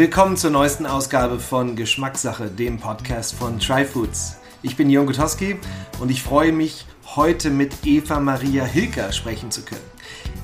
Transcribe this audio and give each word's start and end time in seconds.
Willkommen 0.00 0.38
zur 0.38 0.48
neuesten 0.48 0.86
Ausgabe 0.86 1.38
von 1.38 1.76
Geschmackssache, 1.76 2.46
dem 2.48 2.78
Podcast 2.78 3.34
von 3.34 3.58
Tryfoods. 3.58 4.38
Ich 4.62 4.74
bin 4.74 4.88
Jon 4.88 5.04
Gutowski 5.04 5.58
und 6.00 6.10
ich 6.10 6.22
freue 6.22 6.52
mich, 6.52 6.86
heute 7.16 7.50
mit 7.50 7.84
Eva 7.84 8.18
Maria 8.18 8.64
Hilker 8.64 9.12
sprechen 9.12 9.50
zu 9.50 9.60
können. 9.60 9.84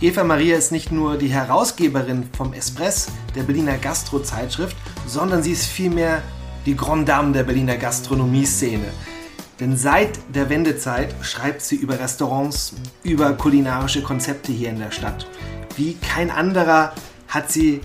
Eva 0.02 0.24
Maria 0.24 0.59
ist 0.59 0.73
nicht 0.73 0.92
nur 0.92 1.16
die 1.16 1.28
Herausgeberin 1.30 2.28
vom 2.37 2.52
Espress, 2.52 3.09
der 3.34 3.45
Berliner 3.45 3.78
Gastro-Zeitschrift, 3.78 4.77
sondern 5.06 5.42
sie 5.42 5.52
ist 5.52 5.64
vielmehr 5.64 6.23
die 6.66 6.77
Grande 6.77 7.06
Dame 7.06 7.33
der 7.33 7.45
Berliner 7.45 7.78
Gastronomie-Szene. 7.78 8.92
Denn 9.59 9.75
seit 9.75 10.19
der 10.34 10.50
Wendezeit 10.50 11.14
schreibt 11.23 11.62
sie 11.62 11.77
über 11.77 11.98
Restaurants, 11.98 12.75
über 13.02 13.33
kulinarische 13.33 14.02
Konzepte 14.02 14.52
hier 14.52 14.69
in 14.69 14.80
der 14.80 14.91
Stadt. 14.91 15.27
Wie 15.77 15.95
kein 15.95 16.30
anderer 16.30 16.92
hat 17.28 17.50
sie 17.50 17.80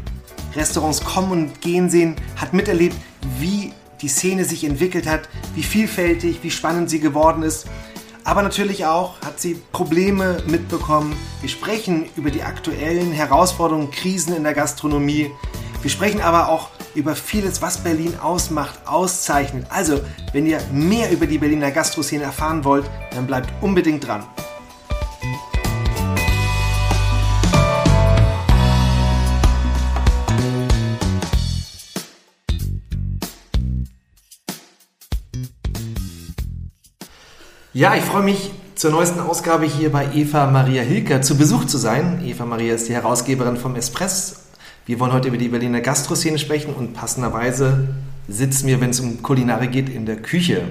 Restaurants 0.55 1.03
kommen 1.03 1.31
und 1.31 1.61
gehen 1.61 1.89
sehen, 1.89 2.15
hat 2.35 2.53
miterlebt, 2.53 2.95
wie 3.39 3.73
die 4.01 4.07
Szene 4.07 4.45
sich 4.45 4.63
entwickelt 4.63 5.07
hat, 5.07 5.29
wie 5.55 5.63
vielfältig, 5.63 6.39
wie 6.41 6.51
spannend 6.51 6.89
sie 6.89 6.99
geworden 6.99 7.43
ist. 7.43 7.67
Aber 8.23 8.43
natürlich 8.43 8.85
auch 8.85 9.19
hat 9.21 9.39
sie 9.39 9.55
Probleme 9.71 10.43
mitbekommen. 10.47 11.15
Wir 11.41 11.49
sprechen 11.49 12.05
über 12.15 12.29
die 12.29 12.43
aktuellen 12.43 13.11
Herausforderungen, 13.11 13.89
Krisen 13.89 14.35
in 14.35 14.43
der 14.43 14.53
Gastronomie. 14.53 15.31
Wir 15.81 15.89
sprechen 15.89 16.21
aber 16.21 16.49
auch 16.49 16.69
über 16.93 17.15
vieles, 17.15 17.61
was 17.61 17.79
Berlin 17.79 18.13
ausmacht, 18.21 18.79
auszeichnet. 18.85 19.65
Also, 19.69 20.01
wenn 20.33 20.45
ihr 20.45 20.61
mehr 20.71 21.11
über 21.11 21.25
die 21.25 21.39
Berliner 21.39 21.71
Gastroszene 21.71 22.23
erfahren 22.23 22.63
wollt, 22.63 22.85
dann 23.11 23.25
bleibt 23.25 23.51
unbedingt 23.61 24.05
dran. 24.05 24.23
Ja, 37.73 37.95
ich 37.95 38.03
freue 38.03 38.23
mich 38.23 38.51
zur 38.75 38.91
neuesten 38.91 39.21
Ausgabe 39.21 39.63
hier 39.63 39.93
bei 39.93 40.05
Eva 40.13 40.45
Maria 40.51 40.81
Hilker 40.81 41.21
zu 41.21 41.37
Besuch 41.37 41.63
zu 41.63 41.77
sein. 41.77 42.21
Eva 42.21 42.45
Maria 42.45 42.75
ist 42.75 42.89
die 42.89 42.93
Herausgeberin 42.93 43.55
vom 43.55 43.77
Espress. 43.77 44.41
Wir 44.85 44.99
wollen 44.99 45.13
heute 45.13 45.29
über 45.29 45.37
die 45.37 45.47
Berliner 45.47 45.79
Gastroszene 45.79 46.37
sprechen 46.37 46.73
und 46.73 46.93
passenderweise 46.93 47.87
sitzt 48.27 48.65
mir, 48.65 48.81
wenn 48.81 48.89
es 48.89 48.99
um 48.99 49.23
Kulinare 49.23 49.69
geht, 49.69 49.87
in 49.87 50.05
der 50.05 50.17
Küche. 50.17 50.63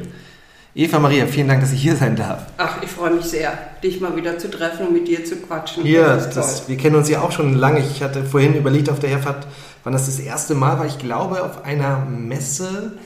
Eva 0.75 0.99
Maria, 0.99 1.27
vielen 1.27 1.49
Dank, 1.49 1.63
dass 1.63 1.73
ich 1.73 1.81
hier 1.81 1.97
sein 1.97 2.17
darf. 2.17 2.43
Ach, 2.59 2.83
ich 2.83 2.91
freue 2.91 3.15
mich 3.15 3.25
sehr, 3.25 3.59
dich 3.83 3.99
mal 4.03 4.15
wieder 4.15 4.37
zu 4.37 4.51
treffen 4.51 4.89
und 4.89 4.93
mit 4.93 5.09
dir 5.09 5.25
zu 5.25 5.37
quatschen. 5.37 5.87
Ja, 5.87 6.17
das 6.17 6.29
das, 6.35 6.69
wir 6.69 6.77
kennen 6.77 6.97
uns 6.97 7.09
ja 7.09 7.23
auch 7.23 7.33
schon 7.33 7.55
lange. 7.55 7.81
Ich 7.81 8.03
hatte 8.03 8.25
vorhin 8.25 8.55
überlegt 8.55 8.91
auf 8.91 9.01
der 9.01 9.09
Herfahrt, 9.09 9.47
wann 9.85 9.95
das 9.95 10.05
das 10.05 10.19
erste 10.19 10.55
Mal 10.55 10.79
war. 10.79 10.85
Ich 10.85 10.99
glaube, 10.99 11.43
auf 11.45 11.65
einer 11.65 12.05
Messe 12.05 12.99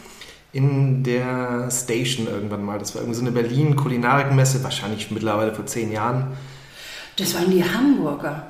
in 0.55 1.03
der 1.03 1.69
Station 1.69 2.29
irgendwann 2.29 2.65
mal. 2.65 2.79
Das 2.79 2.95
war 2.95 3.03
irgendwie 3.03 3.19
so 3.19 3.27
eine 3.27 3.33
Berlin-Kulinarikmesse, 3.33 4.63
wahrscheinlich 4.63 5.11
mittlerweile 5.11 5.53
vor 5.53 5.67
zehn 5.67 5.91
Jahren. 5.91 6.29
Das 7.17 7.35
waren 7.35 7.51
die 7.51 7.63
Hamburger. 7.63 8.47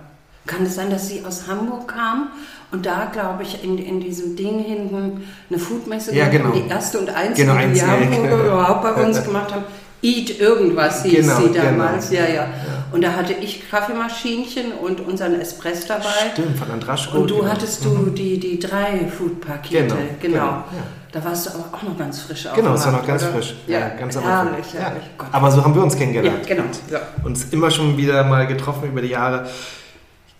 Kann 0.46 0.66
es 0.66 0.74
sein, 0.74 0.90
dass 0.90 1.08
sie 1.08 1.24
aus 1.24 1.48
Hamburg 1.48 1.88
kamen 1.88 2.28
und 2.70 2.84
da, 2.84 3.06
glaube 3.10 3.44
ich, 3.44 3.64
in, 3.64 3.78
in 3.78 4.00
diesem 4.00 4.36
Ding 4.36 4.62
hinten 4.62 5.22
eine 5.48 5.58
Foodmesse 5.58 6.14
ja, 6.14 6.28
genau. 6.28 6.50
die 6.50 6.68
erste 6.68 6.98
und 6.98 7.08
einzige, 7.08 7.48
genau, 7.48 7.72
die 7.72 7.80
Hamburger 7.80 8.44
überhaupt 8.44 8.82
bei 8.82 9.06
uns 9.06 9.24
gemacht 9.24 9.54
haben. 9.54 9.64
Eat 10.02 10.38
irgendwas 10.38 11.02
hieß 11.02 11.26
genau, 11.26 11.40
sie 11.40 11.52
damals, 11.54 12.10
genau. 12.10 12.22
ja, 12.22 12.28
ja, 12.28 12.34
ja. 12.34 12.48
Und 12.92 13.02
da 13.02 13.14
hatte 13.14 13.32
ich 13.32 13.70
Kaffeemaschinchen 13.70 14.72
und 14.72 15.00
unseren 15.00 15.40
Espresso 15.40 15.88
dabei. 15.88 16.32
Stimmt, 16.34 16.58
von 16.58 16.70
Andraschko. 16.70 17.20
Und 17.20 17.30
du 17.30 17.36
genau. 17.38 17.48
hattest 17.50 17.82
du 17.82 17.88
mhm. 17.88 18.14
die, 18.14 18.38
die 18.38 18.58
drei 18.58 19.06
Food-Pakete, 19.06 19.86
genau. 19.86 19.94
genau. 19.94 20.18
genau 20.20 20.44
ja. 20.44 20.64
Da 21.14 21.22
warst 21.22 21.46
du 21.46 21.50
aber 21.50 21.66
auch 21.70 21.82
noch 21.84 21.96
ganz 21.96 22.22
frisch 22.22 22.44
auf 22.48 22.56
Genau, 22.56 22.74
es 22.74 22.84
war 22.84 22.90
noch 22.90 23.06
ganz 23.06 23.22
oder? 23.22 23.34
frisch. 23.34 23.54
Ja, 23.68 23.78
ja 23.78 23.88
ganz 23.90 24.16
herrlich, 24.16 24.66
herrlich. 24.74 25.04
Ja. 25.16 25.26
Aber 25.30 25.48
so 25.48 25.64
haben 25.64 25.72
wir 25.72 25.80
uns 25.84 25.96
kennengelernt. 25.96 26.40
Ja, 26.48 26.56
genau. 26.56 26.68
Ja. 26.90 27.02
Uns 27.22 27.52
immer 27.52 27.70
schon 27.70 27.96
wieder 27.96 28.24
mal 28.24 28.48
getroffen 28.48 28.88
über 28.88 29.00
die 29.00 29.10
Jahre. 29.10 29.46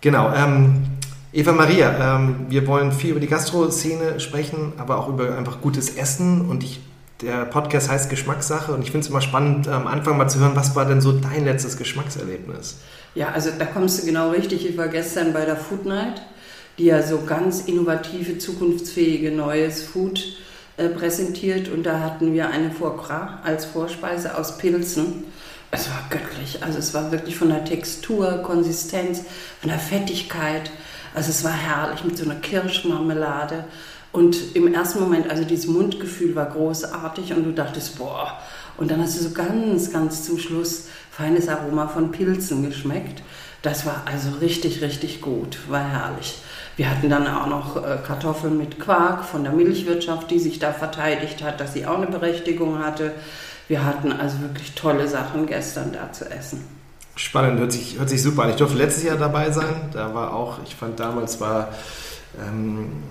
Genau. 0.01 0.33
Ähm, 0.35 0.83
Eva 1.31 1.53
Maria, 1.53 2.17
ähm, 2.17 2.47
wir 2.49 2.67
wollen 2.67 2.91
viel 2.91 3.11
über 3.11 3.21
die 3.21 3.27
Gastro-Szene 3.27 4.19
sprechen, 4.19 4.73
aber 4.77 4.97
auch 4.97 5.07
über 5.07 5.37
einfach 5.37 5.61
gutes 5.61 5.95
Essen. 5.95 6.41
Und 6.49 6.61
ich, 6.61 6.81
der 7.21 7.45
Podcast 7.45 7.89
heißt 7.89 8.09
Geschmackssache 8.09 8.73
und 8.73 8.81
ich 8.81 8.91
finde 8.91 9.05
es 9.05 9.09
immer 9.09 9.21
spannend, 9.21 9.69
am 9.69 9.87
Anfang 9.87 10.17
mal 10.17 10.27
zu 10.27 10.39
hören, 10.39 10.57
was 10.57 10.75
war 10.75 10.83
denn 10.83 10.99
so 10.99 11.13
dein 11.13 11.45
letztes 11.45 11.77
Geschmackserlebnis? 11.77 12.79
Ja, 13.13 13.29
also 13.29 13.49
da 13.57 13.63
kommst 13.63 14.01
du 14.01 14.05
genau 14.05 14.31
richtig. 14.31 14.69
Ich 14.69 14.77
war 14.77 14.89
gestern 14.89 15.31
bei 15.31 15.45
der 15.45 15.55
Food 15.55 15.85
Night, 15.85 16.21
die 16.77 16.87
ja 16.87 17.01
so 17.01 17.21
ganz 17.25 17.61
innovative, 17.61 18.37
zukunftsfähige 18.39 19.31
neues 19.31 19.81
Food 19.81 20.35
äh, 20.77 20.89
präsentiert 20.89 21.69
und 21.69 21.83
da 21.83 22.01
hatten 22.01 22.33
wir 22.33 22.49
eine 22.49 22.71
Foie 22.71 22.97
Gras 22.97 23.39
als 23.43 23.65
Vorspeise 23.65 24.37
aus 24.37 24.57
Pilzen. 24.57 25.23
Es 25.71 25.89
war 25.89 26.03
göttlich, 26.09 26.63
also 26.63 26.79
es 26.79 26.93
war 26.93 27.11
wirklich 27.11 27.35
von 27.37 27.49
der 27.49 27.65
Textur, 27.65 28.41
Konsistenz, 28.43 29.21
von 29.61 29.69
der 29.69 29.79
Fettigkeit. 29.79 30.71
Also 31.13 31.29
es 31.29 31.43
war 31.43 31.53
herrlich 31.53 32.03
mit 32.03 32.17
so 32.17 32.25
einer 32.25 32.35
Kirschmarmelade. 32.35 33.65
Und 34.11 34.55
im 34.55 34.73
ersten 34.73 34.99
Moment, 34.99 35.29
also 35.29 35.43
dieses 35.43 35.67
Mundgefühl 35.67 36.35
war 36.35 36.45
großartig 36.45 37.33
und 37.33 37.43
du 37.43 37.51
dachtest, 37.51 37.97
boah. 37.97 38.39
Und 38.77 38.91
dann 38.91 39.01
hast 39.01 39.17
du 39.17 39.23
so 39.23 39.31
ganz, 39.31 39.91
ganz 39.91 40.23
zum 40.25 40.39
Schluss 40.39 40.87
feines 41.11 41.47
Aroma 41.47 41.87
von 41.87 42.11
Pilzen 42.11 42.63
geschmeckt. 42.63 43.21
Das 43.61 43.85
war 43.85 44.03
also 44.05 44.29
richtig, 44.41 44.81
richtig 44.81 45.21
gut, 45.21 45.57
war 45.69 45.83
herrlich. 45.83 46.37
Wir 46.77 46.89
hatten 46.89 47.09
dann 47.09 47.27
auch 47.27 47.47
noch 47.47 47.77
äh, 47.77 47.97
Kartoffeln 48.05 48.57
mit 48.57 48.79
Quark 48.79 49.23
von 49.23 49.43
der 49.43 49.53
Milchwirtschaft, 49.53 50.29
die 50.29 50.39
sich 50.39 50.59
da 50.59 50.73
verteidigt 50.73 51.41
hat, 51.41 51.61
dass 51.61 51.73
sie 51.73 51.85
auch 51.85 51.97
eine 51.97 52.07
Berechtigung 52.07 52.79
hatte. 52.79 53.13
Wir 53.67 53.85
hatten 53.85 54.11
also 54.11 54.41
wirklich 54.41 54.75
tolle 54.75 55.07
Sachen 55.07 55.45
gestern 55.45 55.93
da 55.93 56.11
zu 56.11 56.29
essen. 56.29 56.67
Spannend, 57.15 57.59
hört 57.59 57.71
sich, 57.71 57.97
hört 57.97 58.09
sich 58.09 58.21
super 58.21 58.43
an. 58.43 58.49
Ich 58.49 58.57
durfte 58.57 58.77
letztes 58.77 59.03
Jahr 59.03 59.15
dabei 59.15 59.51
sein. 59.51 59.89
Da 59.93 60.13
war 60.13 60.33
auch, 60.33 60.59
ich 60.65 60.75
fand 60.75 60.99
damals 60.99 61.39
war, 61.39 61.69
ähm, 62.45 63.03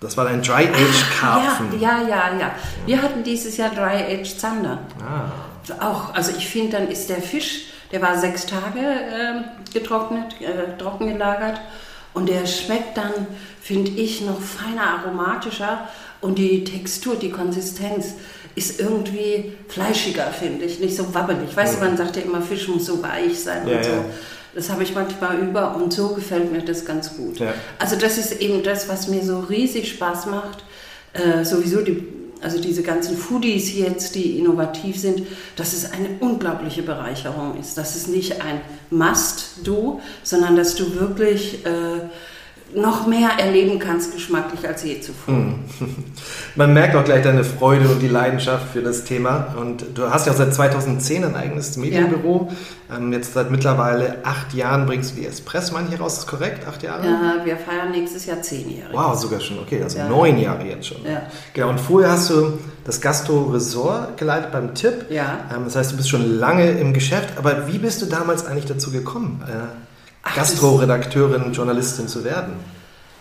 das 0.00 0.16
war 0.18 0.26
ein 0.26 0.42
Dry 0.42 0.68
Age 0.68 1.18
Karpfen. 1.18 1.80
Ja, 1.80 2.02
ja, 2.02 2.08
ja, 2.08 2.38
ja. 2.38 2.50
Wir 2.84 3.00
hatten 3.00 3.24
dieses 3.24 3.56
Jahr 3.56 3.70
Dry 3.70 4.20
Age 4.20 4.36
Zander. 4.36 4.78
Ah. 5.00 5.82
Auch, 5.82 6.14
also 6.14 6.32
ich 6.36 6.48
finde, 6.48 6.72
dann 6.72 6.88
ist 6.88 7.08
der 7.08 7.22
Fisch, 7.22 7.64
der 7.92 8.02
war 8.02 8.18
sechs 8.18 8.44
Tage 8.44 8.78
äh, 8.78 9.72
getrocknet, 9.72 10.36
äh, 10.40 10.76
trocken 10.76 11.08
gelagert 11.08 11.60
und 12.14 12.28
der 12.28 12.46
schmeckt 12.46 12.96
dann, 12.96 13.26
finde 13.60 13.90
ich, 13.92 14.20
noch 14.22 14.40
feiner, 14.40 14.98
aromatischer 14.98 15.88
und 16.20 16.38
die 16.38 16.64
Textur, 16.64 17.16
die 17.16 17.30
Konsistenz 17.30 18.14
ist 18.54 18.80
irgendwie 18.80 19.52
fleischiger, 19.68 20.26
finde 20.26 20.64
ich, 20.64 20.80
nicht 20.80 20.96
so 20.96 21.14
wabbelig. 21.14 21.56
Weißt 21.56 21.76
du, 21.76 21.84
man 21.84 21.96
sagt 21.96 22.16
ja 22.16 22.22
immer, 22.22 22.42
Fisch 22.42 22.68
muss 22.68 22.86
so 22.86 23.02
weich 23.02 23.38
sein 23.38 23.66
ja, 23.66 23.76
und 23.76 23.84
so. 23.84 23.90
Ja. 23.90 24.04
Das 24.54 24.68
habe 24.68 24.82
ich 24.82 24.94
manchmal 24.94 25.38
über 25.38 25.76
und 25.76 25.92
so 25.92 26.08
gefällt 26.08 26.50
mir 26.50 26.62
das 26.62 26.84
ganz 26.84 27.16
gut. 27.16 27.38
Ja. 27.38 27.54
Also 27.78 27.94
das 27.94 28.18
ist 28.18 28.40
eben 28.40 28.64
das, 28.64 28.88
was 28.88 29.06
mir 29.06 29.22
so 29.22 29.40
riesig 29.40 29.88
Spaß 29.90 30.26
macht. 30.26 30.64
Äh, 31.12 31.44
sowieso 31.44 31.82
die 31.82 32.06
also 32.42 32.60
diese 32.60 32.82
ganzen 32.82 33.16
Foodies 33.16 33.74
jetzt, 33.76 34.14
die 34.14 34.38
innovativ 34.38 34.98
sind, 34.98 35.26
dass 35.56 35.72
es 35.72 35.92
eine 35.92 36.08
unglaubliche 36.20 36.82
Bereicherung 36.82 37.58
ist. 37.58 37.76
Dass 37.76 37.96
es 37.96 38.06
nicht 38.06 38.40
ein 38.42 38.60
Must-Do, 38.90 40.00
sondern 40.22 40.56
dass 40.56 40.74
du 40.74 40.94
wirklich 40.94 41.64
äh, 41.66 42.00
noch 42.74 43.06
mehr 43.06 43.30
erleben 43.38 43.78
kannst, 43.78 44.12
geschmacklich 44.12 44.66
als 44.66 44.84
je 44.84 45.00
zuvor. 45.00 45.34
Hm. 45.34 45.54
Man 46.56 46.72
merkt 46.72 46.94
auch 46.94 47.04
gleich 47.04 47.22
deine 47.22 47.44
Freude 47.44 47.88
und 47.88 48.00
die 48.00 48.08
Leidenschaft 48.08 48.72
für 48.72 48.82
das 48.82 49.04
Thema. 49.04 49.54
Und 49.58 49.84
du 49.94 50.10
hast 50.10 50.26
ja 50.26 50.32
auch 50.32 50.36
seit 50.36 50.54
2010 50.54 51.24
ein 51.24 51.36
eigenes 51.36 51.76
Medienbüro. 51.76 52.48
Ja. 52.88 52.96
Ähm, 52.96 53.12
jetzt 53.12 53.34
seit 53.34 53.50
mittlerweile 53.50 54.18
acht 54.24 54.54
Jahren 54.54 54.86
bringst 54.86 55.12
du 55.12 55.20
die 55.20 55.26
Espressmann 55.26 55.88
hier 55.88 56.00
raus. 56.00 56.14
Ist 56.14 56.22
das 56.22 56.26
korrekt? 56.28 56.66
Acht 56.66 56.82
Jahre? 56.82 57.04
Ja, 57.06 57.44
wir 57.44 57.56
feiern 57.56 57.90
nächstes 57.90 58.26
Jahr 58.26 58.42
zehn 58.42 58.78
Jahre. 58.78 58.92
Wow, 58.92 59.18
sogar 59.18 59.40
schon. 59.40 59.58
Okay, 59.60 59.82
also 59.82 59.98
ja. 59.98 60.08
neun 60.08 60.38
Jahre 60.38 60.64
jetzt 60.64 60.86
schon. 60.86 61.04
Ja. 61.04 61.22
Genau. 61.54 61.70
Und 61.70 61.80
vorher 61.80 62.12
hast 62.12 62.30
du 62.30 62.58
das 62.84 63.00
Gastro 63.00 63.44
Resort 63.44 64.16
geleitet 64.16 64.52
beim 64.52 64.74
Tipp. 64.74 65.06
Ja. 65.10 65.40
Ähm, 65.54 65.64
das 65.64 65.76
heißt, 65.76 65.92
du 65.92 65.96
bist 65.96 66.08
schon 66.08 66.38
lange 66.38 66.70
im 66.70 66.92
Geschäft. 66.92 67.30
Aber 67.36 67.68
wie 67.68 67.78
bist 67.78 68.02
du 68.02 68.06
damals 68.06 68.46
eigentlich 68.46 68.66
dazu 68.66 68.90
gekommen? 68.90 69.42
Gastro-Redakteurin, 70.22 71.52
Journalistin 71.52 72.08
zu 72.08 72.24
werden? 72.24 72.54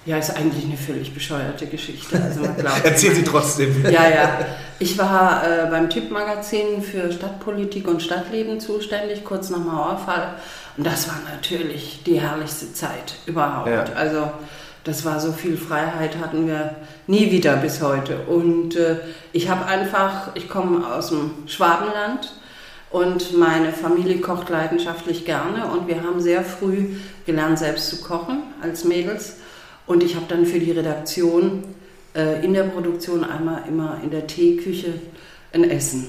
Ja, 0.05 0.17
ist 0.17 0.35
eigentlich 0.35 0.65
eine 0.65 0.77
völlig 0.77 1.13
bescheuerte 1.13 1.67
Geschichte. 1.67 2.19
Also 2.21 2.41
Erzähl 2.83 3.13
sie 3.13 3.23
trotzdem. 3.23 3.83
Ja, 3.83 4.09
ja. 4.09 4.39
Ich 4.79 4.97
war 4.97 5.43
äh, 5.43 5.69
beim 5.69 5.89
Tipp-Magazin 5.89 6.81
für 6.81 7.11
Stadtpolitik 7.11 7.87
und 7.87 8.01
Stadtleben 8.01 8.59
zuständig, 8.59 9.23
kurz 9.23 9.49
nach 9.49 9.59
Mauerfall. 9.59 10.35
Und 10.77 10.87
das 10.87 11.07
war 11.09 11.19
natürlich 11.31 12.01
die 12.05 12.19
herrlichste 12.19 12.73
Zeit 12.73 13.15
überhaupt. 13.25 13.69
Ja. 13.69 13.83
Also 13.95 14.31
das 14.83 15.03
war 15.05 15.19
so 15.19 15.33
viel 15.33 15.57
Freiheit 15.57 16.17
hatten 16.19 16.47
wir 16.47 16.75
nie 17.05 17.31
wieder 17.31 17.57
bis 17.57 17.81
heute. 17.81 18.19
Und 18.21 18.75
äh, 18.75 18.95
ich 19.33 19.49
habe 19.49 19.65
einfach, 19.65 20.35
ich 20.35 20.49
komme 20.49 20.87
aus 20.87 21.09
dem 21.09 21.31
Schwabenland 21.45 22.31
und 22.91 23.37
meine 23.37 23.71
Familie 23.71 24.19
kocht 24.19 24.49
leidenschaftlich 24.49 25.25
gerne 25.25 25.67
und 25.67 25.87
wir 25.87 26.03
haben 26.03 26.19
sehr 26.19 26.43
früh 26.43 26.95
gelernt, 27.25 27.59
selbst 27.59 27.89
zu 27.89 28.01
kochen 28.01 28.43
als 28.61 28.83
Mädels. 28.83 29.37
Und 29.85 30.03
ich 30.03 30.15
habe 30.15 30.25
dann 30.27 30.45
für 30.45 30.59
die 30.59 30.71
Redaktion 30.71 31.63
äh, 32.15 32.43
in 32.43 32.53
der 32.53 32.63
Produktion 32.63 33.23
einmal 33.23 33.63
immer 33.67 33.99
in 34.03 34.09
der 34.09 34.27
Teeküche 34.27 34.93
ein 35.53 35.69
Essen 35.69 36.07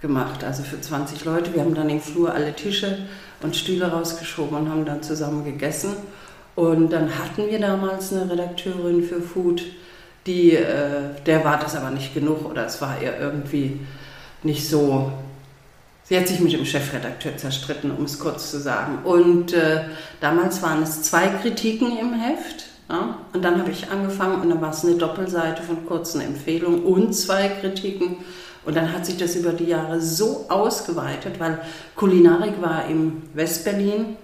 gemacht, 0.00 0.44
also 0.44 0.62
für 0.62 0.80
20 0.80 1.24
Leute. 1.24 1.54
Wir 1.54 1.62
haben 1.62 1.74
dann 1.74 1.90
im 1.90 2.00
Flur 2.00 2.32
alle 2.32 2.54
Tische 2.54 2.98
und 3.42 3.56
Stühle 3.56 3.90
rausgeschoben 3.90 4.56
und 4.56 4.70
haben 4.70 4.84
dann 4.84 5.02
zusammen 5.02 5.44
gegessen. 5.44 5.94
Und 6.54 6.92
dann 6.92 7.18
hatten 7.18 7.48
wir 7.48 7.58
damals 7.58 8.12
eine 8.12 8.30
Redakteurin 8.30 9.02
für 9.02 9.20
Food, 9.20 9.62
die, 10.26 10.52
äh, 10.52 11.14
der 11.26 11.44
war 11.44 11.58
das 11.58 11.74
aber 11.74 11.90
nicht 11.90 12.14
genug 12.14 12.48
oder 12.48 12.66
es 12.66 12.80
war 12.80 13.00
ihr 13.02 13.18
irgendwie 13.18 13.80
nicht 14.42 14.68
so. 14.68 15.12
Sie 16.10 16.18
hat 16.18 16.26
sich 16.26 16.40
mit 16.40 16.52
dem 16.52 16.64
Chefredakteur 16.64 17.36
zerstritten, 17.36 17.92
um 17.92 18.04
es 18.04 18.18
kurz 18.18 18.50
zu 18.50 18.58
sagen. 18.58 18.98
Und 19.04 19.52
äh, 19.52 19.82
damals 20.20 20.60
waren 20.60 20.82
es 20.82 21.02
zwei 21.02 21.28
Kritiken 21.28 21.96
im 21.96 22.14
Heft. 22.14 22.64
Ja? 22.88 23.18
Und 23.32 23.44
dann 23.44 23.60
habe 23.60 23.70
ich 23.70 23.92
angefangen 23.92 24.42
und 24.42 24.50
dann 24.50 24.60
war 24.60 24.70
es 24.70 24.84
eine 24.84 24.96
Doppelseite 24.96 25.62
von 25.62 25.86
kurzen 25.86 26.20
Empfehlungen 26.20 26.82
und 26.82 27.12
zwei 27.12 27.46
Kritiken. 27.46 28.16
Und 28.66 28.76
dann 28.76 28.92
hat 28.92 29.06
sich 29.06 29.18
das 29.18 29.36
über 29.36 29.52
die 29.52 29.66
Jahre 29.66 30.00
so 30.00 30.46
ausgeweitet, 30.48 31.38
weil 31.38 31.60
Kulinarik 31.94 32.60
war 32.60 32.88
im 32.88 33.22
Westberlin 33.34 34.16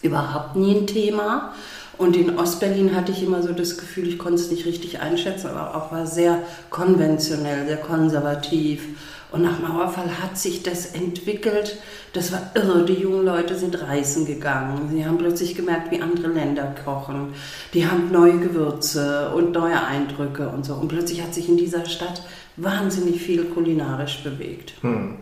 überhaupt 0.00 0.56
nie 0.56 0.74
ein 0.74 0.86
Thema. 0.86 1.52
Und 1.98 2.16
in 2.16 2.38
Ostberlin 2.38 2.96
hatte 2.96 3.12
ich 3.12 3.22
immer 3.22 3.42
so 3.42 3.52
das 3.52 3.76
Gefühl, 3.76 4.08
ich 4.08 4.18
konnte 4.18 4.40
es 4.40 4.50
nicht 4.50 4.64
richtig 4.64 5.00
einschätzen, 5.00 5.48
aber 5.48 5.76
auch 5.76 5.92
war 5.92 6.06
sehr 6.06 6.38
konventionell, 6.70 7.66
sehr 7.66 7.76
konservativ. 7.76 8.88
Und 9.34 9.42
nach 9.42 9.58
Mauerfall 9.58 10.22
hat 10.22 10.38
sich 10.38 10.62
das 10.62 10.86
entwickelt. 10.86 11.78
Das 12.12 12.30
war 12.30 12.52
irre. 12.54 12.84
Die 12.84 12.94
jungen 12.94 13.24
Leute 13.24 13.58
sind 13.58 13.82
reisen 13.82 14.26
gegangen. 14.26 14.90
Sie 14.92 15.04
haben 15.04 15.18
plötzlich 15.18 15.56
gemerkt, 15.56 15.90
wie 15.90 16.00
andere 16.00 16.28
Länder 16.28 16.72
kochen. 16.84 17.34
Die 17.72 17.84
haben 17.84 18.12
neue 18.12 18.38
Gewürze 18.38 19.32
und 19.34 19.50
neue 19.50 19.84
Eindrücke 19.84 20.48
und 20.48 20.64
so. 20.64 20.74
Und 20.74 20.86
plötzlich 20.86 21.20
hat 21.20 21.34
sich 21.34 21.48
in 21.48 21.56
dieser 21.56 21.84
Stadt 21.84 22.22
wahnsinnig 22.56 23.20
viel 23.20 23.46
kulinarisch 23.46 24.22
bewegt. 24.22 24.74
Hm. 24.82 25.16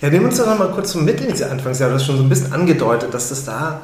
Ja, 0.00 0.08
nehmen 0.08 0.22
wir 0.22 0.28
uns 0.30 0.38
doch 0.38 0.46
noch 0.46 0.58
mal 0.58 0.70
kurz 0.70 0.92
zum 0.92 1.04
Mittel 1.04 1.26
in 1.26 1.32
diese 1.32 1.50
Anfangsjahre. 1.50 1.92
Du 1.92 1.98
hast 1.98 2.06
schon 2.06 2.16
so 2.16 2.22
ein 2.22 2.30
bisschen 2.30 2.54
angedeutet, 2.54 3.12
dass 3.12 3.28
das 3.28 3.44
da 3.44 3.82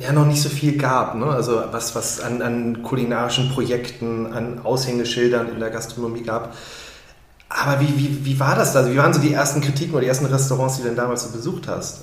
ja 0.00 0.10
noch 0.12 0.24
nicht 0.24 0.40
so 0.40 0.48
viel 0.48 0.78
gab. 0.78 1.16
Ne? 1.16 1.26
Also 1.26 1.62
was, 1.70 1.94
was 1.94 2.18
an, 2.20 2.40
an 2.40 2.82
kulinarischen 2.82 3.50
Projekten, 3.50 4.32
an 4.32 4.60
Aushängeschildern 4.64 5.50
in 5.50 5.60
der 5.60 5.68
Gastronomie 5.68 6.22
gab. 6.22 6.56
Aber 7.56 7.80
wie, 7.80 7.96
wie, 7.96 8.24
wie 8.24 8.40
war 8.40 8.56
das 8.56 8.72
da? 8.72 8.80
Also 8.80 8.92
wie 8.92 8.96
waren 8.96 9.14
so 9.14 9.20
die 9.20 9.32
ersten 9.32 9.60
Kritiken 9.60 9.92
oder 9.92 10.00
die 10.00 10.08
ersten 10.08 10.26
Restaurants, 10.26 10.76
die 10.76 10.82
du 10.82 10.88
denn 10.88 10.96
damals 10.96 11.22
so 11.22 11.30
besucht 11.30 11.68
hast? 11.68 12.02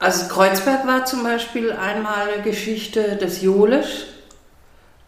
Also 0.00 0.26
Kreuzberg 0.26 0.86
war 0.86 1.04
zum 1.04 1.22
Beispiel 1.22 1.72
einmal 1.72 2.42
Geschichte 2.42 3.16
des 3.16 3.42
Jolisch, 3.42 4.06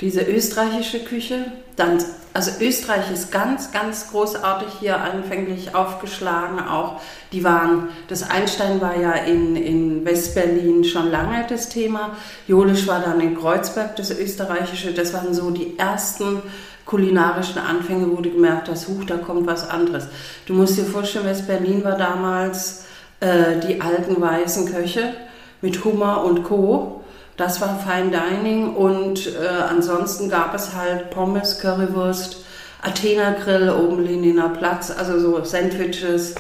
diese 0.01 0.23
österreichische 0.23 1.01
Küche. 1.01 1.47
Dann, 1.75 1.99
also 2.35 2.53
Österreich 2.61 3.11
ist 3.13 3.33
ganz, 3.33 3.73
ganz 3.73 4.11
großartig 4.11 4.69
hier 4.79 5.01
anfänglich 5.01 5.75
aufgeschlagen. 5.75 6.61
Auch 6.61 7.01
die 7.33 7.43
waren, 7.43 7.89
das 8.07 8.31
Einstein 8.31 8.81
war 8.81 8.97
ja 8.97 9.13
in, 9.13 9.57
in 9.57 10.05
Westberlin 10.05 10.85
schon 10.85 11.11
lange 11.11 11.47
das 11.49 11.69
Thema. 11.69 12.17
Jolisch 12.47 12.87
war 12.87 13.01
dann 13.01 13.21
in 13.21 13.37
Kreuzberg, 13.37 13.97
das 13.97 14.11
österreichische. 14.11 14.93
Das 14.93 15.13
waren 15.13 15.35
so 15.35 15.51
die 15.51 15.79
ersten 15.79 16.43
kulinarischen 16.91 17.59
Anfänge, 17.59 18.11
wo 18.11 18.21
du 18.21 18.31
gemerkt 18.31 18.69
hast, 18.69 18.89
huch, 18.89 19.05
da 19.05 19.17
kommt 19.17 19.47
was 19.47 19.71
anderes. 19.71 20.09
Du 20.47 20.55
musst 20.55 20.77
dir 20.77 20.85
vorstellen, 20.85 21.25
West-Berlin 21.25 21.85
war 21.85 21.97
damals 21.97 22.85
äh, 23.21 23.61
die 23.65 23.81
alten 23.81 24.21
weißen 24.21 24.73
Köche 24.73 25.15
mit 25.63 25.85
Hummer 25.85 26.25
und 26.25 26.43
Co. 26.43 27.05
Das 27.37 27.61
war 27.61 27.79
Fine 27.79 28.11
Dining 28.11 28.75
und 28.75 29.29
äh, 29.29 29.47
ansonsten 29.69 30.29
gab 30.29 30.53
es 30.53 30.75
halt 30.75 31.11
Pommes, 31.11 31.61
Currywurst, 31.61 32.45
Athena 32.83 33.37
Grill 33.41 33.71
oben 33.71 34.05
Leniner 34.05 34.49
Platz, 34.49 34.91
also 34.91 35.21
so 35.21 35.45
Sandwiches. 35.45 36.35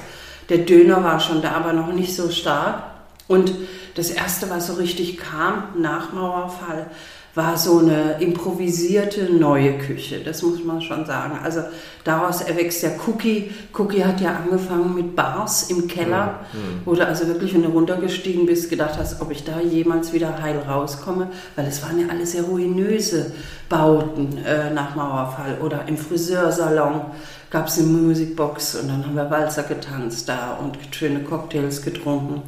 Der 0.48 0.58
Döner 0.58 1.04
war 1.04 1.20
schon 1.20 1.42
da, 1.42 1.52
aber 1.52 1.72
noch 1.72 1.92
nicht 1.92 2.16
so 2.16 2.28
stark. 2.28 2.82
Und 3.28 3.52
das 3.94 4.10
erste, 4.10 4.50
was 4.50 4.66
so 4.66 4.72
richtig 4.72 5.16
kam 5.16 5.68
nach 5.78 6.12
Mauerfall, 6.12 6.86
war 7.34 7.56
so 7.56 7.78
eine 7.78 8.20
improvisierte 8.20 9.32
neue 9.32 9.78
Küche, 9.78 10.20
das 10.24 10.42
muss 10.42 10.64
man 10.64 10.82
schon 10.82 11.06
sagen. 11.06 11.38
Also 11.42 11.60
daraus 12.02 12.40
erwächst 12.40 12.82
ja 12.82 12.90
Cookie. 13.06 13.52
Cookie 13.72 14.04
hat 14.04 14.20
ja 14.20 14.34
angefangen 14.34 14.94
mit 14.94 15.14
Bars 15.14 15.70
im 15.70 15.86
Keller, 15.86 16.40
mhm. 16.52 16.80
wo 16.84 16.94
du 16.94 17.06
also 17.06 17.28
wirklich, 17.28 17.54
wenn 17.54 17.62
du 17.62 17.68
runtergestiegen 17.68 18.46
bist, 18.46 18.68
gedacht 18.68 18.98
hast, 18.98 19.20
ob 19.20 19.30
ich 19.30 19.44
da 19.44 19.60
jemals 19.60 20.12
wieder 20.12 20.42
heil 20.42 20.58
rauskomme, 20.58 21.28
weil 21.54 21.66
es 21.66 21.82
waren 21.82 22.00
ja 22.00 22.08
alles 22.08 22.32
sehr 22.32 22.42
ruinöse 22.42 23.32
Bauten 23.68 24.38
äh, 24.38 24.72
nach 24.72 24.96
Mauerfall. 24.96 25.58
Oder 25.62 25.86
im 25.86 25.96
Friseursalon 25.96 27.02
gab 27.50 27.68
es 27.68 27.78
eine 27.78 27.86
Musikbox 27.86 28.74
und 28.74 28.88
dann 28.88 29.06
haben 29.06 29.14
wir 29.14 29.30
Walzer 29.30 29.62
getanzt 29.62 30.28
da 30.28 30.58
und 30.60 30.78
schöne 30.92 31.20
Cocktails 31.20 31.82
getrunken. 31.82 32.42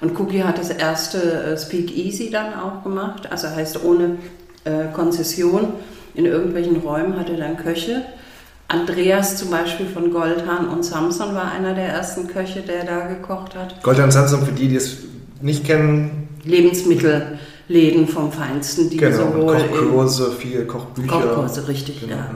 Und 0.00 0.18
Cookie 0.18 0.42
hat 0.42 0.58
das 0.58 0.70
erste 0.70 1.18
äh, 1.18 1.58
Speak 1.58 1.96
Easy 1.96 2.30
dann 2.30 2.54
auch 2.54 2.82
gemacht, 2.82 3.30
also 3.30 3.48
heißt 3.48 3.84
ohne 3.84 4.16
äh, 4.64 4.92
Konzession. 4.92 5.74
In 6.14 6.26
irgendwelchen 6.26 6.76
Räumen 6.76 7.18
hatte 7.18 7.36
dann 7.36 7.56
Köche. 7.56 8.02
Andreas 8.68 9.36
zum 9.36 9.50
Beispiel 9.50 9.86
von 9.86 10.10
Goldhahn 10.10 10.68
und 10.68 10.84
Samson 10.84 11.34
war 11.34 11.52
einer 11.52 11.74
der 11.74 11.88
ersten 11.88 12.28
Köche, 12.28 12.60
der 12.60 12.84
da 12.84 13.06
gekocht 13.06 13.54
hat. 13.54 13.82
Goldhahn 13.82 14.06
und 14.06 14.12
Samson, 14.12 14.44
für 14.44 14.52
die, 14.52 14.68
die 14.68 14.76
es 14.76 14.98
nicht 15.40 15.64
kennen. 15.64 16.28
Lebensmittelläden 16.44 18.08
vom 18.08 18.32
Feinsten, 18.32 18.90
die 18.90 18.96
genau, 18.96 19.32
sowohl. 19.32 19.56
Kochkurse, 19.56 20.32
viele 20.32 20.64
Kochbücher. 20.64 21.08
Kochkurse, 21.08 21.68
richtig, 21.68 22.00
genau. 22.00 22.16
ja. 22.16 22.30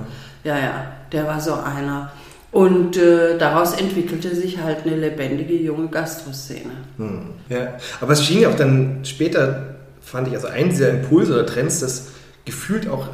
Ja, 0.44 0.58
ja, 0.58 0.84
der 1.12 1.26
war 1.26 1.40
so 1.40 1.54
einer. 1.54 2.12
Und 2.50 2.96
äh, 2.96 3.36
daraus 3.36 3.74
entwickelte 3.74 4.34
sich 4.34 4.62
halt 4.62 4.86
eine 4.86 4.96
lebendige 4.96 5.54
junge 5.54 5.88
Gastroszene. 5.88 6.72
Hm. 6.96 7.20
Ja, 7.50 7.74
aber 8.00 8.12
es 8.12 8.24
schien 8.24 8.40
ja 8.40 8.48
auch 8.48 8.56
dann 8.56 9.00
später, 9.04 9.76
fand 10.00 10.28
ich, 10.28 10.34
also 10.34 10.48
ein 10.48 10.70
dieser 10.70 10.88
Impulse 10.88 11.34
oder 11.34 11.46
Trends, 11.46 11.80
das 11.80 12.12
gefühlt 12.46 12.88
auch, 12.88 13.08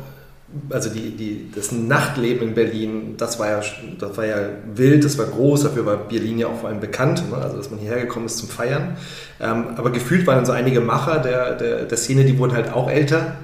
also 0.70 0.88
die, 0.88 1.10
die, 1.16 1.50
das 1.52 1.72
Nachtleben 1.72 2.48
in 2.48 2.54
Berlin, 2.54 3.14
das 3.16 3.40
war, 3.40 3.48
ja, 3.48 3.60
das 3.98 4.16
war 4.16 4.24
ja 4.24 4.36
wild, 4.72 5.04
das 5.04 5.18
war 5.18 5.26
groß, 5.26 5.64
dafür 5.64 5.84
war 5.84 5.96
Berlin 5.96 6.38
ja 6.38 6.46
auch 6.46 6.60
vor 6.60 6.68
allem 6.68 6.78
bekannt, 6.78 7.28
ne? 7.28 7.36
also 7.36 7.56
dass 7.56 7.70
man 7.70 7.80
hierher 7.80 8.02
gekommen 8.02 8.26
ist 8.26 8.38
zum 8.38 8.48
Feiern. 8.48 8.96
Ähm, 9.40 9.64
aber 9.76 9.90
gefühlt 9.90 10.28
waren 10.28 10.36
dann 10.36 10.46
so 10.46 10.52
einige 10.52 10.80
Macher 10.80 11.18
der, 11.18 11.56
der, 11.56 11.84
der 11.86 11.98
Szene, 11.98 12.24
die 12.24 12.38
wurden 12.38 12.54
halt 12.54 12.72
auch 12.72 12.88
älter. 12.88 13.34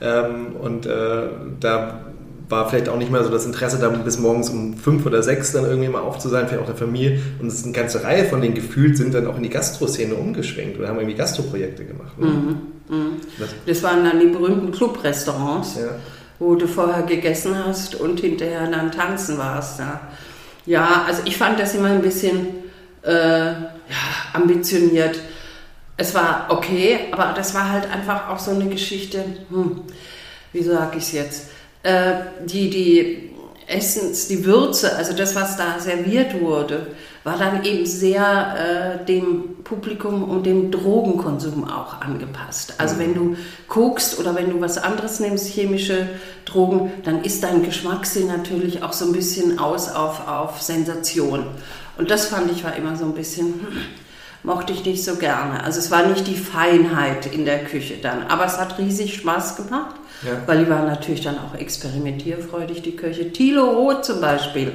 Ähm, 0.00 0.54
und 0.60 0.86
äh, 0.86 1.22
da 1.58 2.00
war 2.50 2.68
vielleicht 2.68 2.88
auch 2.88 2.96
nicht 2.96 3.12
mehr 3.12 3.22
so 3.22 3.30
das 3.30 3.46
Interesse, 3.46 3.78
da 3.78 3.88
bis 3.88 4.18
morgens 4.18 4.50
um 4.50 4.76
fünf 4.76 5.06
oder 5.06 5.22
sechs 5.22 5.52
dann 5.52 5.64
irgendwie 5.64 5.88
mal 5.88 6.00
auf 6.00 6.18
zu 6.18 6.28
sein, 6.28 6.48
vielleicht 6.48 6.62
auch 6.62 6.66
der 6.66 6.76
Familie. 6.76 7.20
Und 7.38 7.46
es 7.46 7.54
ist 7.54 7.64
eine 7.64 7.72
ganze 7.72 8.02
Reihe 8.02 8.24
von 8.24 8.42
denen 8.42 8.54
gefühlt 8.54 8.96
sind 8.96 9.14
dann 9.14 9.26
auch 9.28 9.36
in 9.36 9.44
die 9.44 9.50
Gastro-Szene 9.50 10.14
umgeschwenkt 10.14 10.78
oder 10.78 10.88
haben 10.88 10.98
irgendwie 10.98 11.16
Gastroprojekte 11.16 11.84
gemacht. 11.84 12.18
Ne? 12.18 12.26
Mhm, 12.26 12.56
mh. 12.88 13.46
Das 13.66 13.82
waren 13.84 14.04
dann 14.04 14.18
die 14.18 14.26
berühmten 14.26 14.72
Clubrestaurants, 14.72 15.76
ja. 15.76 15.90
wo 16.40 16.56
du 16.56 16.66
vorher 16.66 17.04
gegessen 17.04 17.56
hast 17.56 17.94
und 17.94 18.18
hinterher 18.18 18.66
dann 18.66 18.90
tanzen 18.90 19.38
warst. 19.38 19.78
Ja, 19.78 20.00
ja 20.66 21.04
also 21.06 21.22
ich 21.24 21.36
fand 21.36 21.60
das 21.60 21.74
immer 21.76 21.88
ein 21.88 22.02
bisschen 22.02 22.48
äh, 23.02 23.52
ja, 23.52 23.70
ambitioniert. 24.32 25.20
Es 25.96 26.14
war 26.14 26.46
okay, 26.48 26.98
aber 27.12 27.32
das 27.36 27.54
war 27.54 27.70
halt 27.70 27.88
einfach 27.92 28.28
auch 28.28 28.40
so 28.40 28.50
eine 28.50 28.68
Geschichte, 28.68 29.24
hm, 29.50 29.82
wie 30.52 30.62
sage 30.62 30.96
ich 30.96 31.04
es 31.04 31.12
jetzt? 31.12 31.50
Äh, 31.82 32.12
die, 32.44 32.70
die 32.70 33.30
Essens, 33.66 34.28
die 34.28 34.44
Würze, 34.44 34.96
also 34.96 35.12
das, 35.14 35.34
was 35.34 35.56
da 35.56 35.78
serviert 35.78 36.40
wurde, 36.40 36.88
war 37.22 37.38
dann 37.38 37.64
eben 37.64 37.86
sehr 37.86 39.00
äh, 39.02 39.04
dem 39.04 39.62
Publikum 39.62 40.24
und 40.24 40.44
dem 40.46 40.70
Drogenkonsum 40.70 41.64
auch 41.68 42.00
angepasst. 42.00 42.74
Also 42.78 42.98
wenn 42.98 43.14
du 43.14 43.36
guckst 43.68 44.18
oder 44.18 44.34
wenn 44.34 44.50
du 44.50 44.60
was 44.60 44.78
anderes 44.78 45.20
nimmst, 45.20 45.48
chemische 45.48 46.08
Drogen, 46.46 46.90
dann 47.04 47.22
ist 47.22 47.44
dein 47.44 47.62
Geschmackssinn 47.62 48.26
natürlich 48.26 48.82
auch 48.82 48.92
so 48.92 49.04
ein 49.04 49.12
bisschen 49.12 49.58
aus 49.58 49.90
auf, 49.90 50.26
auf 50.26 50.62
Sensation. 50.62 51.44
Und 51.98 52.10
das 52.10 52.26
fand 52.26 52.50
ich 52.50 52.64
war 52.64 52.74
immer 52.74 52.96
so 52.96 53.04
ein 53.04 53.14
bisschen, 53.14 53.46
hm, 53.46 53.68
mochte 54.42 54.72
ich 54.72 54.84
nicht 54.84 55.04
so 55.04 55.16
gerne. 55.16 55.62
Also 55.64 55.78
es 55.78 55.90
war 55.90 56.06
nicht 56.06 56.26
die 56.26 56.36
Feinheit 56.36 57.26
in 57.26 57.44
der 57.44 57.64
Küche 57.64 57.96
dann, 58.00 58.26
aber 58.28 58.46
es 58.46 58.58
hat 58.58 58.78
riesig 58.78 59.14
Spaß 59.14 59.56
gemacht. 59.56 59.96
Ja. 60.22 60.32
Weil 60.46 60.64
die 60.64 60.70
waren 60.70 60.86
natürlich 60.86 61.22
dann 61.22 61.38
auch 61.38 61.54
experimentierfreudig, 61.54 62.82
die 62.82 62.96
Köche. 62.96 63.32
Thilo 63.32 63.70
Roth 63.70 64.04
zum 64.04 64.20
Beispiel 64.20 64.72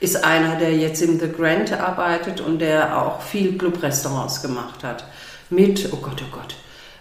ist 0.00 0.24
einer, 0.24 0.56
der 0.56 0.74
jetzt 0.74 1.02
im 1.02 1.18
The 1.18 1.30
Grand 1.30 1.72
arbeitet 1.72 2.40
und 2.40 2.60
der 2.60 2.98
auch 2.98 3.20
viel 3.20 3.58
Clubrestaurants 3.58 4.42
gemacht 4.42 4.84
hat. 4.84 5.04
Mit, 5.50 5.90
oh 5.92 5.96
Gott, 5.96 6.22
oh 6.22 6.36
Gott, 6.36 6.54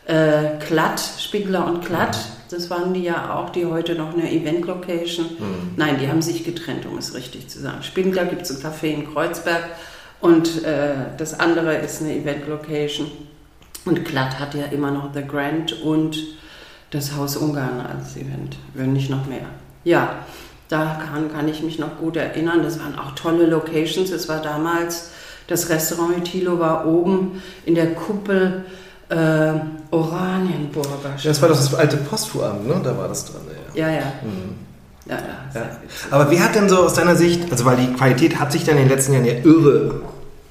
äh, 0.06 0.58
Klatt, 0.60 1.02
Spiegler 1.20 1.66
und 1.66 1.84
Klatt, 1.84 2.18
das 2.52 2.70
waren 2.70 2.94
die 2.94 3.04
ja 3.04 3.34
auch, 3.34 3.50
die 3.50 3.66
heute 3.66 3.96
noch 3.96 4.14
eine 4.14 4.32
Event-Location. 4.32 5.26
Mhm. 5.26 5.74
Nein, 5.78 5.98
die 6.00 6.08
haben 6.08 6.22
sich 6.22 6.44
getrennt, 6.44 6.86
um 6.86 6.98
es 6.98 7.16
richtig 7.16 7.48
zu 7.48 7.60
sagen. 7.60 7.82
Spiegler 7.82 8.26
gibt 8.26 8.44
es 8.44 8.52
ein 8.52 8.62
Café 8.62 8.88
in 8.88 9.12
Kreuzberg 9.12 9.64
und 10.26 10.64
äh, 10.64 10.96
das 11.18 11.40
andere 11.40 11.76
ist 11.76 12.02
eine 12.02 12.14
Event-Location. 12.16 13.08
Und 13.86 14.04
Klatt 14.04 14.40
hat 14.40 14.56
ja 14.56 14.66
immer 14.66 14.92
noch 14.92 15.14
The 15.14 15.24
Grand 15.24 15.82
und 15.84 16.18
das 16.90 17.16
Haus 17.16 17.38
Ungarn 17.38 17.80
als 17.82 18.16
Event, 18.16 18.58
wenn 18.74 18.94
nicht 18.94 19.10
noch 19.10 19.26
mehr. 19.28 19.46
Ja, 19.84 20.26
Daran 20.70 21.32
kann 21.32 21.48
ich 21.48 21.62
mich 21.62 21.78
noch 21.78 21.98
gut 22.00 22.18
erinnern. 22.18 22.64
Das 22.64 22.80
waren 22.80 22.98
auch 22.98 23.12
tolle 23.12 23.46
Locations. 23.46 24.10
Es 24.10 24.28
war 24.28 24.42
damals, 24.42 25.12
das 25.48 25.70
Restaurant 25.70 26.26
Tilo 26.26 26.60
war 26.60 26.88
oben 26.88 27.44
in 27.66 27.76
der 27.76 27.94
Kuppel 27.94 28.66
äh, 29.10 29.54
Oranienburger. 29.92 30.98
das 31.24 31.42
war 31.42 31.50
das 31.50 31.74
alte 31.76 31.98
Postfuhramt, 31.98 32.68
ne? 32.68 32.82
Da 32.84 32.98
war 32.98 33.08
das 33.08 33.26
dran. 33.26 33.42
Ja, 33.76 33.90
ja. 33.90 33.94
ja. 33.94 34.14
Mhm. 34.24 34.56
Ja, 35.08 35.18
ja, 35.18 35.62
ja. 35.62 35.70
Aber 36.10 36.32
wer 36.32 36.44
hat 36.44 36.56
denn 36.56 36.68
so 36.68 36.80
aus 36.80 36.96
deiner 36.96 37.16
Sicht, 37.16 37.52
also 37.52 37.64
weil 37.66 37.78
die 37.78 37.94
Qualität 37.94 38.40
hat 38.40 38.52
sich 38.52 38.64
dann 38.64 38.78
in 38.78 38.88
den 38.88 38.90
letzten 38.90 39.14
Jahren 39.14 39.26
ja 39.26 39.34
irre 39.34 40.02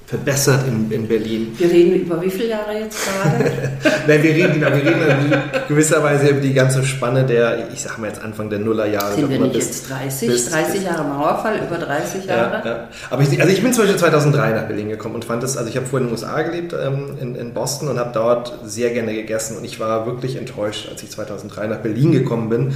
verbessert 0.07 0.67
in, 0.67 0.91
in 0.91 1.07
Berlin. 1.07 1.55
Wir 1.57 1.69
reden 1.69 1.95
über 2.01 2.21
wie 2.21 2.29
viele 2.29 2.49
Jahre 2.49 2.77
jetzt 2.77 2.99
gerade? 3.05 3.51
Nein, 4.07 4.23
wir 4.23 4.35
reden, 4.35 4.53
genau, 4.53 4.67
wir 4.67 4.85
reden 4.85 5.41
gewisserweise 5.67 6.27
über 6.27 6.41
die 6.41 6.53
ganze 6.53 6.83
Spanne 6.83 7.25
der, 7.25 7.69
ich 7.73 7.81
sag 7.81 7.97
mal 7.97 8.07
jetzt 8.07 8.21
Anfang 8.21 8.49
der 8.51 8.59
Nullerjahre. 8.59 9.15
Sind 9.15 9.29
wir 9.29 9.39
nicht 9.39 9.53
bis, 9.53 9.65
jetzt 9.65 9.89
30? 9.89 10.29
Bis, 10.29 10.51
30 10.51 10.83
Jahre 10.83 11.03
Mauerfall, 11.03 11.59
über 11.67 11.77
30 11.83 12.25
Jahre? 12.25 12.61
Ja, 12.63 12.71
ja. 12.71 12.87
Aber 13.09 13.23
ich, 13.23 13.41
also 13.41 13.51
ich 13.51 13.63
bin 13.63 13.73
zum 13.73 13.83
Beispiel 13.83 13.99
2003 13.99 14.51
nach 14.51 14.67
Berlin 14.67 14.89
gekommen 14.89 15.15
und 15.15 15.25
fand 15.25 15.41
das, 15.41 15.57
also 15.57 15.69
ich 15.69 15.75
habe 15.75 15.87
vorhin 15.87 16.07
in 16.07 16.13
den 16.13 16.21
USA 16.21 16.41
gelebt, 16.43 16.73
ähm, 16.73 17.17
in, 17.19 17.35
in 17.35 17.53
Boston 17.53 17.87
und 17.87 17.97
habe 17.97 18.11
dort 18.13 18.59
sehr 18.63 18.91
gerne 18.91 19.13
gegessen 19.13 19.57
und 19.57 19.63
ich 19.63 19.79
war 19.79 20.05
wirklich 20.05 20.35
enttäuscht, 20.35 20.87
als 20.91 21.01
ich 21.01 21.09
2003 21.09 21.65
nach 21.65 21.79
Berlin 21.79 22.11
gekommen 22.11 22.49
bin, 22.49 22.75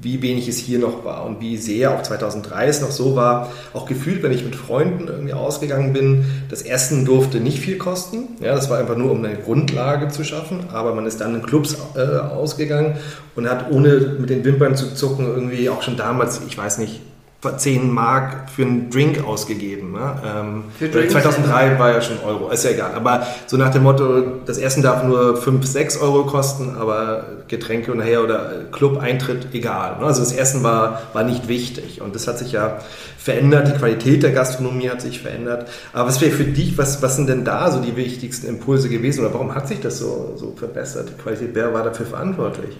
wie 0.00 0.22
wenig 0.22 0.48
es 0.48 0.58
hier 0.58 0.78
noch 0.78 1.04
war 1.04 1.24
und 1.24 1.40
wie 1.40 1.56
sehr 1.56 1.92
auch 1.92 2.02
2003 2.02 2.66
es 2.66 2.80
noch 2.80 2.90
so 2.90 3.16
war, 3.16 3.50
auch 3.72 3.86
gefühlt, 3.86 4.22
wenn 4.22 4.32
ich 4.32 4.44
mit 4.44 4.54
Freunden 4.54 5.08
irgendwie 5.08 5.32
ausgegangen 5.32 5.92
bin, 5.92 6.24
das 6.48 6.62
Essen 6.62 7.04
durfte 7.04 7.40
nicht 7.40 7.60
viel 7.60 7.78
kosten. 7.78 8.28
Ja, 8.40 8.54
das 8.54 8.70
war 8.70 8.78
einfach 8.78 8.96
nur, 8.96 9.10
um 9.10 9.24
eine 9.24 9.36
Grundlage 9.36 10.08
zu 10.08 10.24
schaffen, 10.24 10.64
aber 10.72 10.94
man 10.94 11.06
ist 11.06 11.20
dann 11.20 11.34
in 11.34 11.42
Clubs 11.42 11.76
äh, 11.96 12.00
ausgegangen 12.00 12.96
und 13.36 13.48
hat 13.48 13.70
ohne 13.70 14.16
mit 14.18 14.30
den 14.30 14.44
Wimpern 14.44 14.76
zu 14.76 14.94
zucken 14.94 15.26
irgendwie 15.26 15.68
auch 15.68 15.82
schon 15.82 15.96
damals, 15.96 16.40
ich 16.46 16.56
weiß 16.56 16.78
nicht, 16.78 17.00
10 17.40 17.92
Mark 17.92 18.50
für 18.50 18.62
einen 18.62 18.90
Drink 18.90 19.24
ausgegeben. 19.24 19.92
Ne? 19.92 20.22
Ähm, 20.26 20.64
für 20.76 20.90
2003 20.90 21.78
war 21.78 21.92
ja 21.92 22.02
schon 22.02 22.18
Euro, 22.26 22.50
ist 22.50 22.64
ja 22.64 22.72
egal. 22.72 22.94
Aber 22.94 23.28
so 23.46 23.56
nach 23.56 23.70
dem 23.70 23.84
Motto, 23.84 24.22
das 24.44 24.58
Essen 24.58 24.82
darf 24.82 25.04
nur 25.04 25.36
5, 25.36 25.64
6 25.64 25.98
Euro 25.98 26.26
kosten, 26.26 26.74
aber 26.76 27.24
Getränke 27.46 27.92
und 27.92 27.98
nachher 27.98 28.24
oder 28.24 28.64
Club-Eintritt 28.72 29.54
egal. 29.54 29.98
Ne? 30.00 30.06
Also 30.06 30.20
das 30.20 30.32
Essen 30.32 30.64
war, 30.64 31.02
war 31.12 31.22
nicht 31.22 31.46
wichtig 31.46 32.00
und 32.00 32.16
das 32.16 32.26
hat 32.26 32.38
sich 32.38 32.50
ja 32.50 32.80
verändert, 33.18 33.68
die 33.68 33.78
Qualität 33.78 34.24
der 34.24 34.32
Gastronomie 34.32 34.90
hat 34.90 35.00
sich 35.00 35.20
verändert. 35.20 35.68
Aber 35.92 36.08
was 36.08 36.20
wäre 36.20 36.32
für 36.32 36.44
dich, 36.44 36.76
was, 36.76 37.02
was 37.02 37.14
sind 37.14 37.28
denn 37.28 37.44
da 37.44 37.70
so 37.70 37.80
die 37.80 37.94
wichtigsten 37.94 38.48
Impulse 38.48 38.88
gewesen 38.88 39.20
oder 39.20 39.32
warum 39.32 39.54
hat 39.54 39.68
sich 39.68 39.78
das 39.78 39.98
so, 39.98 40.34
so 40.36 40.54
verbessert? 40.56 41.10
Die 41.10 41.22
Qualität, 41.22 41.50
wer 41.52 41.72
war 41.72 41.84
dafür 41.84 42.06
verantwortlich? 42.06 42.76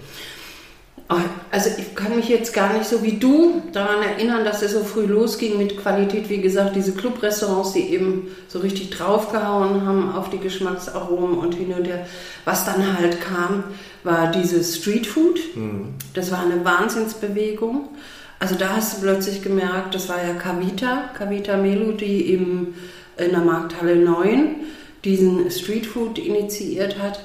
Also 1.49 1.71
ich 1.79 1.95
kann 1.95 2.15
mich 2.15 2.29
jetzt 2.29 2.53
gar 2.53 2.73
nicht 2.73 2.85
so 2.85 3.01
wie 3.01 3.17
du 3.17 3.63
daran 3.73 4.03
erinnern, 4.03 4.45
dass 4.45 4.61
es 4.61 4.73
so 4.73 4.83
früh 4.83 5.07
losging 5.07 5.57
mit 5.57 5.75
Qualität. 5.75 6.29
Wie 6.29 6.39
gesagt, 6.39 6.75
diese 6.75 6.91
Clubrestaurants, 6.91 7.73
die 7.73 7.89
eben 7.89 8.27
so 8.47 8.59
richtig 8.59 8.91
draufgehauen 8.91 9.87
haben 9.87 10.11
auf 10.11 10.29
die 10.29 10.37
Geschmacksaromen 10.37 11.39
und 11.39 11.55
hin 11.55 11.73
und 11.73 11.87
her. 11.87 12.05
Was 12.45 12.63
dann 12.63 12.95
halt 12.95 13.19
kam, 13.21 13.63
war 14.03 14.31
dieses 14.31 14.77
Streetfood. 14.77 15.39
Mhm. 15.55 15.95
Das 16.13 16.31
war 16.31 16.41
eine 16.41 16.63
Wahnsinnsbewegung. 16.63 17.89
Also 18.37 18.53
da 18.53 18.75
hast 18.75 18.97
du 18.97 19.01
plötzlich 19.01 19.41
gemerkt, 19.41 19.95
das 19.95 20.09
war 20.09 20.23
ja 20.23 20.33
Kavita, 20.35 21.09
Kavita 21.17 21.57
Melu, 21.57 21.93
die 21.93 22.33
im, 22.33 22.75
in 23.17 23.31
der 23.31 23.41
Markthalle 23.41 23.95
9 23.95 24.57
diesen 25.03 25.49
Streetfood 25.49 26.19
initiiert 26.19 26.99
hat. 26.99 27.19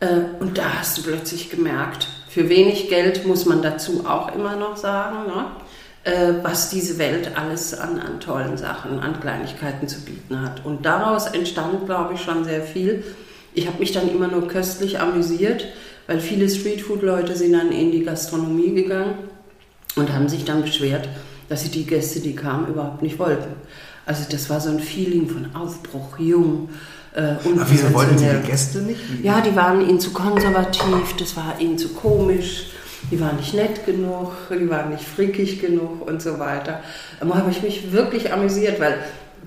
Äh, 0.00 0.40
und 0.40 0.58
da 0.58 0.80
hast 0.80 0.98
du 0.98 1.02
plötzlich 1.02 1.48
gemerkt, 1.48 2.08
für 2.30 2.48
wenig 2.48 2.88
Geld 2.88 3.26
muss 3.26 3.44
man 3.44 3.60
dazu 3.60 4.06
auch 4.06 4.32
immer 4.34 4.54
noch 4.54 4.76
sagen, 4.76 5.26
ne? 5.26 5.46
äh, 6.04 6.34
was 6.44 6.70
diese 6.70 6.96
Welt 6.98 7.32
alles 7.36 7.74
an, 7.74 7.98
an 7.98 8.20
tollen 8.20 8.56
Sachen, 8.56 9.00
an 9.00 9.20
Kleinigkeiten 9.20 9.88
zu 9.88 10.00
bieten 10.02 10.40
hat. 10.40 10.64
Und 10.64 10.86
daraus 10.86 11.26
entstand, 11.26 11.86
glaube 11.86 12.14
ich, 12.14 12.20
schon 12.20 12.44
sehr 12.44 12.62
viel. 12.62 13.02
Ich 13.52 13.66
habe 13.66 13.80
mich 13.80 13.90
dann 13.90 14.08
immer 14.08 14.28
nur 14.28 14.46
köstlich 14.46 15.00
amüsiert, 15.00 15.66
weil 16.06 16.20
viele 16.20 16.48
Streetfood-Leute 16.48 17.34
sind 17.34 17.52
dann 17.52 17.72
in 17.72 17.90
die 17.90 18.04
Gastronomie 18.04 18.74
gegangen 18.74 19.14
und 19.96 20.12
haben 20.12 20.28
sich 20.28 20.44
dann 20.44 20.62
beschwert, 20.62 21.08
dass 21.48 21.64
sie 21.64 21.70
die 21.70 21.84
Gäste, 21.84 22.20
die 22.20 22.36
kamen, 22.36 22.68
überhaupt 22.68 23.02
nicht 23.02 23.18
wollten. 23.18 23.56
Also 24.10 24.24
das 24.28 24.50
war 24.50 24.60
so 24.60 24.70
ein 24.70 24.80
Feeling 24.80 25.28
von 25.28 25.54
Aufbruch, 25.54 26.18
jung, 26.18 26.68
äh, 27.14 27.20
Aber 27.20 27.64
wieso 27.68 27.94
wollten 27.94 28.18
Sie 28.18 28.26
die 28.26 28.50
Gäste 28.50 28.78
nicht? 28.78 29.00
Ja, 29.22 29.40
die 29.40 29.54
waren 29.54 29.88
ihnen 29.88 30.00
zu 30.00 30.10
konservativ, 30.12 31.14
das 31.16 31.36
war 31.36 31.54
ihnen 31.60 31.78
zu 31.78 31.90
komisch, 31.90 32.70
die 33.08 33.20
waren 33.20 33.36
nicht 33.36 33.54
nett 33.54 33.86
genug, 33.86 34.32
die 34.50 34.68
waren 34.68 34.90
nicht 34.90 35.04
frickig 35.04 35.60
genug 35.60 36.08
und 36.08 36.20
so 36.20 36.40
weiter. 36.40 36.80
Da 37.20 37.34
habe 37.36 37.52
ich 37.52 37.62
mich 37.62 37.92
wirklich 37.92 38.32
amüsiert, 38.32 38.80
weil 38.80 38.98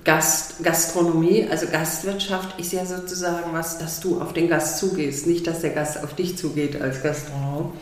Gast, 0.02 0.64
Gastronomie, 0.64 1.46
also 1.50 1.66
Gastwirtschaft 1.70 2.58
ist 2.58 2.72
ja 2.72 2.86
sozusagen 2.86 3.52
was, 3.52 3.76
dass 3.76 4.00
du 4.00 4.22
auf 4.22 4.32
den 4.32 4.48
Gast 4.48 4.78
zugehst, 4.78 5.26
nicht 5.26 5.46
dass 5.46 5.60
der 5.60 5.70
Gast 5.70 6.02
auf 6.02 6.14
dich 6.14 6.38
zugeht 6.38 6.80
als 6.80 7.02
Gastronom. 7.02 7.74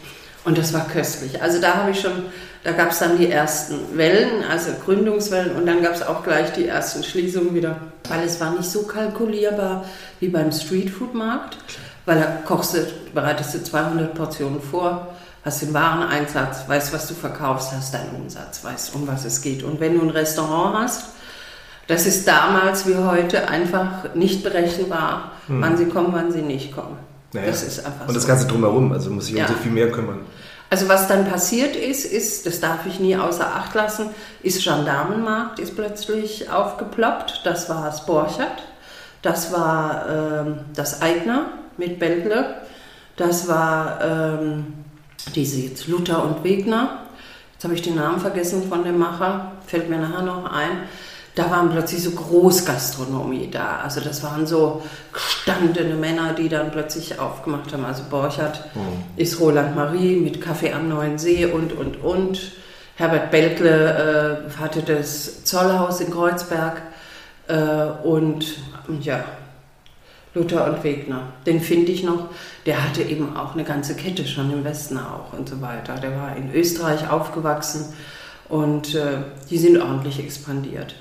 Und 0.45 0.59
das 0.59 0.73
war 0.73 0.87
köstlich. 0.89 1.41
Also 1.41 1.61
da 1.61 1.75
habe 1.77 1.93
ich 1.93 2.01
schon, 2.01 2.25
da 2.65 2.73
gab 2.73 2.91
es 2.91 2.99
dann 2.99 3.17
die 3.17 3.31
ersten 3.31 3.97
Wellen, 3.97 4.43
also 4.51 4.73
Gründungswellen 4.85 5.55
und 5.55 5.67
dann 5.67 5.83
gab 5.83 5.95
es 5.95 6.03
auch 6.03 6.25
gleich 6.25 6.53
die 6.53 6.67
ersten 6.67 7.05
Schließungen 7.05 7.55
wieder. 7.55 7.77
Weil 8.09 8.25
es 8.25 8.41
war 8.41 8.51
nicht 8.51 8.69
so 8.69 8.83
kalkulierbar 8.83 9.85
wie 10.19 10.29
beim 10.29 10.51
Streetfood-Markt, 10.51 11.59
weil 12.07 12.19
da 12.19 12.27
kochst 12.45 12.75
du, 12.75 12.87
bereitest 13.15 13.55
du 13.55 13.63
200 13.63 14.15
Portionen 14.15 14.61
vor, 14.61 15.15
hast 15.45 15.63
den 15.63 15.75
Wareneinsatz, 15.75 16.69
weißt, 16.69 16.93
was 16.93 17.09
du 17.09 17.15
verkaufst, 17.15 17.73
hast 17.73 17.95
deinen 17.95 18.15
Umsatz, 18.17 18.65
weißt, 18.65 18.95
um 18.95 19.07
was 19.07 19.25
es 19.25 19.43
geht. 19.43 19.63
Und 19.63 19.81
wenn 19.81 19.95
du 19.95 20.03
ein 20.03 20.11
Restaurant 20.11 20.77
hast, 20.77 21.05
das 21.87 22.07
ist 22.07 22.27
damals 22.27 22.87
wie 22.87 22.97
heute 22.97 23.49
einfach 23.49 24.15
nicht 24.15 24.43
berechenbar, 24.43 25.33
hm. 25.47 25.61
wann 25.61 25.77
sie 25.77 25.87
kommen, 25.87 26.13
wann 26.13 26.33
sie 26.33 26.43
nicht 26.43 26.73
kommen. 26.73 26.97
Naja. 27.33 27.47
Das 27.47 27.63
ist 27.63 27.85
einfach 27.85 28.09
Und 28.09 28.15
das 28.15 28.27
Ganze 28.27 28.47
drumherum, 28.47 28.93
also 28.93 29.11
muss 29.11 29.29
ich 29.29 29.35
ja. 29.35 29.47
um 29.47 29.55
so 29.55 29.59
viel 29.59 29.73
mehr 29.73 29.91
kümmern. 29.91 30.21
Also 30.71 30.89
was 30.89 31.07
dann 31.07 31.29
passiert 31.29 31.77
ist, 31.77 32.07
ist, 32.07 32.47
das 32.47 32.61
darf 32.61 32.87
ich 32.87 32.99
nie 32.99 33.15
außer 33.15 33.47
Acht 33.47 33.75
lassen, 33.75 34.09
ist 34.43 34.65
Gendarmenmarkt 34.65 35.59
ist 35.59 35.77
plötzlich 35.77 36.49
aufgeploppt. 36.49 37.43
Das 37.45 37.69
war 37.69 37.85
das 37.85 38.07
Borchert, 38.07 38.63
das 39.21 39.53
war 39.53 40.07
ähm, 40.09 40.61
das 40.75 41.03
Eigner 41.03 41.47
mit 41.77 41.99
Bändle, 41.99 42.63
das 43.17 43.49
war 43.49 44.01
ähm, 44.03 44.73
diese 45.35 45.61
jetzt 45.61 45.89
Luther 45.89 46.25
und 46.25 46.43
Wegner. 46.43 47.03
Jetzt 47.53 47.65
habe 47.65 47.75
ich 47.75 47.83
den 47.83 47.97
Namen 47.97 48.19
vergessen 48.19 48.67
von 48.67 48.83
dem 48.83 48.99
Macher, 48.99 49.53
fällt 49.67 49.91
mir 49.91 49.99
nachher 49.99 50.23
noch 50.23 50.51
ein 50.51 50.89
da 51.35 51.51
waren 51.51 51.71
plötzlich 51.71 52.03
so 52.03 52.11
Großgastronomie 52.11 53.51
da. 53.51 53.79
Also 53.79 54.01
das 54.01 54.23
waren 54.23 54.47
so 54.47 54.83
gestandene 55.13 55.95
Männer, 55.95 56.35
die 56.35 56.49
dann 56.49 56.71
plötzlich 56.71 57.19
aufgemacht 57.19 57.73
haben. 57.73 57.85
Also 57.85 58.03
Borchert 58.11 58.65
mhm. 58.75 59.03
ist 59.17 59.41
Roland 59.41 59.75
Marie 59.75 60.17
mit 60.17 60.41
Kaffee 60.41 60.73
am 60.73 60.89
Neuen 60.89 61.19
See 61.19 61.47
und, 61.47 61.73
und, 61.73 62.03
und. 62.03 62.53
Herbert 62.97 63.31
Belkle 63.31 64.45
äh, 64.47 64.61
hatte 64.61 64.83
das 64.83 65.45
Zollhaus 65.45 66.01
in 66.01 66.11
Kreuzberg 66.11 66.83
äh, 67.49 68.07
und 68.07 68.45
ja, 69.01 69.25
Luther 70.35 70.67
und 70.67 70.85
Wegner. 70.85 71.33
Den 71.47 71.61
finde 71.61 71.93
ich 71.93 72.05
noch. 72.05 72.29
Der 72.67 72.85
hatte 72.85 73.03
eben 73.03 73.37
auch 73.37 73.55
eine 73.55 73.65
ganze 73.65 73.95
Kette 73.95 74.27
schon 74.27 74.53
im 74.53 74.65
Westen 74.65 74.99
auch 74.99 75.33
und 75.33 75.49
so 75.49 75.63
weiter. 75.63 75.95
Der 75.95 76.15
war 76.15 76.37
in 76.37 76.53
Österreich 76.55 77.11
aufgewachsen 77.11 77.95
und 78.51 78.95
äh, 78.95 79.23
die 79.49 79.57
sind 79.57 79.81
ordentlich 79.81 80.19
expandiert. 80.19 80.95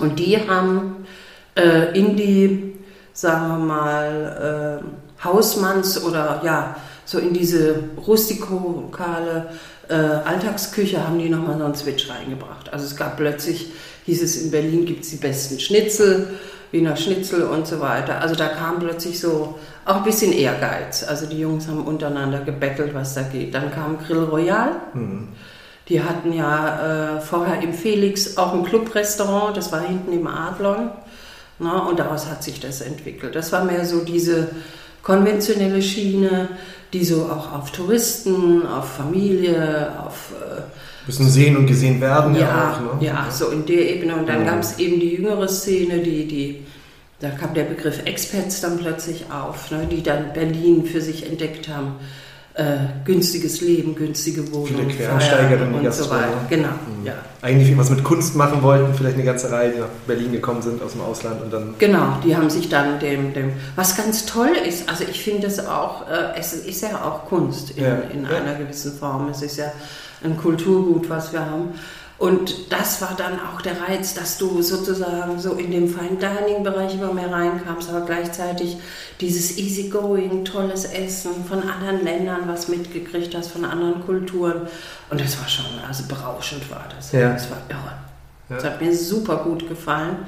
Und 0.00 0.18
die 0.18 0.36
haben 0.48 1.06
äh, 1.54 1.96
in 1.98 2.16
die, 2.16 2.74
sagen 3.12 3.48
wir 3.48 3.58
mal, 3.58 4.82
äh, 4.82 5.24
Hausmanns- 5.26 6.02
oder 6.02 6.40
ja, 6.44 6.76
so 7.04 7.18
in 7.18 7.32
diese 7.32 7.76
rustikale 8.06 9.50
äh, 9.88 9.94
Alltagsküche 9.94 11.06
haben 11.06 11.18
die 11.18 11.28
nochmal 11.28 11.58
so 11.58 11.64
einen 11.64 11.74
Switch 11.74 12.08
reingebracht. 12.08 12.72
Also 12.72 12.86
es 12.86 12.96
gab 12.96 13.16
plötzlich, 13.16 13.72
hieß 14.06 14.22
es 14.22 14.42
in 14.42 14.50
Berlin 14.50 14.86
gibt 14.86 15.04
es 15.04 15.10
die 15.10 15.16
besten 15.16 15.58
Schnitzel, 15.60 16.28
Wiener 16.72 16.96
Schnitzel 16.96 17.42
und 17.42 17.66
so 17.66 17.80
weiter. 17.80 18.20
Also 18.20 18.36
da 18.36 18.46
kam 18.46 18.78
plötzlich 18.78 19.18
so 19.18 19.58
auch 19.84 19.96
ein 19.96 20.04
bisschen 20.04 20.32
Ehrgeiz. 20.32 21.02
Also 21.02 21.26
die 21.26 21.40
Jungs 21.40 21.66
haben 21.66 21.84
untereinander 21.84 22.40
gebettelt, 22.40 22.94
was 22.94 23.14
da 23.14 23.22
geht. 23.22 23.54
Dann 23.54 23.72
kam 23.72 23.98
Grill 23.98 24.22
Royal. 24.22 24.76
Mhm. 24.94 25.28
Die 25.90 26.00
hatten 26.00 26.32
ja 26.32 27.16
äh, 27.16 27.20
vorher 27.20 27.60
im 27.62 27.74
Felix 27.74 28.36
auch 28.36 28.54
ein 28.54 28.64
Clubrestaurant, 28.64 29.56
das 29.56 29.72
war 29.72 29.80
hinten 29.80 30.12
im 30.12 30.26
Adlon. 30.28 30.90
Na, 31.58 31.80
und 31.80 31.98
daraus 31.98 32.26
hat 32.26 32.44
sich 32.44 32.60
das 32.60 32.80
entwickelt. 32.80 33.34
Das 33.34 33.52
war 33.52 33.64
mehr 33.64 33.84
so 33.84 34.04
diese 34.04 34.48
konventionelle 35.02 35.82
Schiene, 35.82 36.48
die 36.92 37.04
so 37.04 37.24
auch 37.24 37.52
auf 37.52 37.72
Touristen, 37.72 38.64
auf 38.66 38.96
Familie, 38.96 39.92
auf. 40.06 40.32
Äh, 40.40 40.62
Müssen 41.06 41.28
sehen 41.28 41.56
und 41.56 41.66
gesehen 41.66 42.00
werden, 42.00 42.34
ja. 42.34 42.40
Ja, 42.40 42.72
auch, 42.72 43.00
ne? 43.00 43.06
ja 43.06 43.26
so 43.30 43.48
in 43.48 43.66
der 43.66 43.90
Ebene. 43.90 44.14
Und 44.14 44.28
dann 44.28 44.44
ja. 44.44 44.52
gab 44.52 44.60
es 44.60 44.78
eben 44.78 45.00
die 45.00 45.16
jüngere 45.16 45.48
Szene, 45.48 45.98
die, 45.98 46.28
die, 46.28 46.66
da 47.18 47.30
kam 47.30 47.52
der 47.52 47.64
Begriff 47.64 48.00
Expats 48.04 48.60
dann 48.60 48.78
plötzlich 48.78 49.24
auf, 49.30 49.72
ne, 49.72 49.88
die 49.90 50.04
dann 50.04 50.32
Berlin 50.32 50.86
für 50.86 51.00
sich 51.00 51.26
entdeckt 51.26 51.68
haben. 51.68 51.96
Äh, 52.60 53.06
günstiges 53.06 53.62
Leben, 53.62 53.94
günstige 53.94 54.52
Wohnungen. 54.52 54.90
Viele 54.90 55.06
Quereinsteiger 55.06 55.62
und 55.62 55.94
so 55.94 56.10
weiter. 56.10 56.44
Genau, 56.50 56.68
mhm. 56.68 57.06
ja. 57.06 57.14
Eigentlich 57.40 57.74
was 57.78 57.88
mit 57.88 58.04
Kunst 58.04 58.36
machen 58.36 58.62
wollten, 58.62 58.92
vielleicht 58.92 59.14
eine 59.14 59.24
ganze 59.24 59.50
Reihe, 59.50 59.72
die 59.72 59.78
nach 59.78 59.88
Berlin 60.06 60.30
gekommen 60.30 60.60
sind 60.60 60.82
aus 60.82 60.92
dem 60.92 61.00
Ausland 61.00 61.40
und 61.40 61.50
dann. 61.50 61.74
Genau, 61.78 62.18
die 62.22 62.36
haben 62.36 62.50
sich 62.50 62.68
dann 62.68 63.00
dem, 63.00 63.32
dem 63.32 63.52
was 63.76 63.96
ganz 63.96 64.26
toll 64.26 64.50
ist, 64.68 64.90
also 64.90 65.04
ich 65.04 65.22
finde 65.22 65.46
es 65.46 65.58
auch, 65.66 66.06
äh, 66.06 66.38
es 66.38 66.52
ist 66.52 66.82
ja 66.82 67.02
auch 67.02 67.24
Kunst 67.30 67.70
in, 67.70 67.84
ja. 67.84 67.94
in 68.12 68.24
ja. 68.24 68.28
einer 68.28 68.56
gewissen 68.56 68.92
Form. 68.92 69.30
Es 69.30 69.40
ist 69.40 69.56
ja 69.56 69.72
ein 70.22 70.36
Kulturgut, 70.36 71.08
was 71.08 71.32
wir 71.32 71.40
haben. 71.40 71.70
Und 72.20 72.70
das 72.70 73.00
war 73.00 73.14
dann 73.16 73.40
auch 73.40 73.62
der 73.62 73.80
Reiz, 73.80 74.12
dass 74.12 74.36
du 74.36 74.60
sozusagen 74.60 75.40
so 75.40 75.54
in 75.54 75.70
dem 75.70 75.88
Fine 75.88 76.18
Dining 76.20 76.62
Bereich 76.62 76.92
immer 76.92 77.14
mehr 77.14 77.32
reinkamst, 77.32 77.88
aber 77.88 78.04
gleichzeitig 78.04 78.76
dieses 79.22 79.56
easygoing, 79.56 80.44
tolles 80.44 80.84
Essen 80.84 81.46
von 81.46 81.62
anderen 81.62 82.04
Ländern, 82.04 82.40
was 82.46 82.68
mitgekriegt 82.68 83.34
hast, 83.34 83.52
von 83.52 83.64
anderen 83.64 84.04
Kulturen. 84.04 84.68
Und 85.08 85.18
das 85.18 85.40
war 85.40 85.48
schon, 85.48 85.64
also 85.88 86.04
berauschend 86.08 86.70
war 86.70 86.84
das. 86.94 87.10
Ja. 87.12 87.32
Das 87.32 87.50
war 87.50 87.56
irre. 87.70 87.94
Ja. 88.50 88.56
Das 88.56 88.64
hat 88.64 88.82
mir 88.82 88.94
super 88.94 89.38
gut 89.38 89.66
gefallen. 89.66 90.18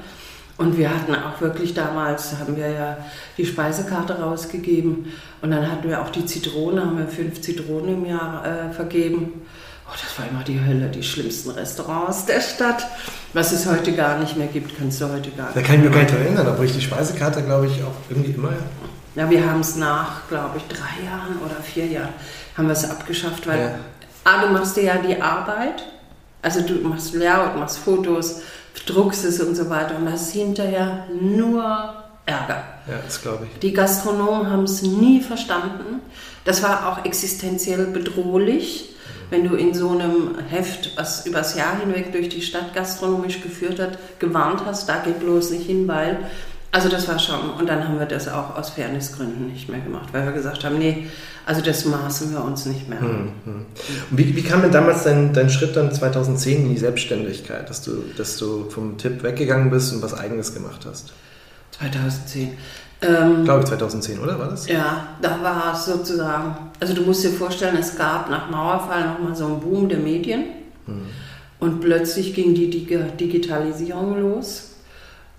Und 0.57 0.75
wir 0.75 0.89
hatten 0.89 1.13
auch 1.13 1.41
wirklich 1.41 1.75
damals, 1.75 2.39
haben 2.39 2.57
wir 2.57 2.71
ja 2.71 2.97
die 3.37 3.45
Speisekarte 3.45 4.19
rausgegeben 4.19 5.13
und 5.43 5.51
dann 5.51 5.71
hatten 5.71 5.87
wir 5.87 6.01
auch 6.01 6.09
die 6.09 6.25
Zitrone, 6.25 6.81
haben 6.81 6.97
wir 6.97 7.07
fünf 7.07 7.41
Zitronen 7.41 8.03
im 8.03 8.05
Jahr 8.05 8.45
äh, 8.45 8.73
vergeben. 8.73 9.41
Oh, 9.87 9.91
das 9.91 10.17
war 10.17 10.29
immer 10.29 10.43
die 10.43 10.59
Hölle, 10.63 10.89
die 10.89 11.03
schlimmsten 11.03 11.51
Restaurants 11.51 12.25
der 12.25 12.41
Stadt. 12.41 12.85
Was 13.33 13.51
es 13.51 13.65
heute 13.65 13.93
gar 13.93 14.19
nicht 14.19 14.37
mehr 14.37 14.47
gibt, 14.47 14.77
kannst 14.77 15.01
du 15.01 15.09
heute 15.09 15.31
gar 15.31 15.47
nicht. 15.47 15.57
Da 15.57 15.61
kann 15.61 15.75
ich 15.75 15.83
mich 15.83 15.91
gar 15.91 16.03
nicht 16.03 16.13
erinnern, 16.13 16.47
aber 16.47 16.63
ich 16.63 16.73
die 16.73 16.81
Speisekarte, 16.81 17.41
glaube 17.43 17.67
ich, 17.67 17.83
auch 17.83 17.95
irgendwie 18.09 18.31
immer. 18.31 18.53
Ja, 19.15 19.29
wir 19.29 19.45
haben 19.45 19.59
es 19.59 19.75
nach, 19.75 20.27
glaube 20.29 20.57
ich, 20.57 20.63
drei 20.63 21.05
Jahren 21.05 21.37
oder 21.43 21.61
vier 21.61 21.85
Jahren 21.85 22.13
haben 22.57 22.67
wir 22.67 22.73
es 22.73 22.89
abgeschafft, 22.89 23.47
weil 23.47 23.59
ja. 23.59 23.75
ah, 24.23 24.45
du 24.45 24.53
machst 24.53 24.77
dir 24.77 24.83
ja 24.83 24.97
die 24.97 25.21
Arbeit, 25.21 25.83
also 26.41 26.61
du 26.61 26.75
machst 26.87 27.13
Layout, 27.13 27.57
machst 27.57 27.77
Fotos, 27.79 28.41
druckst 28.85 29.25
es 29.25 29.39
und 29.39 29.55
so 29.55 29.69
weiter 29.69 29.95
und 29.97 30.11
hast 30.11 30.31
hinterher 30.31 31.05
nur 31.19 32.03
Ärger. 32.25 32.63
Ja, 32.87 32.99
das 33.03 33.21
glaube 33.21 33.47
ich. 33.51 33.59
Die 33.59 33.73
Gastronomen 33.73 34.49
haben 34.49 34.63
es 34.63 34.81
nie 34.81 35.21
verstanden. 35.21 36.01
Das 36.45 36.63
war 36.63 36.87
auch 36.87 37.05
existenziell 37.05 37.87
bedrohlich 37.87 38.92
wenn 39.33 39.49
du 39.49 39.55
in 39.55 39.73
so 39.73 39.89
einem 39.89 40.35
Heft, 40.47 40.91
was 40.95 41.25
übers 41.25 41.55
Jahr 41.55 41.79
hinweg 41.79 42.11
durch 42.11 42.29
die 42.29 42.41
Stadt 42.41 42.75
gastronomisch 42.75 43.41
geführt 43.41 43.79
hat, 43.79 43.97
gewarnt 44.19 44.61
hast, 44.63 44.87
da 44.87 44.97
geht 45.03 45.19
bloß 45.19 45.49
nicht 45.51 45.65
hin, 45.65 45.87
weil. 45.87 46.17
Also 46.71 46.89
das 46.89 47.07
war 47.07 47.19
schon. 47.19 47.51
Und 47.59 47.67
dann 47.67 47.87
haben 47.87 47.99
wir 47.99 48.07
das 48.07 48.27
auch 48.27 48.55
aus 48.55 48.71
Fairnessgründen 48.71 49.51
nicht 49.51 49.69
mehr 49.69 49.79
gemacht, 49.79 50.09
weil 50.11 50.25
wir 50.25 50.31
gesagt 50.31 50.63
haben, 50.63 50.79
nee, 50.79 51.07
also 51.45 51.61
das 51.61 51.85
maßen 51.85 52.31
wir 52.31 52.43
uns 52.43 52.65
nicht 52.65 52.89
mehr. 52.89 52.99
Hm, 52.99 53.31
hm. 53.45 53.65
Wie, 54.09 54.35
wie, 54.35 54.41
kam 54.41 54.63
denn 54.63 54.71
damals 54.71 55.03
dein, 55.03 55.33
dein 55.33 55.49
Schritt 55.51 55.75
dann 55.75 55.91
2010 55.91 56.65
in 56.65 56.69
die 56.69 56.79
Selbstständigkeit, 56.79 57.69
dass 57.69 57.83
du, 57.83 58.03
dass 58.17 58.37
du 58.37 58.69
vom 58.69 58.97
Tipp 58.97 59.21
weggegangen 59.21 59.69
bist 59.69 59.93
und 59.93 60.01
was 60.01 60.15
Eigenes 60.15 60.53
gemacht 60.53 60.87
hast? 60.87 61.13
2010. 61.77 62.51
Ähm, 63.03 63.43
Glaube 63.43 63.61
ich 63.61 63.67
2010, 63.67 64.19
oder 64.19 64.39
war 64.39 64.49
das? 64.49 64.67
Ja, 64.67 65.07
da 65.21 65.41
war 65.41 65.73
es 65.73 65.85
sozusagen, 65.85 66.55
also 66.79 66.93
du 66.93 67.01
musst 67.01 67.23
dir 67.23 67.31
vorstellen, 67.31 67.75
es 67.77 67.97
gab 67.97 68.29
nach 68.29 68.49
Mauerfall 68.49 69.07
nochmal 69.07 69.35
so 69.35 69.45
einen 69.45 69.59
Boom 69.59 69.89
der 69.89 69.99
Medien 69.99 70.45
hm. 70.85 71.05
und 71.59 71.81
plötzlich 71.81 72.33
ging 72.33 72.53
die 72.53 72.69
Digitalisierung 72.69 74.21
los 74.21 74.75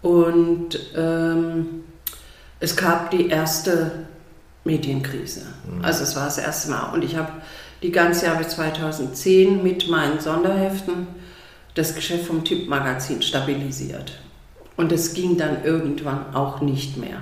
und 0.02 0.78
ähm, 0.94 1.84
es 2.60 2.76
gab 2.76 3.10
die 3.10 3.28
erste 3.28 3.92
Medienkrise. 4.64 5.42
Hm. 5.66 5.84
Also 5.84 6.02
es 6.02 6.16
war 6.16 6.26
das 6.26 6.38
erste 6.38 6.70
Mal 6.70 6.92
und 6.92 7.02
ich 7.02 7.16
habe 7.16 7.32
die 7.82 7.90
ganze 7.90 8.26
Jahre 8.26 8.46
2010 8.46 9.62
mit 9.62 9.88
meinen 9.88 10.20
Sonderheften 10.20 11.06
das 11.74 11.94
Geschäft 11.94 12.26
vom 12.26 12.44
Tippmagazin 12.44 13.20
stabilisiert. 13.20 14.18
Und 14.76 14.90
es 14.92 15.14
ging 15.14 15.36
dann 15.36 15.64
irgendwann 15.64 16.34
auch 16.34 16.60
nicht 16.60 16.96
mehr. 16.96 17.18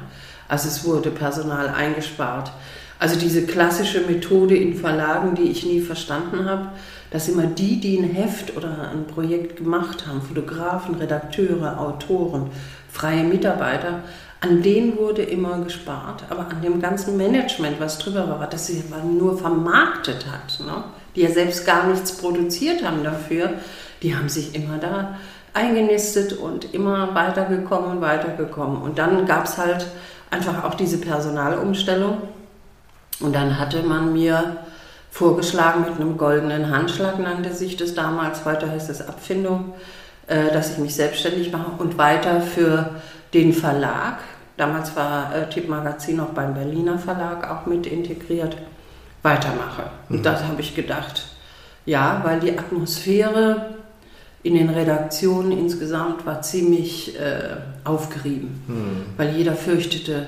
Also 0.49 0.69
es 0.69 0.85
wurde 0.85 1.11
Personal 1.11 1.69
eingespart. 1.69 2.53
Also 2.99 3.19
diese 3.19 3.47
klassische 3.47 4.03
Methode 4.03 4.57
in 4.57 4.77
Verlagen, 4.77 5.35
die 5.35 5.51
ich 5.51 5.67
nie 5.67 5.81
verstanden 5.81 6.49
habe, 6.49 6.69
dass 7.11 7.29
immer 7.29 7.47
die, 7.47 7.81
die 7.81 7.99
ein 7.99 8.11
Heft 8.11 8.57
oder 8.57 8.91
ein 8.93 9.07
Projekt 9.07 9.57
gemacht 9.57 10.07
haben, 10.07 10.23
Fotografen, 10.23 10.95
Redakteure, 10.95 11.81
Autoren, 11.81 12.51
freie 12.91 13.25
Mitarbeiter, 13.25 14.03
an 14.41 14.63
denen 14.63 14.97
wurde 14.99 15.23
immer 15.23 15.59
gespart, 15.61 16.25
aber 16.29 16.49
an 16.49 16.63
dem 16.63 16.81
ganzen 16.81 17.17
Management, 17.17 17.79
was 17.79 17.99
drüber 17.99 18.29
war, 18.29 18.49
das 18.49 18.67
sie 18.67 18.83
nur 19.05 19.39
vermarktet 19.39 20.27
hat, 20.27 20.65
ne? 20.67 20.85
die 21.15 21.21
ja 21.21 21.31
selbst 21.31 21.65
gar 21.65 21.87
nichts 21.87 22.13
produziert 22.13 22.85
haben 22.85 23.05
dafür, 23.05 23.51
die 24.03 24.17
haben 24.17 24.29
sich 24.29 24.55
immer 24.55 24.79
da 24.79 25.17
eingenistet 25.55 26.33
und 26.33 26.75
immer 26.75 27.15
weitergekommen, 27.15 28.01
weitergekommen. 28.01 28.81
Und 28.81 28.99
dann 28.99 29.27
gab 29.27 29.45
es 29.45 29.59
halt 29.59 29.87
einfach 30.33 30.65
auch 30.65 30.75
diese 30.75 30.99
Personalumstellung. 30.99 32.19
Und 33.21 33.35
dann 33.35 33.59
hatte 33.59 33.83
man 33.83 34.13
mir 34.13 34.57
vorgeschlagen 35.11 35.83
mit 35.83 36.01
einem 36.01 36.17
goldenen 36.17 36.71
Handschlag, 36.71 37.19
nannte 37.19 37.53
sich 37.53 37.77
das 37.77 37.95
damals, 37.95 38.45
heute 38.45 38.69
heißt 38.71 38.91
es 38.91 39.07
Abfindung, 39.07 39.75
äh, 40.27 40.51
dass 40.51 40.73
ich 40.73 40.79
mich 40.79 40.95
selbstständig 40.95 41.53
mache 41.53 41.73
und 41.79 41.99
weiter 41.99 42.41
für 42.41 42.91
den 43.35 43.53
Verlag, 43.53 44.19
damals 44.57 44.97
war 44.97 45.35
äh, 45.35 45.49
Tipp 45.49 45.69
Magazin 45.69 46.19
auch 46.21 46.31
beim 46.31 46.55
Berliner 46.55 46.99
Verlag 46.99 47.49
auch 47.49 47.67
mit 47.67 47.87
integriert, 47.87 48.57
weitermache. 49.23 49.85
Und 50.09 50.21
mhm. 50.21 50.23
das 50.23 50.43
habe 50.45 50.61
ich 50.61 50.75
gedacht, 50.75 51.27
ja, 51.85 52.21
weil 52.25 52.41
die 52.41 52.59
Atmosphäre 52.59 53.82
in 54.43 54.55
den 54.55 54.71
Redaktionen 54.71 55.53
insgesamt 55.53 56.27
war 56.27 56.43
ziemlich 56.43 57.19
äh, 57.19 57.57
aufgerieben, 57.85 58.61
hm. 58.67 59.05
weil 59.17 59.37
jeder 59.37 59.55
fürchtete, 59.55 60.27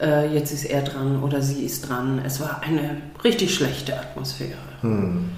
äh, 0.00 0.34
jetzt 0.34 0.52
ist 0.52 0.64
er 0.64 0.82
dran 0.82 1.22
oder 1.22 1.42
sie 1.42 1.64
ist 1.64 1.88
dran. 1.88 2.22
Es 2.24 2.40
war 2.40 2.62
eine 2.62 3.02
richtig 3.22 3.54
schlechte 3.54 3.98
Atmosphäre. 3.98 4.58
Hm. 4.80 5.30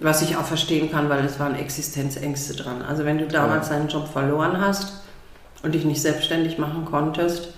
Was 0.00 0.20
ich 0.20 0.36
auch 0.36 0.44
verstehen 0.44 0.90
kann, 0.90 1.08
weil 1.08 1.24
es 1.24 1.38
waren 1.38 1.54
Existenzängste 1.54 2.54
dran. 2.54 2.82
Also 2.82 3.04
wenn 3.04 3.18
du 3.18 3.26
damals 3.26 3.68
ja. 3.68 3.76
deinen 3.76 3.88
Job 3.88 4.08
verloren 4.08 4.60
hast 4.60 5.00
und 5.62 5.74
dich 5.74 5.84
nicht 5.84 6.02
selbstständig 6.02 6.58
machen 6.58 6.84
konntest, 6.84 7.54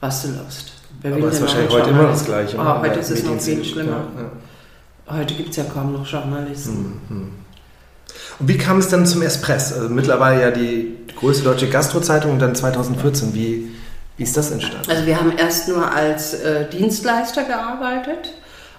warst 0.00 0.24
du 0.24 0.28
lost. 0.28 0.72
Wer 1.02 1.14
Aber 1.14 1.26
es 1.26 1.34
ist 1.34 1.42
wahrscheinlich 1.42 1.72
heute 1.72 1.90
immer 1.90 2.04
das 2.04 2.24
Gleiche. 2.24 2.56
Oh, 2.58 2.80
heute 2.80 3.00
ist 3.00 3.10
es 3.10 3.22
noch 3.24 3.38
viel 3.38 3.64
schlimmer. 3.64 4.04
Ja, 4.16 4.22
ja. 4.22 5.18
Heute 5.18 5.34
gibt 5.34 5.50
es 5.50 5.56
ja 5.56 5.64
kaum 5.64 5.92
noch 5.92 6.06
Journalisten. 6.06 7.00
Hm, 7.08 7.16
hm. 7.16 7.30
Und 8.38 8.48
wie 8.48 8.58
kam 8.58 8.78
es 8.78 8.88
dann 8.88 9.06
zum 9.06 9.22
Espress? 9.22 9.72
Also 9.72 9.88
mittlerweile 9.88 10.42
ja 10.42 10.50
die 10.50 10.96
größte 11.16 11.44
deutsche 11.44 11.68
Gastrozeitung 11.68 12.32
und 12.32 12.38
dann 12.38 12.54
2014. 12.54 13.34
Wie, 13.34 13.70
wie 14.16 14.22
ist 14.22 14.36
das 14.36 14.50
entstanden? 14.50 14.88
Also 14.90 15.06
wir 15.06 15.18
haben 15.18 15.32
erst 15.36 15.68
nur 15.68 15.92
als 15.92 16.34
äh, 16.34 16.68
Dienstleister 16.68 17.44
gearbeitet 17.44 18.34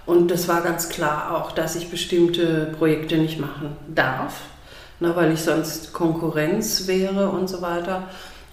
und 0.05 0.31
das 0.31 0.47
war 0.47 0.61
ganz 0.61 0.89
klar 0.89 1.35
auch, 1.35 1.51
dass 1.51 1.75
ich 1.75 1.89
bestimmte 1.89 2.73
Projekte 2.77 3.17
nicht 3.17 3.39
machen 3.39 3.75
darf, 3.93 4.33
ne, 4.99 5.15
weil 5.15 5.31
ich 5.31 5.41
sonst 5.41 5.93
Konkurrenz 5.93 6.87
wäre 6.87 7.29
und 7.29 7.47
so 7.49 7.61
weiter. 7.61 8.07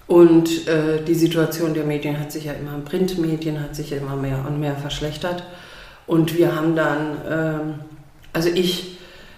Und 0.07 0.69
äh, 0.69 1.03
die 1.03 1.15
Situation 1.15 1.75
der 1.75 1.85
Medien 1.85 2.21
hat 2.21 2.31
sich 2.31 2.45
ja 2.45 2.53
immer, 2.53 2.79
Printmedien 2.85 3.61
hat 3.61 3.75
sich 3.75 3.91
ja 3.91 3.97
immer 3.97 4.17
mehr 4.17 4.45
und 4.47 4.61
mehr 4.61 4.77
verschlechtert. 4.77 5.45
Und 6.07 6.37
wir 6.37 6.55
haben 6.55 6.77
dann, 6.77 7.17
ähm, 7.29 7.75
also 8.33 8.49
ich 8.49 8.96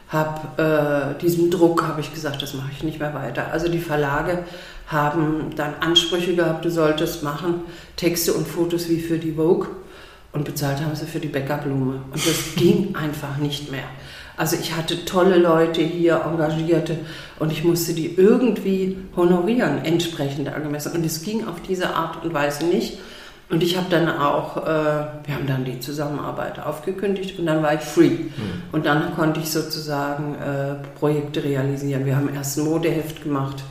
habe 0.09 1.14
äh, 1.16 1.21
diesen 1.21 1.51
Druck, 1.51 1.87
habe 1.87 2.01
ich 2.01 2.12
gesagt, 2.12 2.42
das 2.42 2.55
mache 2.55 2.71
ich 2.73 2.83
nicht 2.83 2.99
mehr 2.99 3.14
weiter. 3.14 3.53
Also 3.53 3.68
die 3.68 3.79
Verlage 3.79 4.44
haben 4.87 5.51
dann 5.55 5.75
Ansprüche 5.81 6.35
gehabt, 6.35 6.64
du 6.64 6.71
solltest 6.71 7.23
machen, 7.23 7.62
Texte 7.97 8.33
und 8.33 8.49
Fotos 8.49 8.88
wie 8.88 9.01
für 9.01 9.18
die 9.18 9.33
Vogue 9.33 9.68
und 10.33 10.44
bezahlt 10.44 10.81
haben 10.81 10.94
sie 10.94 11.07
für 11.07 11.21
die 11.21 11.29
Bäckerblume. 11.29 12.01
Und 12.11 12.27
das 12.27 12.55
ging 12.57 12.94
einfach 12.97 13.37
nicht 13.37 13.71
mehr. 13.71 13.85
Also 14.38 14.57
ich 14.59 14.77
hatte 14.77 15.05
tolle 15.05 15.37
Leute 15.37 15.83
hier, 15.83 16.23
Engagierte 16.25 16.97
und 17.40 17.51
ich 17.51 17.64
musste 17.64 17.92
die 17.92 18.14
irgendwie 18.14 18.97
honorieren, 19.16 19.85
entsprechend 19.85 20.49
angemessen. 20.49 20.92
Und 20.92 21.05
es 21.05 21.23
ging 21.23 21.47
auf 21.47 21.61
diese 21.61 21.94
Art 21.94 22.25
und 22.25 22.33
Weise 22.33 22.64
nicht. 22.64 22.99
Und 23.51 23.63
ich 23.63 23.79
habe 23.79 23.87
dann 23.89 24.09
auch, 24.11 24.59
äh, 24.59 24.67
wir 24.67 25.35
haben 25.35 25.47
dann 25.47 25.65
die 25.65 25.81
Zusammenarbeit 25.81 26.59
aufgekündigt 26.59 27.39
und 27.39 27.47
dann 27.47 27.63
war 27.63 27.75
ich 27.75 27.81
free. 27.81 28.11
Mhm. 28.11 28.63
Und 28.73 28.85
dann 28.85 29.15
konnte 29.15 29.41
ich 29.41 29.51
sozusagen 29.51 30.35
äh, 30.35 30.75
Projekte 30.99 31.43
realisieren. 31.43 32.05
Wir 32.05 32.17
haben 32.17 32.33
erst 32.35 32.59
ein 32.59 32.65
Modeheft 32.65 33.23
gemacht. 33.23 33.65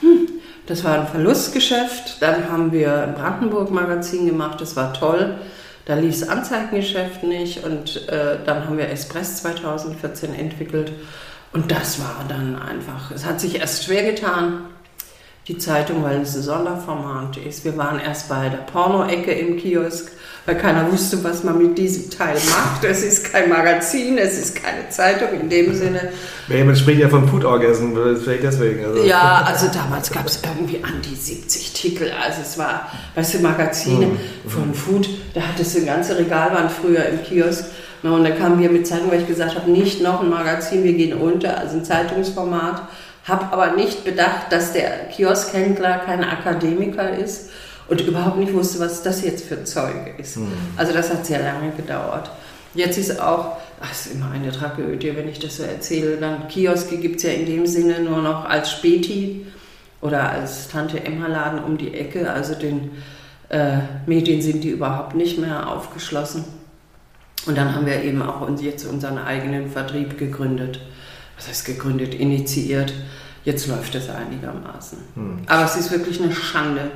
Hm, 0.00 0.28
das 0.66 0.82
war 0.82 0.98
ein 0.98 1.06
Verlustgeschäft. 1.06 2.20
Dann 2.20 2.50
haben 2.50 2.72
wir 2.72 3.02
ein 3.02 3.14
Brandenburg-Magazin 3.14 4.26
gemacht, 4.26 4.60
das 4.60 4.74
war 4.74 4.92
toll. 4.92 5.36
Da 5.84 5.94
lief 5.94 6.18
das 6.18 6.28
Anzeigengeschäft 6.28 7.22
nicht 7.22 7.64
und 7.64 8.08
äh, 8.08 8.38
dann 8.44 8.66
haben 8.66 8.76
wir 8.76 8.88
Espress 8.88 9.36
2014 9.42 10.34
entwickelt. 10.34 10.90
Und 11.52 11.70
das 11.70 12.00
war 12.00 12.24
dann 12.28 12.56
einfach, 12.56 13.12
es 13.12 13.24
hat 13.24 13.40
sich 13.40 13.60
erst 13.60 13.84
schwer 13.84 14.02
getan, 14.02 14.64
die 15.48 15.58
Zeitung, 15.58 16.02
weil 16.02 16.22
es 16.22 16.34
ein 16.34 16.42
Sonderformat 16.42 17.36
ist. 17.36 17.64
Wir 17.64 17.76
waren 17.76 18.00
erst 18.00 18.28
bei 18.28 18.48
der 18.48 18.58
Porno-Ecke 18.58 19.30
im 19.30 19.56
Kiosk, 19.56 20.10
weil 20.44 20.56
keiner 20.56 20.90
wusste, 20.90 21.22
was 21.22 21.44
man 21.44 21.58
mit 21.58 21.78
diesem 21.78 22.10
Teil 22.10 22.34
macht. 22.50 22.82
Es 22.82 23.04
ist 23.04 23.30
kein 23.30 23.48
Magazin, 23.48 24.18
es 24.18 24.36
ist 24.38 24.56
keine 24.56 24.88
Zeitung 24.88 25.40
in 25.40 25.48
dem 25.48 25.72
Sinne. 25.72 26.08
Ja, 26.48 26.64
man 26.64 26.74
spricht 26.74 27.00
ja 27.00 27.08
von 27.08 27.28
Food 27.28 27.44
Orgasm, 27.44 27.96
vielleicht 28.22 28.42
deswegen. 28.42 28.84
Also. 28.84 29.04
Ja, 29.04 29.44
also 29.46 29.68
damals 29.72 30.10
gab 30.10 30.26
es 30.26 30.40
irgendwie 30.42 30.82
an 30.82 31.00
die 31.08 31.14
70 31.14 31.72
Titel. 31.72 32.10
Also 32.20 32.42
es 32.42 32.58
war, 32.58 32.90
weißt 33.14 33.34
du, 33.34 33.38
Magazine 33.38 34.06
mhm. 34.06 34.50
von 34.50 34.74
Food, 34.74 35.08
da 35.32 35.42
hattest 35.42 35.74
du 35.74 35.78
eine 35.78 35.86
ganze 35.86 36.18
Regalwand 36.18 36.72
früher 36.72 37.04
im 37.06 37.22
Kiosk. 37.22 37.66
Und 38.02 38.24
dann 38.24 38.38
kamen 38.38 38.60
wir 38.60 38.70
mit 38.70 38.86
Zeitung, 38.86 39.10
weil 39.10 39.22
ich 39.22 39.26
gesagt 39.26 39.56
habe, 39.56 39.70
nicht 39.70 40.00
noch 40.00 40.22
ein 40.22 40.30
Magazin, 40.30 40.84
wir 40.84 40.92
gehen 40.92 41.14
unter, 41.14 41.58
also 41.58 41.76
ein 41.76 41.84
Zeitungsformat. 41.84 42.82
Habe 43.26 43.52
aber 43.52 43.74
nicht 43.74 44.04
bedacht, 44.04 44.50
dass 44.50 44.72
der 44.72 45.08
Kioskhändler 45.08 45.98
kein 45.98 46.22
Akademiker 46.22 47.10
ist 47.16 47.50
und 47.88 48.00
überhaupt 48.00 48.38
nicht 48.38 48.52
wusste, 48.52 48.80
was 48.80 49.02
das 49.02 49.22
jetzt 49.22 49.44
für 49.44 49.64
Zeug 49.64 50.18
ist. 50.18 50.36
Mhm. 50.36 50.52
Also 50.76 50.92
das 50.92 51.10
hat 51.10 51.26
sehr 51.26 51.42
lange 51.42 51.72
gedauert. 51.72 52.30
Jetzt 52.74 52.98
ist 52.98 53.20
auch, 53.20 53.56
ach, 53.80 53.90
ist 53.90 54.12
immer 54.12 54.30
eine 54.30 54.52
Tragödie, 54.52 55.16
wenn 55.16 55.28
ich 55.28 55.38
das 55.38 55.56
so 55.56 55.62
erzähle, 55.62 56.18
dann 56.18 56.46
Kioske 56.48 56.98
gibt 56.98 57.16
es 57.16 57.22
ja 57.24 57.30
in 57.30 57.46
dem 57.46 57.66
Sinne 57.66 58.00
nur 58.00 58.22
noch 58.22 58.44
als 58.44 58.70
Späti 58.70 59.46
oder 60.00 60.30
als 60.30 60.68
Tante 60.68 61.02
Emma 61.04 61.26
Laden 61.26 61.64
um 61.64 61.78
die 61.78 61.94
Ecke. 61.94 62.30
Also 62.30 62.54
den 62.54 62.90
äh, 63.48 63.78
Medien 64.06 64.42
sind 64.42 64.62
die 64.62 64.70
überhaupt 64.70 65.14
nicht 65.14 65.38
mehr 65.38 65.68
aufgeschlossen. 65.68 66.44
Und 67.46 67.56
dann 67.56 67.74
haben 67.74 67.86
wir 67.86 68.02
eben 68.02 68.22
auch 68.22 68.40
uns 68.40 68.62
jetzt 68.62 68.84
unseren 68.86 69.18
eigenen 69.18 69.70
Vertrieb 69.70 70.18
gegründet. 70.18 70.80
Was 71.36 71.48
heißt 71.48 71.66
gegründet, 71.66 72.14
initiiert. 72.14 72.92
Jetzt 73.44 73.68
läuft 73.68 73.94
es 73.94 74.08
einigermaßen. 74.08 74.98
Hm. 75.14 75.38
Aber 75.46 75.64
es 75.64 75.76
ist 75.76 75.90
wirklich 75.92 76.20
eine 76.20 76.34
Schande, 76.34 76.90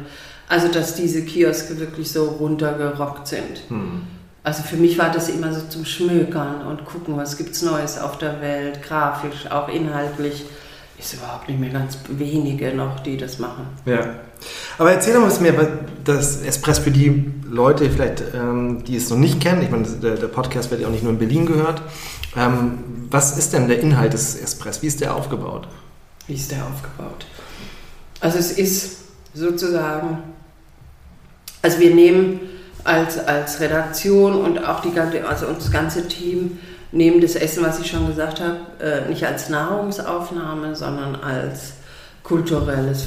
also 0.49 0.69
dass 0.69 0.97
diese 0.97 1.25
Kioske 1.25 1.79
wirklich 1.79 2.11
so 2.11 2.25
runtergerockt 2.25 3.29
sind. 3.29 3.63
Hm. 3.69 4.03
Also 4.43 4.63
für 4.63 4.77
mich 4.77 4.99
war 4.99 5.11
das 5.13 5.29
immer 5.29 5.53
so 5.53 5.67
zum 5.69 5.85
Schmökern 5.85 6.67
und 6.67 6.85
gucken, 6.87 7.17
was 7.17 7.37
gibt 7.37 7.51
es 7.51 7.63
Neues 7.63 7.99
auf 7.99 8.19
der 8.19 8.41
Welt, 8.41 8.83
grafisch, 8.83 9.51
auch 9.51 9.69
inhaltlich. 9.69 10.45
Ist 10.99 11.15
überhaupt 11.15 11.49
nicht 11.49 11.61
mehr 11.61 11.71
ganz 11.71 11.99
wenige 12.09 12.75
noch, 12.75 13.01
die 13.01 13.17
das 13.17 13.39
machen. 13.39 13.67
Ja. 13.85 14.17
Aber 14.81 14.93
erzähl 14.93 15.13
doch 15.13 15.21
was 15.21 15.41
mehr, 15.41 15.53
das 16.05 16.41
Espress 16.41 16.79
für 16.79 16.91
die 16.91 17.31
Leute, 17.45 17.91
vielleicht, 17.91 18.23
ähm, 18.35 18.83
die 18.83 18.97
es 18.97 19.11
noch 19.11 19.19
nicht 19.19 19.39
kennen. 19.39 19.61
Ich 19.61 19.69
meine, 19.69 19.87
der, 19.87 20.15
der, 20.15 20.29
Podcast 20.29 20.71
wird 20.71 20.81
ja 20.81 20.87
auch 20.87 20.91
nicht 20.91 21.03
nur 21.03 21.13
in 21.13 21.19
Berlin 21.19 21.45
gehört. 21.45 21.83
Ähm, 22.35 22.79
was 23.11 23.37
ist 23.37 23.53
denn 23.53 23.69
der 23.69 23.81
Inhalt 23.81 24.15
des 24.15 24.41
Espress? 24.41 24.81
Wie 24.81 24.87
ist 24.87 25.03
der 25.03 25.15
aufgebaut? 25.15 25.69
Wie 26.29 26.33
ist 26.33 26.51
der 26.51 26.65
aufgebaut? 26.65 27.27
Also 28.21 28.39
es 28.39 28.53
ist 28.53 29.01
sozusagen, 29.35 30.23
also 31.61 31.79
wir 31.79 31.95
nehmen 31.95 32.41
als, 32.83 33.19
als 33.19 33.61
Redaktion 33.61 34.33
und 34.33 34.65
auch 34.65 34.81
die, 34.81 34.99
also 34.99 35.45
das 35.53 35.71
ganze 35.71 36.09
Team 36.09 36.59
nehmen 36.91 37.21
das 37.21 37.35
Essen, 37.35 37.63
was 37.63 37.81
ich 37.81 37.91
schon 37.91 38.07
gesagt 38.07 38.41
habe, 38.41 38.57
äh, 38.83 39.11
nicht 39.11 39.27
als 39.27 39.51
Nahrungsaufnahme, 39.51 40.75
sondern 40.75 41.17
als 41.17 41.75
kulturelles 42.31 43.05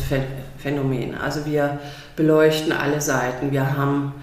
Phänomen. 0.57 1.15
Also 1.15 1.45
wir 1.45 1.79
beleuchten 2.17 2.73
alle 2.73 2.99
Seiten. 2.99 3.51
Wir 3.51 3.77
haben 3.77 4.13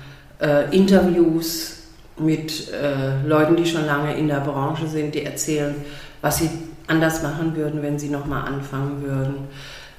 äh, 0.42 0.76
Interviews 0.76 1.78
mit 2.18 2.70
äh, 2.70 3.26
Leuten, 3.26 3.56
die 3.56 3.64
schon 3.64 3.86
lange 3.86 4.14
in 4.14 4.28
der 4.28 4.40
Branche 4.40 4.86
sind, 4.86 5.14
die 5.14 5.24
erzählen, 5.24 5.74
was 6.20 6.36
sie 6.36 6.50
anders 6.86 7.22
machen 7.22 7.56
würden, 7.56 7.82
wenn 7.82 7.98
sie 7.98 8.10
nochmal 8.10 8.46
anfangen 8.46 9.02
würden. 9.02 9.34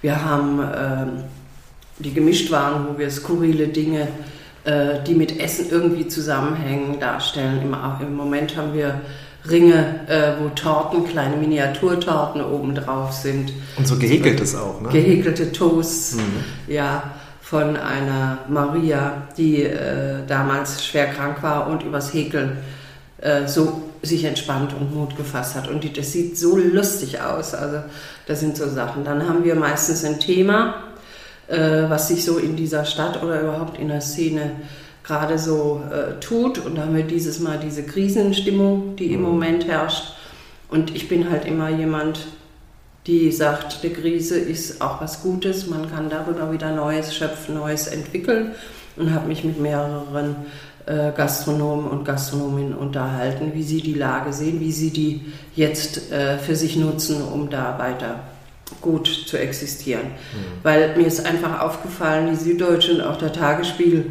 Wir 0.03 0.23
haben 0.23 0.61
äh, 0.61 1.23
die 1.97 2.13
Gemischtwaren, 2.13 2.85
wo 2.87 2.99
wir 2.99 3.09
skurrile 3.09 3.69
Dinge, 3.69 4.07
äh, 4.65 5.01
die 5.07 5.15
mit 5.15 5.39
Essen 5.39 5.65
irgendwie 5.71 6.07
zusammenhängen, 6.09 6.99
darstellen. 6.99 7.59
Im, 7.63 7.75
im 8.05 8.15
Moment 8.15 8.55
haben 8.55 8.75
wir 8.75 9.01
Ringe, 9.49 10.07
äh, 10.07 10.33
wo 10.39 10.49
Torten, 10.49 11.05
kleine 11.05 11.35
Miniaturtorten 11.35 12.43
oben 12.43 12.75
drauf 12.75 13.11
sind. 13.11 13.51
Und 13.77 13.87
so 13.87 13.97
gehäkeltes 13.97 14.55
auch, 14.55 14.81
ne? 14.81 14.89
Gehäkelte 14.89 15.51
Toasts, 15.51 16.15
mhm. 16.15 16.73
ja, 16.73 17.11
von 17.41 17.75
einer 17.75 18.37
Maria, 18.47 19.23
die 19.37 19.63
äh, 19.63 20.25
damals 20.27 20.85
schwer 20.85 21.07
krank 21.07 21.41
war 21.41 21.67
und 21.67 21.83
übers 21.83 22.13
Häkeln 22.13 22.57
äh, 23.19 23.47
so 23.47 23.83
sich 24.03 24.23
entspannt 24.23 24.73
und 24.73 24.95
Mut 24.95 25.17
gefasst 25.17 25.55
hat. 25.55 25.67
Und 25.67 25.83
die, 25.83 25.93
das 25.93 26.11
sieht 26.11 26.37
so 26.37 26.57
lustig 26.57 27.21
aus. 27.21 27.53
Also 27.53 27.79
das 28.25 28.39
sind 28.39 28.57
so 28.57 28.69
Sachen. 28.69 29.03
Dann 29.03 29.27
haben 29.27 29.43
wir 29.43 29.55
meistens 29.55 30.03
ein 30.05 30.19
Thema, 30.19 30.75
äh, 31.47 31.89
was 31.89 32.07
sich 32.07 32.23
so 32.23 32.37
in 32.37 32.55
dieser 32.55 32.85
Stadt 32.85 33.21
oder 33.21 33.41
überhaupt 33.41 33.77
in 33.77 33.89
der 33.89 34.01
Szene 34.01 34.51
gerade 35.03 35.37
so 35.37 35.81
äh, 35.91 36.19
tut. 36.19 36.59
Und 36.59 36.75
da 36.75 36.83
haben 36.83 36.95
wir 36.95 37.03
dieses 37.03 37.39
Mal 37.39 37.59
diese 37.59 37.83
Krisenstimmung, 37.83 38.95
die 38.95 39.13
im 39.13 39.21
mhm. 39.21 39.27
Moment 39.27 39.67
herrscht. 39.67 40.13
Und 40.69 40.95
ich 40.95 41.09
bin 41.09 41.29
halt 41.29 41.45
immer 41.45 41.69
jemand, 41.69 42.27
die 43.07 43.31
sagt, 43.31 43.83
die 43.83 43.89
Krise 43.89 44.37
ist 44.37 44.81
auch 44.81 45.01
was 45.01 45.21
Gutes, 45.21 45.67
man 45.67 45.91
kann 45.91 46.09
darüber 46.09 46.51
wieder 46.51 46.71
Neues 46.71 47.15
schöpfen, 47.15 47.55
Neues 47.55 47.87
entwickeln 47.87 48.51
und 48.95 49.13
habe 49.13 49.27
mich 49.27 49.43
mit 49.43 49.59
mehreren 49.59 50.35
äh, 50.85 51.11
Gastronomen 51.11 51.87
und 51.87 52.05
Gastronominnen 52.05 52.75
unterhalten, 52.75 53.53
wie 53.53 53.63
sie 53.63 53.81
die 53.81 53.95
Lage 53.95 54.33
sehen, 54.33 54.59
wie 54.59 54.71
sie 54.71 54.91
die 54.91 55.33
jetzt 55.55 56.11
äh, 56.11 56.37
für 56.37 56.55
sich 56.55 56.75
nutzen, 56.75 57.23
um 57.23 57.49
da 57.49 57.79
weiter 57.79 58.19
gut 58.81 59.07
zu 59.07 59.37
existieren. 59.37 60.05
Mhm. 60.05 60.63
Weil 60.63 60.95
mir 60.95 61.07
ist 61.07 61.25
einfach 61.25 61.59
aufgefallen, 61.61 62.29
die 62.31 62.35
Süddeutsche 62.35 62.93
und 62.93 63.01
auch 63.01 63.17
der 63.17 63.33
Tagesspiegel 63.33 64.05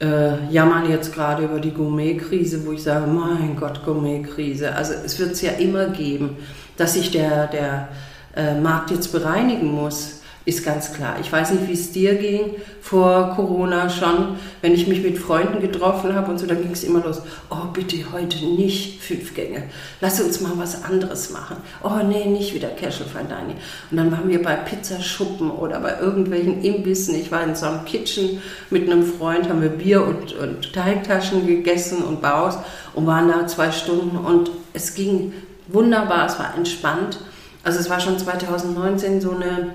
äh, 0.00 0.50
jammern 0.50 0.90
jetzt 0.90 1.14
gerade 1.14 1.44
über 1.44 1.60
die 1.60 1.72
Gourmet-Krise, 1.72 2.66
wo 2.66 2.72
ich 2.72 2.82
sage, 2.82 3.06
mein 3.06 3.56
Gott, 3.56 3.84
Gourmet-Krise. 3.84 4.74
Also 4.74 4.94
es 5.04 5.18
wird 5.18 5.32
es 5.32 5.42
ja 5.42 5.52
immer 5.52 5.88
geben, 5.88 6.36
dass 6.76 6.94
sich 6.94 7.10
der, 7.10 7.46
der 7.48 7.88
äh, 8.34 8.58
Markt 8.58 8.90
jetzt 8.90 9.12
bereinigen 9.12 9.72
muss 9.72 10.19
ist 10.50 10.64
ganz 10.64 10.92
klar. 10.92 11.16
Ich 11.20 11.32
weiß 11.32 11.52
nicht, 11.52 11.68
wie 11.68 11.72
es 11.72 11.92
dir 11.92 12.14
ging 12.14 12.56
vor 12.80 13.34
Corona 13.36 13.88
schon, 13.88 14.36
wenn 14.62 14.74
ich 14.74 14.86
mich 14.86 15.02
mit 15.02 15.18
Freunden 15.18 15.60
getroffen 15.60 16.14
habe 16.14 16.30
und 16.30 16.38
so, 16.38 16.46
dann 16.46 16.62
ging 16.62 16.72
es 16.72 16.84
immer 16.84 17.02
los. 17.02 17.22
Oh, 17.50 17.68
bitte 17.72 17.96
heute 18.12 18.44
nicht 18.44 19.02
fünf 19.02 19.34
Gänge. 19.34 19.64
Lass 20.00 20.20
uns 20.20 20.40
mal 20.40 20.52
was 20.56 20.84
anderes 20.84 21.30
machen. 21.30 21.56
Oh, 21.82 22.02
nee, 22.06 22.26
nicht 22.26 22.54
wieder 22.54 22.68
Casual 22.68 23.08
Fine 23.08 23.28
Dining. 23.28 23.56
Und 23.90 23.96
dann 23.96 24.12
waren 24.12 24.28
wir 24.28 24.42
bei 24.42 24.56
Pizzaschuppen 24.56 25.50
oder 25.50 25.80
bei 25.80 25.98
irgendwelchen 26.00 26.62
Imbissen. 26.62 27.14
Ich 27.14 27.30
war 27.30 27.42
in 27.44 27.54
so 27.54 27.66
einem 27.66 27.84
Kitchen 27.84 28.42
mit 28.70 28.90
einem 28.90 29.04
Freund, 29.04 29.48
haben 29.48 29.62
wir 29.62 29.70
Bier 29.70 30.04
und, 30.04 30.32
und 30.34 30.72
Teigtaschen 30.72 31.46
gegessen 31.46 32.02
und 32.02 32.20
Baus 32.20 32.58
und 32.94 33.06
waren 33.06 33.28
da 33.28 33.46
zwei 33.46 33.70
Stunden 33.72 34.16
und 34.16 34.50
es 34.72 34.94
ging 34.94 35.32
wunderbar, 35.68 36.26
es 36.26 36.38
war 36.38 36.54
entspannt. 36.56 37.20
Also 37.62 37.78
es 37.78 37.90
war 37.90 38.00
schon 38.00 38.18
2019 38.18 39.20
so 39.20 39.32
eine 39.32 39.74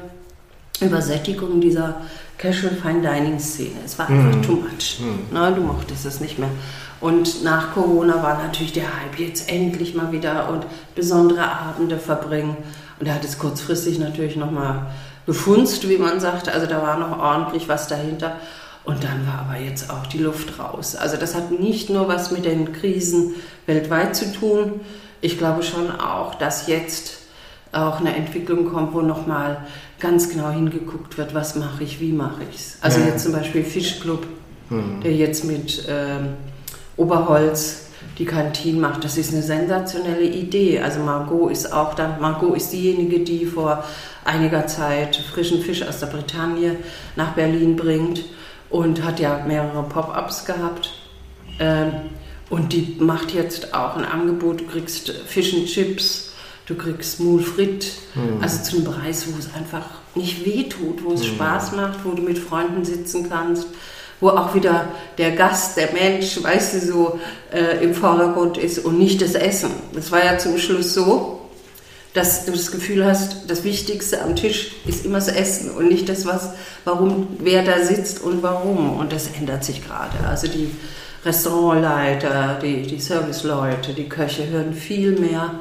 Übersättigung 0.81 1.61
dieser 1.61 2.01
Casual 2.37 2.73
Fine 2.75 3.01
Dining 3.01 3.39
Szene. 3.39 3.77
Es 3.85 3.97
war 3.97 4.09
einfach 4.09 4.37
mm. 4.37 4.41
too 4.41 4.55
much. 4.55 4.99
Mm. 4.99 5.27
Na, 5.31 5.51
du 5.51 5.61
mochtest 5.61 6.05
es 6.05 6.19
nicht 6.19 6.37
mehr. 6.37 6.49
Und 6.99 7.43
nach 7.43 7.73
Corona 7.73 8.21
war 8.21 8.37
natürlich 8.43 8.73
der 8.73 8.83
Hype 8.83 9.19
jetzt 9.19 9.49
endlich 9.51 9.95
mal 9.95 10.11
wieder 10.11 10.49
und 10.49 10.65
besondere 10.95 11.49
Abende 11.49 11.97
verbringen. 11.97 12.57
Und 12.99 13.07
er 13.07 13.15
hat 13.15 13.23
es 13.23 13.37
kurzfristig 13.37 13.99
natürlich 13.99 14.35
nochmal 14.35 14.87
befunzt, 15.25 15.87
wie 15.89 15.97
man 15.97 16.19
sagt. 16.19 16.49
Also 16.49 16.67
da 16.67 16.81
war 16.81 16.97
noch 16.97 17.19
ordentlich 17.19 17.67
was 17.67 17.87
dahinter. 17.87 18.37
Und 18.83 19.03
dann 19.03 19.25
war 19.25 19.47
aber 19.47 19.59
jetzt 19.59 19.89
auch 19.89 20.05
die 20.05 20.19
Luft 20.19 20.59
raus. 20.59 20.95
Also 20.95 21.17
das 21.17 21.35
hat 21.35 21.51
nicht 21.51 21.89
nur 21.89 22.07
was 22.07 22.31
mit 22.31 22.45
den 22.45 22.71
Krisen 22.71 23.35
weltweit 23.65 24.15
zu 24.15 24.31
tun. 24.31 24.81
Ich 25.21 25.37
glaube 25.37 25.63
schon 25.63 25.91
auch, 25.91 26.35
dass 26.35 26.67
jetzt 26.67 27.19
auch 27.71 27.99
eine 27.99 28.15
Entwicklung 28.15 28.71
kommt, 28.71 28.93
wo 28.93 29.01
nochmal 29.01 29.65
ganz 30.05 30.29
genau 30.29 30.51
hingeguckt 30.51 31.17
wird, 31.17 31.33
was 31.33 31.55
mache 31.55 31.83
ich, 31.83 31.99
wie 31.99 32.11
mache 32.11 32.43
ich 32.49 32.55
es. 32.57 32.77
Also 32.81 32.99
ja. 32.99 33.07
jetzt 33.07 33.23
zum 33.23 33.33
Beispiel 33.33 33.63
Fischclub, 33.63 34.27
mhm. 34.69 35.01
der 35.01 35.13
jetzt 35.13 35.45
mit 35.45 35.83
ähm, 35.89 36.33
Oberholz 36.95 37.87
die 38.19 38.25
Kantine 38.25 38.79
macht. 38.79 39.03
Das 39.03 39.17
ist 39.17 39.33
eine 39.33 39.41
sensationelle 39.41 40.25
Idee. 40.25 40.79
Also 40.79 40.99
Margot 40.99 41.51
ist 41.51 41.73
auch 41.73 41.95
dann, 41.95 42.21
Margot 42.21 42.55
ist 42.55 42.71
diejenige, 42.71 43.21
die 43.21 43.47
vor 43.47 43.83
einiger 44.23 44.67
Zeit 44.67 45.15
frischen 45.15 45.61
Fisch 45.61 45.81
aus 45.81 45.99
der 45.99 46.07
Bretagne 46.07 46.75
nach 47.15 47.33
Berlin 47.33 47.75
bringt 47.75 48.23
und 48.69 49.03
hat 49.03 49.19
ja 49.19 49.43
mehrere 49.47 49.83
Pop-ups 49.83 50.45
gehabt. 50.45 50.91
Ähm, 51.59 51.91
und 52.51 52.73
die 52.73 52.97
macht 52.99 53.33
jetzt 53.33 53.73
auch 53.73 53.95
ein 53.95 54.05
Angebot, 54.05 54.61
du 54.61 54.65
kriegst 54.65 55.09
Fish 55.09 55.55
and 55.55 55.65
Chips, 55.65 56.34
du 56.65 56.75
kriegst 56.75 57.19
Moulfrit, 57.19 57.91
mhm. 58.15 58.41
also 58.41 58.63
zu 58.63 58.77
einem 58.77 58.85
Preis, 58.85 59.25
wo 59.27 59.37
es 59.37 59.53
einfach 59.53 59.85
nicht 60.15 60.45
wehtut, 60.45 61.03
wo 61.03 61.13
es 61.13 61.21
mhm. 61.21 61.35
Spaß 61.35 61.71
macht, 61.73 61.99
wo 62.03 62.11
du 62.11 62.21
mit 62.21 62.37
Freunden 62.37 62.83
sitzen 62.83 63.29
kannst, 63.29 63.67
wo 64.19 64.29
auch 64.29 64.55
wieder 64.55 64.87
der 65.17 65.31
Gast, 65.31 65.77
der 65.77 65.91
Mensch, 65.91 66.41
weißt 66.41 66.75
du, 66.75 66.79
so 66.79 67.19
äh, 67.53 67.83
im 67.83 67.93
Vordergrund 67.93 68.57
ist 68.57 68.79
und 68.79 68.97
nicht 68.97 69.21
das 69.21 69.35
Essen. 69.35 69.71
Das 69.93 70.11
war 70.11 70.23
ja 70.23 70.37
zum 70.37 70.57
Schluss 70.57 70.93
so, 70.93 71.41
dass 72.13 72.45
du 72.45 72.53
das 72.53 72.71
Gefühl 72.71 73.05
hast, 73.05 73.49
das 73.49 73.65
Wichtigste 73.65 74.21
am 74.21 74.37
Tisch 74.37 74.71
ist 74.85 75.05
immer 75.05 75.17
das 75.17 75.27
Essen 75.27 75.71
und 75.71 75.89
nicht 75.89 76.07
das, 76.07 76.25
was, 76.25 76.51
warum, 76.85 77.27
wer 77.39 77.63
da 77.63 77.83
sitzt 77.83 78.23
und 78.23 78.41
warum. 78.41 78.97
Und 78.97 79.11
das 79.11 79.27
ändert 79.37 79.65
sich 79.65 79.85
gerade. 79.85 80.25
Also 80.25 80.47
die 80.47 80.71
Restaurantleiter, 81.25 82.57
die, 82.61 82.83
die 82.83 83.01
Serviceleute, 83.01 83.93
die 83.93 84.07
Köche 84.07 84.47
hören 84.47 84.73
viel 84.73 85.19
mehr 85.19 85.59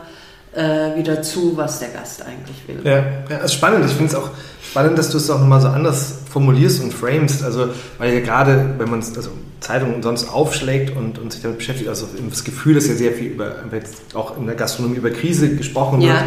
äh, 0.54 0.96
wieder 0.96 1.22
zu, 1.22 1.56
was 1.56 1.80
der 1.80 1.88
Gast 1.88 2.22
eigentlich 2.22 2.56
will. 2.66 2.80
Ja, 2.84 2.98
ja 2.98 3.04
das 3.28 3.46
ist 3.46 3.54
spannend. 3.54 3.84
Ich 3.84 3.92
finde 3.92 4.06
es 4.06 4.14
auch 4.14 4.30
spannend, 4.62 4.98
dass 4.98 5.10
du 5.10 5.18
es 5.18 5.30
auch 5.30 5.40
nochmal 5.40 5.60
so 5.60 5.68
anders 5.68 6.18
formulierst 6.30 6.82
und 6.82 6.92
framest. 6.92 7.42
Also, 7.42 7.68
weil 7.98 8.14
ja 8.14 8.20
gerade, 8.20 8.74
wenn 8.78 8.90
man 8.90 9.00
also 9.00 9.30
Zeitungen 9.60 10.02
sonst 10.02 10.28
aufschlägt 10.32 10.96
und, 10.96 11.18
und 11.18 11.32
sich 11.32 11.42
damit 11.42 11.58
beschäftigt, 11.58 11.88
also 11.88 12.06
das 12.28 12.44
Gefühl, 12.44 12.74
dass 12.74 12.86
ja 12.86 12.94
sehr 12.94 13.12
viel 13.12 13.32
über, 13.32 13.52
jetzt 13.72 14.14
auch 14.14 14.36
in 14.36 14.46
der 14.46 14.54
Gastronomie 14.54 14.96
über 14.96 15.10
Krise 15.10 15.56
gesprochen 15.56 16.00
wird. 16.00 16.10
Ja. 16.10 16.24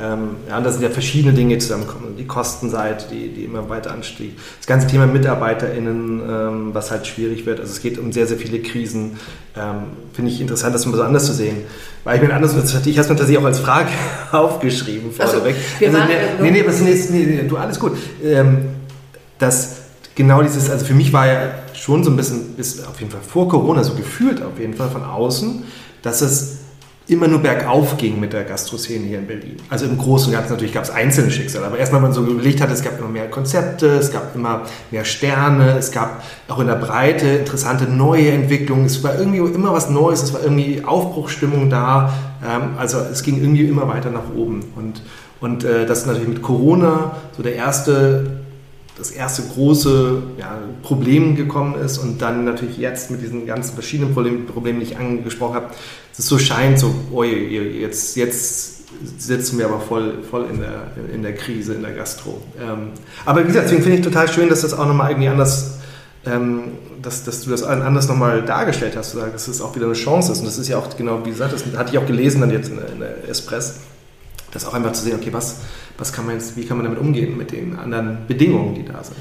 Ähm, 0.00 0.36
ja, 0.48 0.58
und 0.58 0.64
da 0.64 0.72
sind 0.72 0.82
ja 0.82 0.90
verschiedene 0.90 1.32
Dinge 1.34 1.56
zusammengekommen. 1.58 2.16
Die 2.16 2.26
Kostenseite, 2.26 3.06
die, 3.12 3.28
die 3.28 3.44
immer 3.44 3.68
weiter 3.68 3.92
anstieg. 3.92 4.36
Das 4.58 4.66
ganze 4.66 4.86
Thema 4.86 5.06
MitarbeiterInnen, 5.06 6.22
ähm, 6.28 6.70
was 6.74 6.90
halt 6.90 7.06
schwierig 7.06 7.46
wird. 7.46 7.60
Also 7.60 7.72
es 7.72 7.80
geht 7.80 7.98
um 7.98 8.10
sehr, 8.10 8.26
sehr 8.26 8.36
viele 8.36 8.60
Krisen. 8.60 9.18
Ähm, 9.56 9.84
Finde 10.12 10.30
ich 10.32 10.40
interessant, 10.40 10.74
das 10.74 10.84
mal 10.86 10.96
so 10.96 11.02
anders 11.02 11.26
zu 11.26 11.32
sehen. 11.32 11.58
Weil 12.02 12.16
ich 12.16 12.26
mir 12.26 12.34
anders, 12.34 12.52
ich 12.52 12.58
habe 12.58 12.90
es 12.90 12.96
mir 12.96 13.02
tatsächlich 13.02 13.38
auch 13.38 13.44
als 13.44 13.60
Frage 13.60 13.88
aufgeschrieben 14.32 15.12
vorneweg. 15.12 15.54
Also, 15.80 15.98
also, 15.98 16.08
nee, 16.40 16.50
nee, 16.50 16.62
nee, 16.62 16.94
nee, 17.10 17.26
nee, 17.26 17.48
du, 17.48 17.56
alles 17.56 17.78
gut. 17.78 17.92
Ähm, 18.22 18.70
das, 19.38 19.76
genau 20.14 20.42
dieses, 20.42 20.70
also 20.70 20.84
für 20.84 20.94
mich 20.94 21.12
war 21.12 21.26
ja 21.26 21.54
schon 21.74 22.02
so 22.02 22.10
ein 22.10 22.16
bisschen, 22.16 22.54
bis 22.56 22.84
auf 22.84 22.98
jeden 22.98 23.12
Fall 23.12 23.20
vor 23.22 23.48
Corona 23.48 23.84
so 23.84 23.94
gefühlt 23.94 24.42
auf 24.42 24.58
jeden 24.58 24.74
Fall 24.74 24.90
von 24.90 25.04
außen, 25.04 25.64
dass 26.02 26.20
es 26.20 26.63
immer 27.06 27.28
nur 27.28 27.40
bergauf 27.40 27.98
ging 27.98 28.18
mit 28.18 28.32
der 28.32 28.44
Gastroszene 28.44 29.06
hier 29.06 29.18
in 29.18 29.26
Berlin. 29.26 29.56
Also 29.68 29.84
im 29.84 29.98
Großen 29.98 30.28
und 30.28 30.32
Ganzen 30.32 30.52
natürlich 30.52 30.72
gab 30.72 30.84
es 30.84 30.90
einzelne 30.90 31.30
Schicksale, 31.30 31.66
aber 31.66 31.78
erstmal, 31.78 32.00
wenn 32.00 32.08
man 32.08 32.14
so 32.14 32.24
überlegt 32.24 32.62
hat, 32.62 32.70
es 32.70 32.82
gab 32.82 32.98
immer 32.98 33.08
mehr 33.08 33.28
Konzepte, 33.28 33.86
es 33.88 34.10
gab 34.10 34.34
immer 34.34 34.62
mehr 34.90 35.04
Sterne, 35.04 35.76
es 35.76 35.92
gab 35.92 36.22
auch 36.48 36.60
in 36.60 36.66
der 36.66 36.76
Breite 36.76 37.26
interessante 37.26 37.84
neue 37.84 38.30
Entwicklungen, 38.30 38.86
es 38.86 39.04
war 39.04 39.18
irgendwie 39.18 39.38
immer 39.38 39.74
was 39.74 39.90
Neues, 39.90 40.22
es 40.22 40.32
war 40.32 40.42
irgendwie 40.42 40.82
Aufbruchsstimmung 40.82 41.68
da, 41.68 42.14
ähm, 42.42 42.70
also 42.78 42.98
es 42.98 43.22
ging 43.22 43.36
irgendwie 43.36 43.68
immer 43.68 43.86
weiter 43.86 44.10
nach 44.10 44.34
oben. 44.34 44.64
Und, 44.74 45.02
und 45.40 45.64
äh, 45.64 45.84
das 45.84 46.06
natürlich 46.06 46.28
mit 46.28 46.40
Corona 46.40 47.16
so 47.36 47.42
der 47.42 47.54
erste 47.54 48.43
das 48.96 49.10
erste 49.10 49.42
große 49.42 50.22
ja, 50.38 50.58
Problem 50.82 51.34
gekommen 51.34 51.74
ist 51.74 51.98
und 51.98 52.22
dann 52.22 52.44
natürlich 52.44 52.78
jetzt 52.78 53.10
mit 53.10 53.22
diesen 53.22 53.46
ganzen 53.46 53.74
verschiedenen 53.74 54.14
Problemen, 54.14 54.80
die 54.80 54.86
ich 54.86 54.96
angesprochen 54.96 55.54
habe, 55.54 55.66
es 56.16 56.26
so 56.26 56.38
scheint, 56.38 56.78
so, 56.78 56.94
oh, 57.10 57.24
jetzt, 57.24 58.16
jetzt 58.16 58.74
sitzen 59.18 59.58
wir 59.58 59.66
aber 59.66 59.80
voll, 59.80 60.22
voll 60.30 60.46
in, 60.50 60.60
der, 60.60 60.92
in 61.12 61.22
der 61.22 61.34
Krise, 61.34 61.74
in 61.74 61.82
der 61.82 61.92
Gastro. 61.92 62.40
Ähm, 62.60 62.90
aber 63.24 63.42
wie 63.42 63.48
gesagt, 63.48 63.66
deswegen 63.66 63.82
finde 63.82 63.98
ich 63.98 64.04
total 64.04 64.28
schön, 64.28 64.48
dass 64.48 64.60
das 64.60 64.74
auch 64.74 64.86
nochmal 64.86 65.10
irgendwie 65.10 65.28
anders, 65.28 65.78
ähm, 66.24 66.72
dass, 67.02 67.24
dass 67.24 67.42
du 67.42 67.50
das 67.50 67.64
anders 67.64 68.08
nochmal 68.08 68.42
dargestellt 68.42 68.96
hast, 68.96 69.16
dass 69.16 69.48
es 69.48 69.60
auch 69.60 69.74
wieder 69.74 69.86
eine 69.86 69.94
Chance 69.94 70.32
ist. 70.32 70.38
Und 70.38 70.46
das 70.46 70.58
ist 70.58 70.68
ja 70.68 70.78
auch 70.78 70.96
genau, 70.96 71.24
wie 71.24 71.30
gesagt, 71.30 71.52
das 71.52 71.64
hatte 71.76 71.90
ich 71.90 71.98
auch 71.98 72.06
gelesen 72.06 72.40
dann 72.40 72.50
jetzt 72.50 72.70
in 72.70 72.78
in 72.78 73.00
der 73.00 73.28
Espress, 73.28 73.80
das 74.52 74.64
auch 74.64 74.74
einfach 74.74 74.92
zu 74.92 75.02
sehen, 75.02 75.16
okay, 75.20 75.32
was 75.32 75.56
was 75.98 76.12
kann 76.12 76.26
man 76.26 76.34
jetzt, 76.34 76.56
wie 76.56 76.64
kann 76.64 76.76
man 76.76 76.84
damit 76.84 76.98
umgehen 76.98 77.36
mit 77.36 77.52
den 77.52 77.78
anderen 77.78 78.18
Bedingungen, 78.26 78.74
die 78.74 78.84
da 78.84 79.02
sind? 79.02 79.16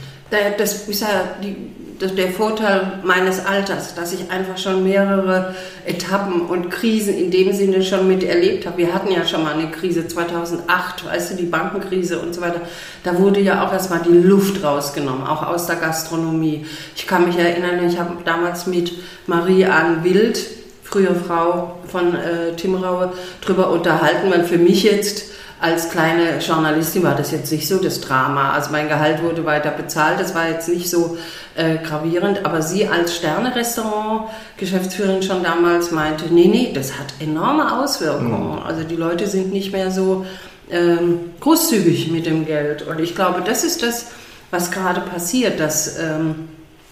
Das 0.58 0.88
ist 0.88 1.02
ja 1.02 1.36
die, 1.44 1.56
das, 2.00 2.16
der 2.16 2.30
Vorteil 2.30 3.00
meines 3.04 3.46
Alters, 3.46 3.94
dass 3.94 4.14
ich 4.14 4.32
einfach 4.32 4.58
schon 4.58 4.84
mehrere 4.84 5.54
Etappen 5.86 6.42
und 6.42 6.72
Krisen 6.72 7.16
in 7.16 7.30
dem 7.30 7.54
Sinne 7.54 7.84
schon 7.84 8.08
miterlebt 8.08 8.66
habe. 8.66 8.78
Wir 8.78 8.94
hatten 8.94 9.12
ja 9.12 9.26
schon 9.26 9.44
mal 9.44 9.54
eine 9.54 9.70
Krise 9.70 10.08
2008, 10.08 11.06
weißt 11.06 11.32
du, 11.32 11.36
die 11.36 11.46
Bankenkrise 11.46 12.20
und 12.20 12.34
so 12.34 12.42
weiter. 12.42 12.62
Da 13.04 13.20
wurde 13.20 13.40
ja 13.40 13.66
auch 13.66 13.72
erstmal 13.72 14.02
die 14.02 14.18
Luft 14.18 14.64
rausgenommen, 14.64 15.28
auch 15.28 15.44
aus 15.44 15.68
der 15.68 15.76
Gastronomie. 15.76 16.66
Ich 16.96 17.06
kann 17.06 17.28
mich 17.28 17.38
erinnern, 17.38 17.88
ich 17.88 18.00
habe 18.00 18.18
damals 18.26 18.66
mit 18.66 18.94
Marie-Anne 19.28 20.04
Wild, 20.04 20.40
frühe 20.84 21.16
Frau 21.16 21.78
von 21.88 22.16
äh, 22.16 22.56
Tim 22.56 22.76
Raue, 22.76 23.14
drüber 23.42 23.70
unterhalten, 23.70 24.32
weil 24.32 24.44
für 24.44 24.58
mich 24.58 24.84
jetzt 24.84 25.34
als 25.64 25.90
kleine 25.90 26.38
Journalistin 26.40 27.04
war 27.04 27.16
das 27.16 27.32
jetzt 27.32 27.50
nicht 27.50 27.70
so 27.70 27.78
das 27.78 28.02
Drama. 28.02 28.52
Also 28.52 28.72
mein 28.72 28.90
Gehalt 28.90 29.24
wurde 29.24 29.46
weiter 29.46 29.72
bezahlt, 29.72 30.20
das 30.20 30.36
war 30.36 30.50
jetzt 30.50 30.68
nicht 30.68 30.90
so 30.90 31.18
äh, 31.56 31.78
gravierend, 31.78 32.46
aber 32.46 32.62
sie 32.62 32.90
als 32.90 33.16
Sterne-Restaurant-Geschäftsführerin 33.16 35.24
schon 35.24 35.42
damals 35.42 35.92
meinte, 35.92 36.26
nee, 36.34 36.50
nee, 36.50 36.74
das 36.74 37.00
hat 37.00 37.14
enorme 37.22 37.82
Auswirkungen. 37.82 38.58
Mhm. 38.58 38.64
Also 38.64 38.84
die 38.84 38.98
Leute 38.98 39.26
sind 39.26 39.54
nicht 39.54 39.72
mehr 39.72 39.90
so 39.90 40.26
ähm, 40.70 41.32
großzügig 41.40 42.12
mit 42.12 42.26
dem 42.26 42.46
Geld. 42.46 42.82
Und 42.82 43.00
ich 43.00 43.16
glaube, 43.16 43.42
das 43.46 43.64
ist 43.64 43.84
das, 43.84 44.08
was 44.52 44.70
gerade 44.70 45.00
passiert, 45.00 45.62
dass 45.62 45.98
ähm, 45.98 46.50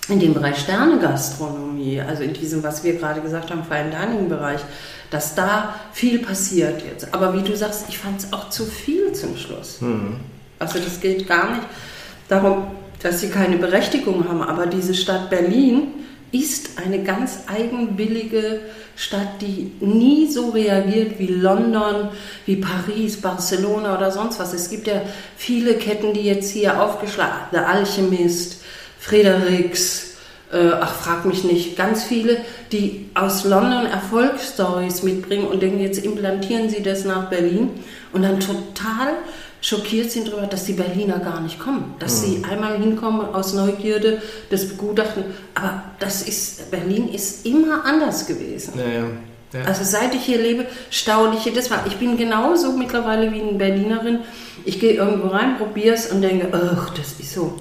in 0.09 0.19
dem 0.19 0.33
Bereich 0.33 0.57
Sterne-Gastronomie, 0.57 2.01
also 2.01 2.23
in 2.23 2.33
diesem, 2.33 2.63
was 2.63 2.83
wir 2.83 2.93
gerade 2.93 3.21
gesagt 3.21 3.51
haben, 3.51 3.63
Fine 3.63 3.91
Dining-Bereich, 3.91 4.61
dass 5.09 5.35
da 5.35 5.75
viel 5.93 6.19
passiert 6.19 6.83
jetzt. 6.83 7.13
Aber 7.13 7.33
wie 7.33 7.43
du 7.43 7.55
sagst, 7.55 7.85
ich 7.89 7.97
fand 7.97 8.19
es 8.19 8.33
auch 8.33 8.49
zu 8.49 8.65
viel 8.65 9.13
zum 9.13 9.37
Schluss. 9.37 9.81
Mhm. 9.81 10.17
Also 10.59 10.79
das 10.79 10.99
geht 10.99 11.27
gar 11.27 11.51
nicht 11.51 11.67
darum, 12.29 12.67
dass 13.01 13.21
sie 13.21 13.29
keine 13.29 13.57
Berechtigung 13.57 14.27
haben, 14.27 14.41
aber 14.41 14.67
diese 14.67 14.93
Stadt 14.93 15.29
Berlin 15.29 15.87
ist 16.31 16.79
eine 16.83 17.03
ganz 17.03 17.39
eigenwillige 17.47 18.61
Stadt, 18.95 19.41
die 19.41 19.71
nie 19.79 20.29
so 20.29 20.49
reagiert 20.51 21.19
wie 21.19 21.27
London, 21.27 22.09
wie 22.45 22.57
Paris, 22.57 23.19
Barcelona 23.19 23.97
oder 23.97 24.11
sonst 24.11 24.39
was. 24.39 24.53
Es 24.53 24.69
gibt 24.69 24.87
ja 24.87 25.01
viele 25.35 25.73
Ketten, 25.73 26.13
die 26.13 26.21
jetzt 26.21 26.51
hier 26.51 26.81
aufgeschlagen, 26.81 27.47
The 27.51 27.57
Alchemist, 27.57 28.60
Fredericks, 29.01 30.13
äh, 30.53 30.73
ach 30.79 30.93
frag 30.93 31.25
mich 31.25 31.43
nicht, 31.43 31.75
ganz 31.75 32.03
viele, 32.03 32.37
die 32.71 33.09
aus 33.15 33.45
London 33.45 33.87
Erfolgsstories 33.87 35.01
mitbringen 35.01 35.47
und 35.47 35.61
denken, 35.61 35.79
jetzt 35.79 36.05
implantieren 36.05 36.69
sie 36.69 36.83
das 36.83 37.03
nach 37.03 37.29
Berlin 37.29 37.71
und 38.13 38.21
dann 38.21 38.39
total 38.39 39.13
schockiert 39.59 40.11
sind 40.11 40.27
darüber, 40.27 40.45
dass 40.45 40.65
die 40.65 40.73
Berliner 40.73 41.17
gar 41.17 41.41
nicht 41.41 41.59
kommen. 41.59 41.95
Dass 41.97 42.21
mhm. 42.21 42.25
sie 42.25 42.43
einmal 42.49 42.77
hinkommen 42.77 43.33
aus 43.33 43.53
Neugierde, 43.53 44.21
das 44.51 44.67
begutachten. 44.67 45.23
Aber 45.55 45.83
das 45.99 46.21
ist, 46.21 46.69
Berlin 46.69 47.09
ist 47.09 47.45
immer 47.45 47.83
anders 47.83 48.27
gewesen. 48.27 48.73
Ja, 48.77 48.87
ja. 48.87 49.07
Ja. 49.53 49.65
Also 49.65 49.83
seit 49.83 50.15
ich 50.15 50.21
hier 50.21 50.37
lebe, 50.37 50.65
staunliche 50.91 51.51
das 51.51 51.69
war. 51.69 51.85
Ich 51.85 51.97
bin 51.97 52.17
genauso 52.17 52.71
mittlerweile 52.71 53.33
wie 53.33 53.41
eine 53.41 53.53
Berlinerin. 53.53 54.19
Ich 54.63 54.79
gehe 54.79 54.93
irgendwo 54.93 55.27
rein, 55.27 55.57
probiere 55.57 55.95
es 55.95 56.09
und 56.09 56.21
denke, 56.21 56.47
ach, 56.53 56.91
das 56.91 57.19
ist 57.19 57.33
so 57.33 57.59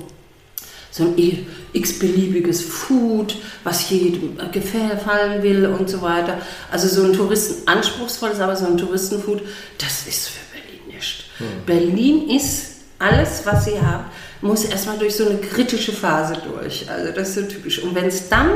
so 0.91 1.05
ein 1.05 1.47
x-beliebiges 1.73 2.63
Food, 2.63 3.37
was 3.63 3.89
jedem 3.91 4.37
gefallen 4.53 5.43
will 5.43 5.67
und 5.67 5.89
so 5.89 6.03
weiter. 6.03 6.39
Also 6.71 6.89
so 6.89 7.07
ein 7.07 7.13
Touristen, 7.13 7.69
anspruchsvolles, 7.69 8.41
aber 8.41 8.57
so 8.57 8.67
ein 8.67 8.77
Touristenfood, 8.77 9.43
das 9.79 10.07
ist 10.07 10.29
für 10.29 10.41
Berlin 10.53 10.95
nicht. 10.95 11.25
Hm. 11.39 11.47
Berlin 11.65 12.31
ist 12.31 12.71
alles, 12.99 13.43
was 13.45 13.65
sie 13.65 13.81
haben, 13.81 14.05
muss 14.43 14.65
erstmal 14.65 14.99
durch 14.99 15.15
so 15.15 15.27
eine 15.27 15.39
kritische 15.39 15.93
Phase 15.93 16.35
durch. 16.53 16.91
Also 16.91 17.13
das 17.13 17.29
ist 17.29 17.35
so 17.35 17.43
typisch. 17.43 17.83
Und 17.83 17.95
wenn 17.95 18.07
es 18.07 18.29
dann 18.29 18.51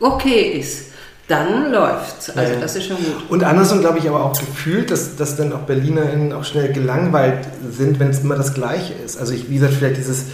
okay 0.00 0.58
ist, 0.58 0.86
dann 1.28 1.72
läuft's. 1.72 2.30
Also 2.30 2.54
ja. 2.54 2.60
das 2.60 2.76
ist 2.76 2.86
schon 2.86 2.96
gut. 2.96 3.28
Und 3.28 3.42
andersrum 3.42 3.80
glaube 3.80 3.98
ich 3.98 4.08
aber 4.08 4.24
auch 4.24 4.38
gefühlt, 4.38 4.90
dass, 4.90 5.16
dass 5.16 5.36
dann 5.36 5.52
auch 5.52 5.62
BerlinerInnen 5.62 6.32
auch 6.32 6.44
schnell 6.44 6.72
gelangweilt 6.72 7.46
sind, 7.68 7.98
wenn 7.98 8.10
es 8.10 8.20
immer 8.20 8.36
das 8.36 8.54
Gleiche 8.54 8.94
ist. 8.94 9.18
Also 9.18 9.34
ich, 9.34 9.50
wie 9.50 9.54
gesagt, 9.54 9.74
vielleicht 9.74 9.96
dieses 9.96 10.26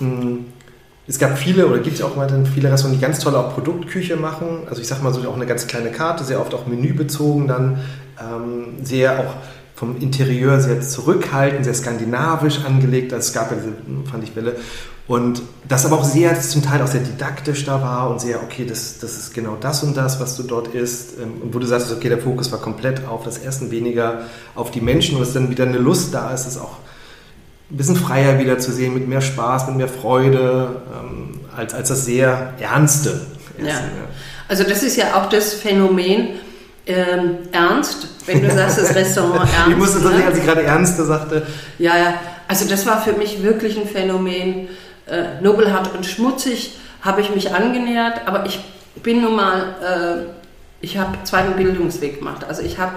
mh, 0.00 0.20
hm, 0.20 0.44
es 1.08 1.18
gab 1.18 1.38
viele 1.38 1.66
oder 1.66 1.78
gibt 1.78 1.96
es 1.96 2.02
auch 2.02 2.18
weiterhin 2.18 2.44
viele 2.44 2.70
Restaurants, 2.70 3.00
die 3.00 3.04
ganz 3.04 3.18
tolle 3.18 3.38
auch 3.38 3.54
Produktküche 3.54 4.16
machen. 4.16 4.64
Also 4.68 4.82
ich 4.82 4.88
sag 4.88 5.02
mal 5.02 5.12
so 5.12 5.26
auch 5.26 5.36
eine 5.36 5.46
ganz 5.46 5.66
kleine 5.66 5.90
Karte, 5.90 6.22
sehr 6.22 6.38
oft 6.38 6.52
auch 6.52 6.66
menübezogen 6.66 7.48
dann, 7.48 7.80
ähm, 8.20 8.84
sehr 8.84 9.20
auch 9.20 9.34
vom 9.74 9.96
Interieur 10.00 10.60
sehr 10.60 10.82
zurückhaltend, 10.82 11.64
sehr 11.64 11.72
skandinavisch 11.72 12.64
angelegt. 12.66 13.14
Also 13.14 13.28
es 13.28 13.32
gab 13.32 13.50
ja 13.50 13.56
diese, 13.56 14.10
fand 14.10 14.24
ich 14.24 14.36
Welle. 14.36 14.56
Und 15.06 15.40
das 15.66 15.86
aber 15.86 15.96
auch 15.96 16.04
sehr, 16.04 16.38
zum 16.38 16.62
Teil 16.62 16.82
auch 16.82 16.88
sehr 16.88 17.00
didaktisch 17.00 17.64
da 17.64 17.80
war 17.80 18.10
und 18.10 18.20
sehr, 18.20 18.42
okay, 18.42 18.66
das, 18.66 18.98
das 18.98 19.16
ist 19.16 19.32
genau 19.32 19.56
das 19.58 19.82
und 19.82 19.96
das, 19.96 20.20
was 20.20 20.36
du 20.36 20.42
dort 20.42 20.74
isst. 20.74 21.14
Ähm, 21.18 21.40
und 21.42 21.54
wo 21.54 21.58
du 21.58 21.66
sagst, 21.66 21.90
okay, 21.90 22.10
der 22.10 22.18
Fokus 22.18 22.52
war 22.52 22.58
komplett 22.58 23.06
auf 23.08 23.24
das 23.24 23.38
Essen, 23.38 23.70
weniger 23.70 24.24
auf 24.54 24.70
die 24.70 24.82
Menschen 24.82 25.16
und 25.16 25.22
es 25.22 25.32
dann 25.32 25.48
wieder 25.48 25.64
eine 25.64 25.78
Lust 25.78 26.12
da 26.12 26.34
ist, 26.34 26.46
es 26.46 26.58
auch 26.58 26.76
ein 27.70 27.76
bisschen 27.76 27.96
freier 27.96 28.38
wieder 28.38 28.58
zu 28.58 28.72
sehen, 28.72 28.94
mit 28.94 29.08
mehr 29.08 29.20
Spaß, 29.20 29.66
mit 29.68 29.76
mehr 29.76 29.88
Freude, 29.88 30.82
ähm, 30.92 31.40
als, 31.54 31.74
als 31.74 31.88
das 31.88 32.04
sehr 32.04 32.54
Ernste. 32.58 33.20
Ja. 33.58 33.66
ja. 33.66 33.80
Also 34.48 34.64
das 34.64 34.82
ist 34.82 34.96
ja 34.96 35.14
auch 35.14 35.28
das 35.28 35.54
Phänomen, 35.54 36.30
ähm, 36.86 37.38
ernst, 37.52 38.08
wenn 38.24 38.40
du 38.40 38.50
sagst, 38.50 38.78
das 38.78 38.94
Restaurant 38.94 39.40
ernst. 39.54 39.70
ich 39.70 39.76
musste 39.76 39.98
so 39.98 40.08
ne? 40.08 40.24
als 40.24 40.38
ich 40.38 40.44
gerade 40.44 40.62
Ernste 40.62 41.04
sagte. 41.04 41.46
Ja, 41.78 41.98
ja, 41.98 42.14
also 42.48 42.66
das 42.66 42.86
war 42.86 43.02
für 43.02 43.12
mich 43.12 43.42
wirklich 43.42 43.78
ein 43.78 43.86
Phänomen. 43.86 44.68
Äh, 45.06 45.40
nobelhart 45.42 45.94
und 45.94 46.04
schmutzig 46.04 46.78
habe 47.00 47.20
ich 47.20 47.34
mich 47.34 47.54
angenähert, 47.54 48.22
aber 48.26 48.44
ich 48.44 48.60
bin 49.02 49.22
nun 49.22 49.36
mal, 49.36 49.74
äh, 49.82 50.30
ich 50.80 50.98
habe 50.98 51.16
zweiten 51.24 51.56
Bildungsweg 51.56 52.18
gemacht. 52.18 52.44
Also 52.46 52.62
ich 52.62 52.78
habe 52.78 52.92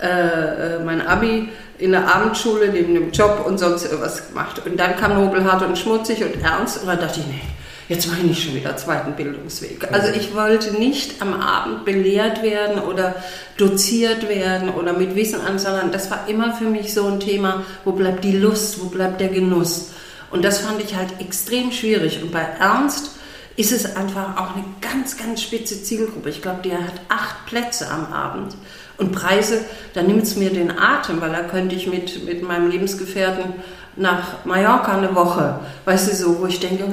äh, 0.00 0.76
äh, 0.76 0.78
mein 0.84 1.06
Abi 1.06 1.48
in 1.78 1.92
der 1.92 2.12
Abendschule 2.12 2.68
neben 2.68 2.94
dem 2.94 3.10
Job 3.12 3.44
und 3.46 3.58
sonst 3.58 3.84
irgendwas 3.84 4.28
gemacht. 4.28 4.62
Und 4.64 4.78
dann 4.78 4.96
kam 4.96 5.14
Nobelhart 5.14 5.62
und 5.62 5.78
Schmutzig 5.78 6.22
und 6.24 6.42
Ernst 6.42 6.80
und 6.80 6.88
dann 6.88 6.98
dachte 6.98 7.20
ich, 7.20 7.26
nee, 7.26 7.42
Jetzt 7.88 8.06
mache 8.06 8.18
ich 8.18 8.24
nicht 8.24 8.42
schon 8.42 8.54
wieder 8.54 8.76
zweiten 8.76 9.12
Bildungsweg. 9.12 9.88
Also 9.90 10.12
ich 10.12 10.34
wollte 10.34 10.78
nicht 10.78 11.22
am 11.22 11.32
Abend 11.32 11.86
belehrt 11.86 12.42
werden 12.42 12.82
oder 12.82 13.14
doziert 13.56 14.28
werden 14.28 14.68
oder 14.68 14.92
mit 14.92 15.16
Wissen 15.16 15.40
an, 15.40 15.58
sondern 15.58 15.90
das 15.90 16.10
war 16.10 16.28
immer 16.28 16.52
für 16.52 16.66
mich 16.66 16.92
so 16.92 17.06
ein 17.06 17.18
Thema, 17.18 17.64
wo 17.86 17.92
bleibt 17.92 18.24
die 18.24 18.36
Lust, 18.36 18.82
wo 18.82 18.88
bleibt 18.88 19.22
der 19.22 19.28
Genuss. 19.28 19.92
Und 20.30 20.44
das 20.44 20.58
fand 20.58 20.82
ich 20.82 20.96
halt 20.96 21.18
extrem 21.18 21.72
schwierig. 21.72 22.22
Und 22.22 22.30
bei 22.30 22.46
Ernst 22.60 23.12
ist 23.58 23.72
es 23.72 23.96
einfach 23.96 24.36
auch 24.36 24.54
eine 24.54 24.64
ganz, 24.80 25.16
ganz 25.16 25.42
spitze 25.42 25.82
Zielgruppe. 25.82 26.30
Ich 26.30 26.42
glaube, 26.42 26.62
der 26.62 26.78
hat 26.78 27.00
acht 27.08 27.44
Plätze 27.46 27.90
am 27.90 28.12
Abend. 28.12 28.56
Und 28.98 29.10
Preise, 29.10 29.64
da 29.94 30.02
nimmt 30.02 30.22
es 30.22 30.36
mir 30.36 30.50
den 30.50 30.70
Atem, 30.70 31.20
weil 31.20 31.32
da 31.32 31.42
könnte 31.42 31.74
ich 31.74 31.88
mit, 31.88 32.24
mit 32.24 32.42
meinem 32.42 32.70
Lebensgefährten 32.70 33.54
nach 33.96 34.44
Mallorca 34.44 34.96
eine 34.96 35.14
Woche, 35.14 35.60
weißt 35.84 36.10
du, 36.10 36.14
so, 36.14 36.40
wo 36.40 36.46
ich 36.46 36.60
denke, 36.60 36.84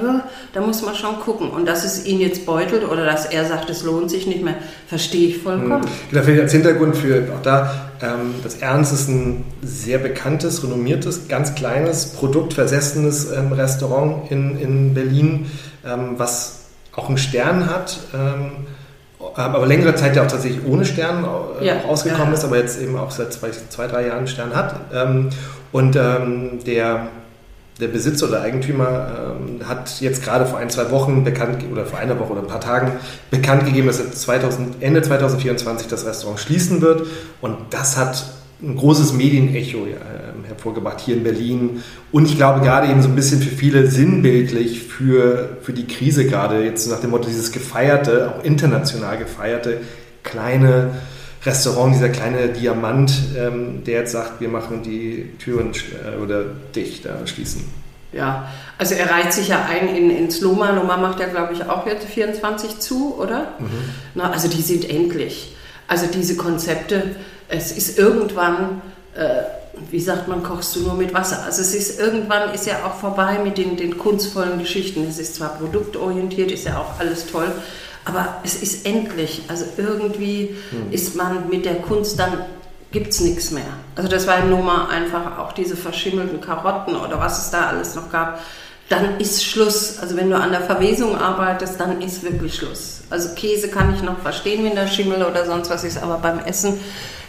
da 0.53 0.61
muss 0.61 0.81
man 0.81 0.95
schon 0.95 1.19
gucken. 1.19 1.49
Und 1.49 1.67
dass 1.67 1.85
es 1.85 2.05
ihn 2.05 2.19
jetzt 2.19 2.45
beutelt 2.45 2.83
oder 2.89 3.05
dass 3.05 3.25
er 3.25 3.45
sagt, 3.45 3.69
es 3.69 3.83
lohnt 3.83 4.09
sich 4.09 4.27
nicht 4.27 4.43
mehr, 4.43 4.55
verstehe 4.87 5.29
ich 5.29 5.37
vollkommen. 5.39 5.83
Hm. 5.83 5.89
Genau, 6.09 6.23
vielleicht 6.23 6.41
als 6.41 6.51
Hintergrund 6.51 6.97
für 6.97 7.27
auch 7.35 7.41
da, 7.41 7.91
ähm, 8.01 8.35
das 8.43 8.55
Ernst 8.55 8.93
ist 8.93 9.07
ein 9.07 9.45
sehr 9.61 9.99
bekanntes, 9.99 10.63
renommiertes, 10.63 11.27
ganz 11.27 11.55
kleines, 11.55 12.07
produktversessenes 12.13 13.31
ähm, 13.31 13.51
Restaurant 13.51 14.31
in, 14.31 14.59
in 14.59 14.93
Berlin, 14.93 15.51
ähm, 15.85 16.15
was 16.17 16.65
auch 16.95 17.09
einen 17.09 17.17
Stern 17.17 17.69
hat. 17.69 17.99
Ähm, 18.13 18.51
aber 19.35 19.65
längere 19.65 19.95
Zeit 19.95 20.15
ja 20.15 20.23
auch 20.23 20.27
tatsächlich 20.27 20.65
ohne 20.65 20.85
Stern 20.85 21.25
äh, 21.59 21.65
ja, 21.65 21.83
ausgekommen 21.87 22.29
ja. 22.29 22.33
ist, 22.33 22.43
aber 22.43 22.57
jetzt 22.57 22.81
eben 22.81 22.97
auch 22.97 23.11
seit 23.11 23.33
zwei, 23.33 23.49
zwei 23.51 23.87
drei 23.87 24.07
Jahren 24.07 24.27
Stern 24.27 24.55
hat. 24.55 24.75
Ähm, 24.93 25.29
und 25.71 25.95
ähm, 25.95 26.59
der, 26.65 27.07
der 27.79 27.87
Besitzer 27.87 28.27
oder 28.27 28.41
Eigentümer 28.41 29.35
ähm, 29.39 29.67
hat 29.67 29.99
jetzt 29.99 30.23
gerade 30.23 30.45
vor 30.45 30.59
ein, 30.59 30.69
zwei 30.69 30.91
Wochen 30.91 31.23
bekannt, 31.23 31.63
oder 31.71 31.85
vor 31.85 31.99
einer 31.99 32.19
Woche 32.19 32.31
oder 32.33 32.41
ein 32.41 32.47
paar 32.47 32.61
Tagen 32.61 32.93
bekannt 33.31 33.65
gegeben, 33.65 33.87
dass 33.87 33.99
er 33.99 34.11
2000, 34.11 34.81
Ende 34.81 35.01
2024 35.01 35.87
das 35.87 36.05
Restaurant 36.05 36.39
schließen 36.39 36.81
wird. 36.81 37.07
Und 37.41 37.57
das 37.71 37.97
hat 37.97 38.25
ein 38.61 38.75
großes 38.75 39.13
Medienecho 39.13 39.85
äh, 39.85 40.47
hervorgebracht 40.47 40.99
hier 41.01 41.15
in 41.15 41.23
Berlin. 41.23 41.83
Und 42.11 42.25
ich 42.25 42.37
glaube 42.37 42.61
gerade 42.61 42.89
eben 42.89 43.01
so 43.01 43.09
ein 43.09 43.15
bisschen 43.15 43.41
für 43.41 43.53
viele 43.53 43.89
sinnbildlich 43.89 44.83
für, 44.83 45.57
für 45.61 45.73
die 45.73 45.87
Krise 45.87 46.25
gerade, 46.25 46.63
jetzt 46.63 46.87
nach 46.89 47.01
dem 47.01 47.11
Motto 47.11 47.27
dieses 47.27 47.51
gefeierte, 47.51 48.33
auch 48.33 48.43
international 48.43 49.17
gefeierte, 49.17 49.81
kleine 50.23 50.91
Restaurant, 51.45 51.93
dieser 51.93 52.09
kleine 52.09 52.49
Diamant, 52.49 53.13
ähm, 53.37 53.83
der 53.83 53.99
jetzt 54.01 54.13
sagt, 54.13 54.41
wir 54.41 54.49
machen 54.49 54.81
die 54.81 55.31
Türen 55.37 55.71
äh, 55.71 56.21
oder 56.21 56.43
dicht, 56.75 57.05
äh, 57.05 57.27
schließen. 57.27 57.63
Ja, 58.11 58.47
also 58.77 58.95
er 58.95 59.11
reiht 59.11 59.33
sich 59.33 59.49
ja 59.49 59.65
ein 59.69 59.93
in, 59.93 60.09
ins 60.09 60.39
Loma. 60.39 60.71
Loma 60.71 60.97
macht 60.97 61.19
ja, 61.19 61.27
glaube 61.27 61.53
ich, 61.53 61.63
auch 61.65 61.85
jetzt 61.85 62.05
24 62.05 62.79
zu, 62.79 63.15
oder? 63.19 63.53
Mhm. 63.59 63.67
Na, 64.15 64.31
also 64.31 64.47
die 64.47 64.61
sind 64.61 64.89
endlich. 64.89 65.55
Also 65.87 66.07
diese 66.07 66.35
Konzepte, 66.35 67.15
es 67.47 67.71
ist 67.71 67.97
irgendwann, 67.97 68.81
äh, 69.15 69.43
wie 69.91 69.99
sagt 69.99 70.27
man, 70.27 70.43
kochst 70.43 70.75
du 70.75 70.81
nur 70.81 70.93
mit 70.93 71.13
Wasser. 71.13 71.43
Also 71.45 71.61
es 71.61 71.75
ist 71.75 71.99
irgendwann 71.99 72.53
ist 72.53 72.65
ja 72.65 72.85
auch 72.85 72.95
vorbei 72.95 73.39
mit 73.43 73.57
den, 73.57 73.77
den 73.77 73.97
kunstvollen 73.97 74.59
Geschichten. 74.59 75.05
Es 75.07 75.19
ist 75.19 75.35
zwar 75.35 75.57
produktorientiert, 75.57 76.51
ist 76.51 76.65
ja 76.65 76.79
auch 76.79 76.99
alles 76.99 77.27
toll, 77.27 77.51
aber 78.05 78.37
es 78.43 78.61
ist 78.61 78.85
endlich. 78.85 79.43
Also 79.47 79.65
irgendwie 79.77 80.55
hm. 80.71 80.91
ist 80.91 81.15
man 81.15 81.49
mit 81.49 81.65
der 81.65 81.75
Kunst 81.75 82.19
dann 82.19 82.37
gibt 82.95 83.11
es 83.11 83.19
nichts 83.19 83.51
mehr. 83.51 83.65
Also 83.97 84.09
das 84.09 84.25
war 84.25 84.39
im 84.39 84.49
Nummer 84.49 84.87
einfach 84.87 85.37
auch 85.37 85.51
diese 85.51 85.75
verschimmelten 85.75 86.39
Karotten 86.39 86.95
oder 86.95 87.19
was 87.19 87.43
es 87.43 87.51
da 87.51 87.67
alles 87.67 87.93
noch 87.95 88.09
gab. 88.09 88.39
Dann 88.87 89.19
ist 89.19 89.43
Schluss. 89.43 89.99
Also 89.99 90.15
wenn 90.15 90.29
du 90.29 90.37
an 90.37 90.51
der 90.51 90.61
Verwesung 90.61 91.17
arbeitest, 91.17 91.77
dann 91.77 92.01
ist 92.01 92.23
wirklich 92.23 92.55
Schluss. 92.55 93.01
Also 93.09 93.35
Käse 93.35 93.67
kann 93.67 93.93
ich 93.93 94.01
noch 94.01 94.19
verstehen, 94.19 94.63
wenn 94.63 94.75
der 94.75 94.87
Schimmel 94.87 95.23
oder 95.23 95.45
sonst 95.45 95.69
was 95.69 95.83
ist, 95.83 96.01
aber 96.01 96.19
beim 96.19 96.39
Essen 96.39 96.79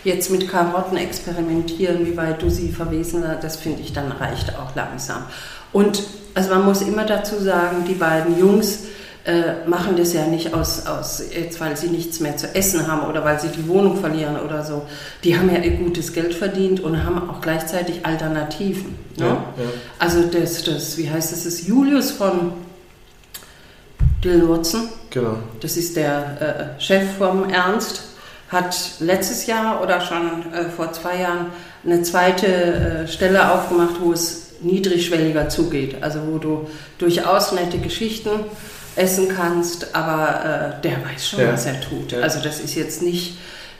jetzt 0.06 0.30
mit 0.30 0.48
Karotten 0.48 0.96
experimentieren, 0.96 2.06
wie 2.06 2.16
weit 2.16 2.40
du 2.40 2.48
sie 2.48 2.70
verwesen, 2.70 3.24
das 3.42 3.56
finde 3.56 3.82
ich 3.82 3.92
dann 3.92 4.12
reicht 4.12 4.56
auch 4.56 4.74
langsam. 4.74 5.24
Und 5.72 6.02
also 6.34 6.50
man 6.50 6.64
muss 6.64 6.80
immer 6.82 7.04
dazu 7.04 7.36
sagen, 7.40 7.84
die 7.88 7.94
beiden 7.94 8.38
Jungs 8.38 8.84
äh, 9.24 9.66
machen 9.66 9.96
das 9.96 10.12
ja 10.12 10.26
nicht 10.26 10.54
aus, 10.54 10.86
aus, 10.86 11.20
jetzt 11.34 11.60
weil 11.60 11.76
sie 11.76 11.88
nichts 11.88 12.20
mehr 12.20 12.36
zu 12.36 12.54
essen 12.54 12.86
haben 12.86 13.08
oder 13.10 13.24
weil 13.24 13.40
sie 13.40 13.48
die 13.48 13.66
Wohnung 13.66 13.96
verlieren 13.96 14.38
oder 14.38 14.64
so. 14.64 14.86
Die 15.24 15.36
haben 15.36 15.52
ja 15.52 15.58
ihr 15.58 15.72
gutes 15.72 16.12
Geld 16.12 16.32
verdient 16.34 16.78
und 16.78 17.04
haben 17.04 17.28
auch 17.28 17.40
gleichzeitig 17.40 18.06
Alternativen. 18.06 18.94
Ne? 19.16 19.24
Ja, 19.24 19.32
ja. 19.32 19.70
Also 19.98 20.22
das, 20.22 20.62
das, 20.62 20.96
wie 20.96 21.10
heißt 21.10 21.32
das, 21.32 21.42
das 21.42 21.54
ist 21.54 21.66
Julius 21.66 22.12
von 22.12 22.52
Dylan 24.22 24.48
Watson. 24.48 24.88
Genau. 25.10 25.38
Das 25.60 25.76
ist 25.76 25.96
der 25.96 26.76
äh, 26.78 26.80
Chef 26.80 27.16
vom 27.18 27.50
Ernst 27.50 28.02
hat 28.48 28.76
letztes 29.00 29.46
Jahr 29.46 29.82
oder 29.82 30.00
schon 30.00 30.52
äh, 30.52 30.70
vor 30.70 30.92
zwei 30.92 31.20
Jahren 31.20 31.46
eine 31.84 32.02
zweite 32.02 32.46
äh, 32.46 33.08
Stelle 33.08 33.52
aufgemacht, 33.52 34.00
wo 34.00 34.12
es 34.12 34.52
niedrigschwelliger 34.60 35.48
zugeht. 35.48 36.02
Also 36.02 36.20
wo 36.26 36.38
du 36.38 36.68
durchaus 36.98 37.52
nette 37.52 37.78
Geschichten 37.78 38.30
essen 38.94 39.28
kannst, 39.28 39.94
aber 39.94 40.78
äh, 40.78 40.82
der 40.82 41.04
weiß 41.04 41.28
schon, 41.28 41.40
ja. 41.40 41.52
was 41.52 41.66
er 41.66 41.80
tut. 41.80 42.12
Ja. 42.12 42.20
Also 42.20 42.40
das 42.40 42.60
ist 42.60 42.74
jetzt 42.74 43.02
nicht 43.02 43.36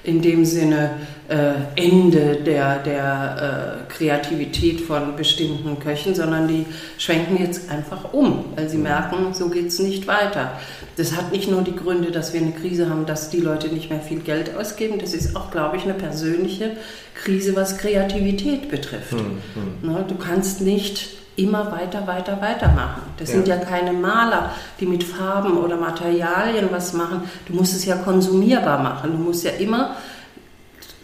in 0.06 0.22
dem 0.22 0.44
Sinne 0.44 0.90
äh, 1.28 1.54
Ende 1.74 2.36
der, 2.36 2.78
der 2.78 3.82
äh, 3.88 3.92
Kreativität 3.92 4.80
von 4.80 5.16
bestimmten 5.16 5.78
Köchen, 5.80 6.14
sondern 6.14 6.46
die 6.46 6.64
schwenken 6.98 7.36
jetzt 7.42 7.68
einfach 7.70 8.12
um, 8.12 8.44
weil 8.54 8.68
sie 8.68 8.76
mhm. 8.76 8.84
merken, 8.84 9.34
so 9.34 9.48
geht 9.48 9.66
es 9.66 9.80
nicht 9.80 10.06
weiter. 10.06 10.52
Das 10.96 11.16
hat 11.16 11.32
nicht 11.32 11.50
nur 11.50 11.62
die 11.62 11.74
Gründe, 11.74 12.12
dass 12.12 12.32
wir 12.32 12.40
eine 12.40 12.52
Krise 12.52 12.88
haben, 12.88 13.04
dass 13.06 13.30
die 13.30 13.40
Leute 13.40 13.68
nicht 13.68 13.90
mehr 13.90 14.00
viel 14.00 14.20
Geld 14.20 14.56
ausgeben, 14.56 14.98
das 15.00 15.12
ist 15.12 15.34
auch, 15.34 15.50
glaube 15.50 15.76
ich, 15.76 15.82
eine 15.82 15.94
persönliche 15.94 16.76
Krise, 17.14 17.56
was 17.56 17.76
Kreativität 17.76 18.70
betrifft. 18.70 19.12
Mhm. 19.12 19.90
Ne, 19.90 20.04
du 20.06 20.14
kannst 20.14 20.60
nicht 20.60 21.16
immer 21.36 21.70
weiter, 21.70 22.06
weiter, 22.06 22.40
weiter 22.40 22.68
machen. 22.68 23.02
Das 23.18 23.28
ja. 23.28 23.36
sind 23.36 23.48
ja 23.48 23.56
keine 23.56 23.92
Maler, 23.92 24.52
die 24.80 24.86
mit 24.86 25.04
Farben 25.04 25.58
oder 25.58 25.76
Materialien 25.76 26.68
was 26.70 26.92
machen. 26.92 27.30
Du 27.46 27.54
musst 27.54 27.74
es 27.74 27.84
ja 27.84 27.96
konsumierbar 27.96 28.82
machen. 28.82 29.12
Du 29.12 29.18
musst 29.18 29.44
ja 29.44 29.52
immer, 29.52 29.96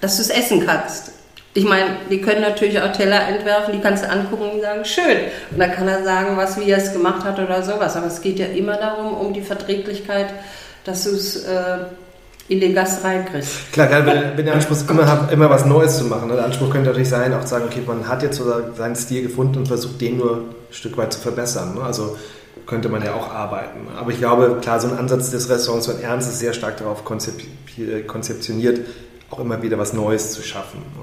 dass 0.00 0.16
du 0.16 0.22
es 0.22 0.30
essen 0.30 0.64
kannst. 0.66 1.12
Ich 1.54 1.64
meine, 1.64 1.96
die 2.10 2.22
können 2.22 2.40
natürlich 2.40 2.80
auch 2.80 2.92
Teller 2.92 3.28
entwerfen, 3.28 3.74
die 3.74 3.80
kannst 3.80 4.04
du 4.04 4.10
angucken 4.10 4.52
und 4.54 4.62
sagen, 4.62 4.86
schön. 4.86 5.18
Und 5.50 5.58
dann 5.58 5.70
kann 5.70 5.86
er 5.86 6.02
sagen, 6.02 6.36
was, 6.38 6.58
wie 6.58 6.70
er 6.70 6.78
es 6.78 6.94
gemacht 6.94 7.24
hat 7.24 7.38
oder 7.38 7.62
sowas. 7.62 7.94
Aber 7.94 8.06
es 8.06 8.22
geht 8.22 8.38
ja 8.38 8.46
immer 8.46 8.78
darum, 8.78 9.12
um 9.12 9.34
die 9.34 9.42
Verträglichkeit, 9.42 10.28
dass 10.84 11.04
du 11.04 11.10
es 11.10 11.44
äh, 11.44 11.78
in 12.52 12.60
den 12.60 12.74
Gast 12.74 13.02
reinkriegst. 13.02 13.72
Klar, 13.72 13.86
gerade 13.86 14.06
wenn, 14.06 14.36
wenn 14.36 14.44
der 14.44 14.54
Anspruch 14.56 14.76
immer 14.88 15.28
immer 15.32 15.50
was 15.50 15.64
Neues 15.64 15.98
zu 15.98 16.04
machen. 16.04 16.28
Ne? 16.28 16.34
Der 16.34 16.44
Anspruch 16.44 16.70
könnte 16.70 16.88
natürlich 16.88 17.08
sein, 17.08 17.32
auch 17.32 17.40
zu 17.42 17.48
sagen, 17.48 17.64
okay, 17.66 17.80
man 17.86 18.06
hat 18.06 18.22
jetzt 18.22 18.36
so 18.36 18.44
seinen 18.76 18.94
Stil 18.94 19.22
gefunden 19.22 19.58
und 19.58 19.68
versucht, 19.68 20.00
den 20.00 20.18
nur 20.18 20.36
ein 20.36 20.44
Stück 20.70 20.96
weit 20.98 21.12
zu 21.12 21.20
verbessern. 21.20 21.74
Ne? 21.74 21.82
Also 21.82 22.16
könnte 22.66 22.88
man 22.88 23.02
ja 23.02 23.14
auch 23.14 23.32
arbeiten. 23.32 23.88
Aber 23.98 24.10
ich 24.10 24.18
glaube, 24.18 24.58
klar, 24.60 24.78
so 24.80 24.88
ein 24.88 24.98
Ansatz 24.98 25.30
des 25.30 25.48
Restaurants 25.48 25.86
von 25.86 26.00
Ernst 26.00 26.28
ist 26.28 26.38
sehr 26.38 26.52
stark 26.52 26.76
darauf 26.76 27.04
konzeptioniert, 27.04 28.80
auch 29.30 29.40
immer 29.40 29.62
wieder 29.62 29.78
was 29.78 29.94
Neues 29.94 30.32
zu 30.32 30.42
schaffen. 30.42 30.78
Ne? 30.78 31.02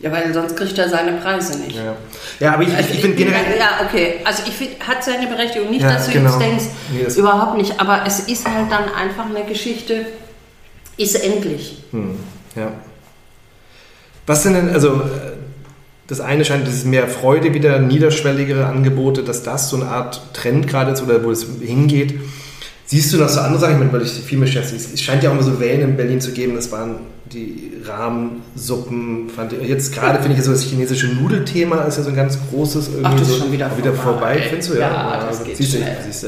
Ja, 0.00 0.12
weil 0.12 0.32
sonst 0.32 0.56
kriegt 0.56 0.76
er 0.78 0.88
seine 0.88 1.12
Preise 1.12 1.58
nicht. 1.58 1.76
Ja, 1.76 1.96
ja 2.38 2.52
aber 2.52 2.62
ich, 2.62 2.74
also 2.74 2.88
ich, 2.90 2.96
ich 2.96 3.00
finde 3.00 3.16
generell. 3.16 3.58
Ja, 3.58 3.86
okay. 3.86 4.20
Also 4.24 4.42
ich 4.46 4.52
finde, 4.52 4.74
hat 4.86 5.02
seine 5.02 5.26
Berechtigung. 5.26 5.70
Nicht, 5.70 5.82
ja, 5.82 5.94
dass 5.94 6.06
du 6.06 6.12
genau. 6.12 6.30
jetzt 6.30 6.40
denkst, 6.40 6.64
nee, 6.92 7.20
überhaupt 7.20 7.56
nicht. 7.56 7.80
Aber 7.80 8.04
es 8.06 8.20
ist 8.20 8.46
halt 8.46 8.70
dann 8.70 8.84
einfach 8.94 9.26
eine 9.26 9.44
Geschichte, 9.44 10.06
ist 10.96 11.14
endlich. 11.22 11.82
Hm, 11.90 12.16
ja. 12.54 12.72
Was 14.26 14.42
sind 14.42 14.54
denn, 14.54 14.70
also 14.70 15.02
das 16.06 16.20
eine 16.20 16.44
scheint 16.44 16.66
dieses 16.66 16.84
mehr 16.84 17.08
Freude, 17.08 17.52
wieder 17.54 17.78
niederschwelligere 17.78 18.66
Angebote, 18.66 19.22
dass 19.22 19.42
das 19.42 19.70
so 19.70 19.76
eine 19.76 19.86
Art 19.86 20.34
Trend 20.34 20.68
gerade 20.68 20.92
ist 20.92 21.02
oder 21.02 21.22
wo 21.24 21.30
es 21.30 21.46
hingeht. 21.60 22.14
Siehst 22.84 23.12
du 23.12 23.18
noch 23.18 23.28
so 23.28 23.40
andere 23.40 23.60
Sachen, 23.60 23.92
weil 23.92 24.02
ich 24.02 24.12
viel 24.12 24.38
beschäftige, 24.38 24.76
es 24.76 25.00
scheint 25.00 25.24
ja 25.24 25.30
auch 25.30 25.34
immer 25.34 25.42
so 25.42 25.58
Wellen 25.58 25.82
in 25.82 25.96
Berlin 25.96 26.20
zu 26.20 26.32
geben, 26.32 26.54
das 26.54 26.70
waren 26.70 26.98
die 27.32 27.72
Rahmensuppen, 27.84 29.28
fand 29.28 29.52
ich, 29.52 29.68
jetzt 29.68 29.94
gerade 29.94 30.20
finde 30.20 30.36
ich 30.36 30.44
so 30.44 30.52
das 30.52 30.62
chinesische 30.62 31.08
Nudelthema 31.08 31.82
ist 31.82 31.98
ja 31.98 32.04
so 32.04 32.10
ein 32.10 32.16
ganz 32.16 32.38
großes 32.50 32.88
irgendwie 32.88 33.04
Ach, 33.06 33.18
das 33.18 33.28
ist 33.28 33.38
schon 33.38 33.52
wieder, 33.52 33.76
wieder 33.76 33.92
vorbei, 33.92 34.34
vorbei 34.34 34.42
findest 34.48 34.70
du? 34.70 34.74
Ja, 34.74 34.80
ja 34.80 35.26
das 35.26 35.44
geht 35.44 35.56
siehst 35.56 35.72
schnell. 35.72 35.96
Du, 35.96 36.04
siehst 36.04 36.22
du. 36.22 36.26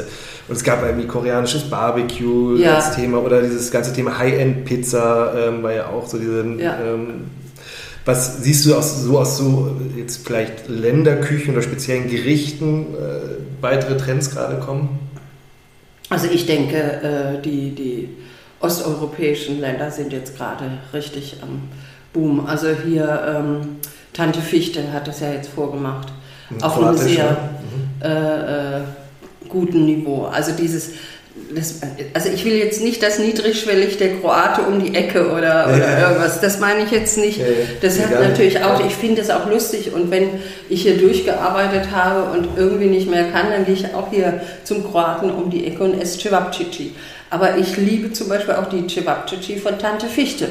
Und 0.48 0.56
es 0.56 0.64
gab 0.64 0.82
irgendwie 0.82 1.06
koreanisches 1.06 1.64
Barbecue 1.64 2.56
ja. 2.56 2.76
als 2.76 2.94
Thema 2.94 3.18
oder 3.18 3.42
dieses 3.42 3.70
ganze 3.70 3.92
Thema 3.92 4.18
High-End-Pizza 4.18 5.34
ähm, 5.36 5.62
war 5.62 5.72
ja 5.72 5.88
auch 5.88 6.06
so 6.06 6.18
diese. 6.18 6.44
Ja. 6.58 6.78
Ähm, 6.80 7.26
was 8.04 8.42
siehst 8.42 8.64
du 8.64 8.74
aus, 8.74 9.02
so 9.02 9.18
aus 9.18 9.36
so 9.36 9.76
jetzt 9.94 10.26
vielleicht 10.26 10.66
Länderküchen 10.68 11.52
oder 11.52 11.62
speziellen 11.62 12.08
Gerichten 12.08 12.94
äh, 12.94 13.62
weitere 13.62 13.98
Trends 13.98 14.30
gerade 14.30 14.58
kommen? 14.58 14.98
Also 16.08 16.26
ich 16.32 16.46
denke, 16.46 16.76
äh, 16.78 17.42
die, 17.42 17.74
die 17.74 18.08
osteuropäischen 18.60 19.60
Länder 19.60 19.90
sind 19.90 20.12
jetzt 20.12 20.36
gerade 20.36 20.64
richtig 20.92 21.36
am 21.42 21.68
Boom. 22.12 22.46
Also 22.46 22.68
hier 22.70 23.36
ähm, 23.36 23.76
Tante 24.12 24.40
Fichte 24.40 24.92
hat 24.92 25.06
das 25.06 25.20
ja 25.20 25.32
jetzt 25.32 25.48
vorgemacht. 25.48 26.08
Auf 26.62 26.82
einem 26.82 26.96
sehr 26.96 27.30
mhm. 27.30 28.02
äh, 28.02 28.78
äh 28.78 28.80
guten 29.48 29.86
Niveau. 29.86 30.26
Also 30.26 30.52
dieses, 30.52 30.90
das, 31.54 31.80
also 32.14 32.28
ich 32.28 32.44
will 32.44 32.54
jetzt 32.54 32.82
nicht 32.82 33.02
das 33.02 33.18
niedrigschwellig 33.18 33.96
der 33.98 34.18
Kroate 34.18 34.62
um 34.62 34.82
die 34.82 34.94
Ecke 34.94 35.28
oder, 35.28 35.68
oder 35.68 35.78
ja. 35.78 36.08
irgendwas, 36.08 36.40
das 36.40 36.60
meine 36.60 36.84
ich 36.84 36.90
jetzt 36.90 37.18
nicht. 37.18 37.38
Ja, 37.38 37.46
das 37.80 37.98
hat 38.00 38.10
natürlich 38.10 38.62
auch, 38.62 38.84
ich 38.84 38.94
finde 38.94 39.22
es 39.22 39.30
auch 39.30 39.48
lustig 39.48 39.92
und 39.92 40.10
wenn 40.10 40.28
ich 40.68 40.82
hier 40.82 40.98
durchgearbeitet 40.98 41.90
habe 41.92 42.38
und 42.38 42.48
irgendwie 42.56 42.86
nicht 42.86 43.10
mehr 43.10 43.24
kann, 43.30 43.50
dann 43.50 43.64
gehe 43.64 43.74
ich 43.74 43.94
auch 43.94 44.10
hier 44.10 44.40
zum 44.64 44.84
Kroaten 44.84 45.30
um 45.30 45.50
die 45.50 45.66
Ecke 45.66 45.84
und 45.84 46.00
esse 46.00 46.18
Cevapcici. 46.18 46.94
Aber 47.30 47.56
ich 47.56 47.76
liebe 47.76 48.12
zum 48.12 48.28
Beispiel 48.28 48.54
auch 48.54 48.68
die 48.68 48.86
Cevapcici 48.86 49.58
von 49.58 49.78
Tante 49.78 50.06
Fichte. 50.06 50.48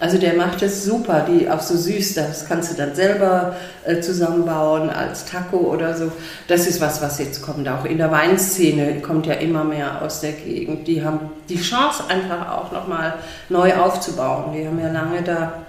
Also 0.00 0.16
der 0.16 0.34
macht 0.34 0.62
es 0.62 0.84
super, 0.84 1.26
die 1.28 1.50
auch 1.50 1.60
so 1.60 1.76
süß, 1.76 2.14
das 2.14 2.46
kannst 2.46 2.70
du 2.70 2.76
dann 2.76 2.94
selber 2.94 3.56
äh, 3.84 4.00
zusammenbauen 4.00 4.90
als 4.90 5.24
Taco 5.24 5.56
oder 5.56 5.96
so. 5.96 6.12
Das 6.46 6.68
ist 6.68 6.80
was, 6.80 7.02
was 7.02 7.18
jetzt 7.18 7.42
kommt. 7.42 7.68
Auch 7.68 7.84
in 7.84 7.98
der 7.98 8.12
Weinszene 8.12 9.00
kommt 9.00 9.26
ja 9.26 9.34
immer 9.34 9.64
mehr 9.64 10.00
aus 10.00 10.20
der 10.20 10.32
Gegend. 10.32 10.86
Die 10.86 11.04
haben 11.04 11.30
die 11.48 11.60
Chance 11.60 12.04
einfach 12.08 12.48
auch 12.48 12.70
nochmal 12.70 13.14
neu 13.48 13.74
aufzubauen. 13.74 14.52
Die 14.52 14.64
haben 14.64 14.78
ja 14.78 14.92
lange 14.92 15.22
da, 15.22 15.64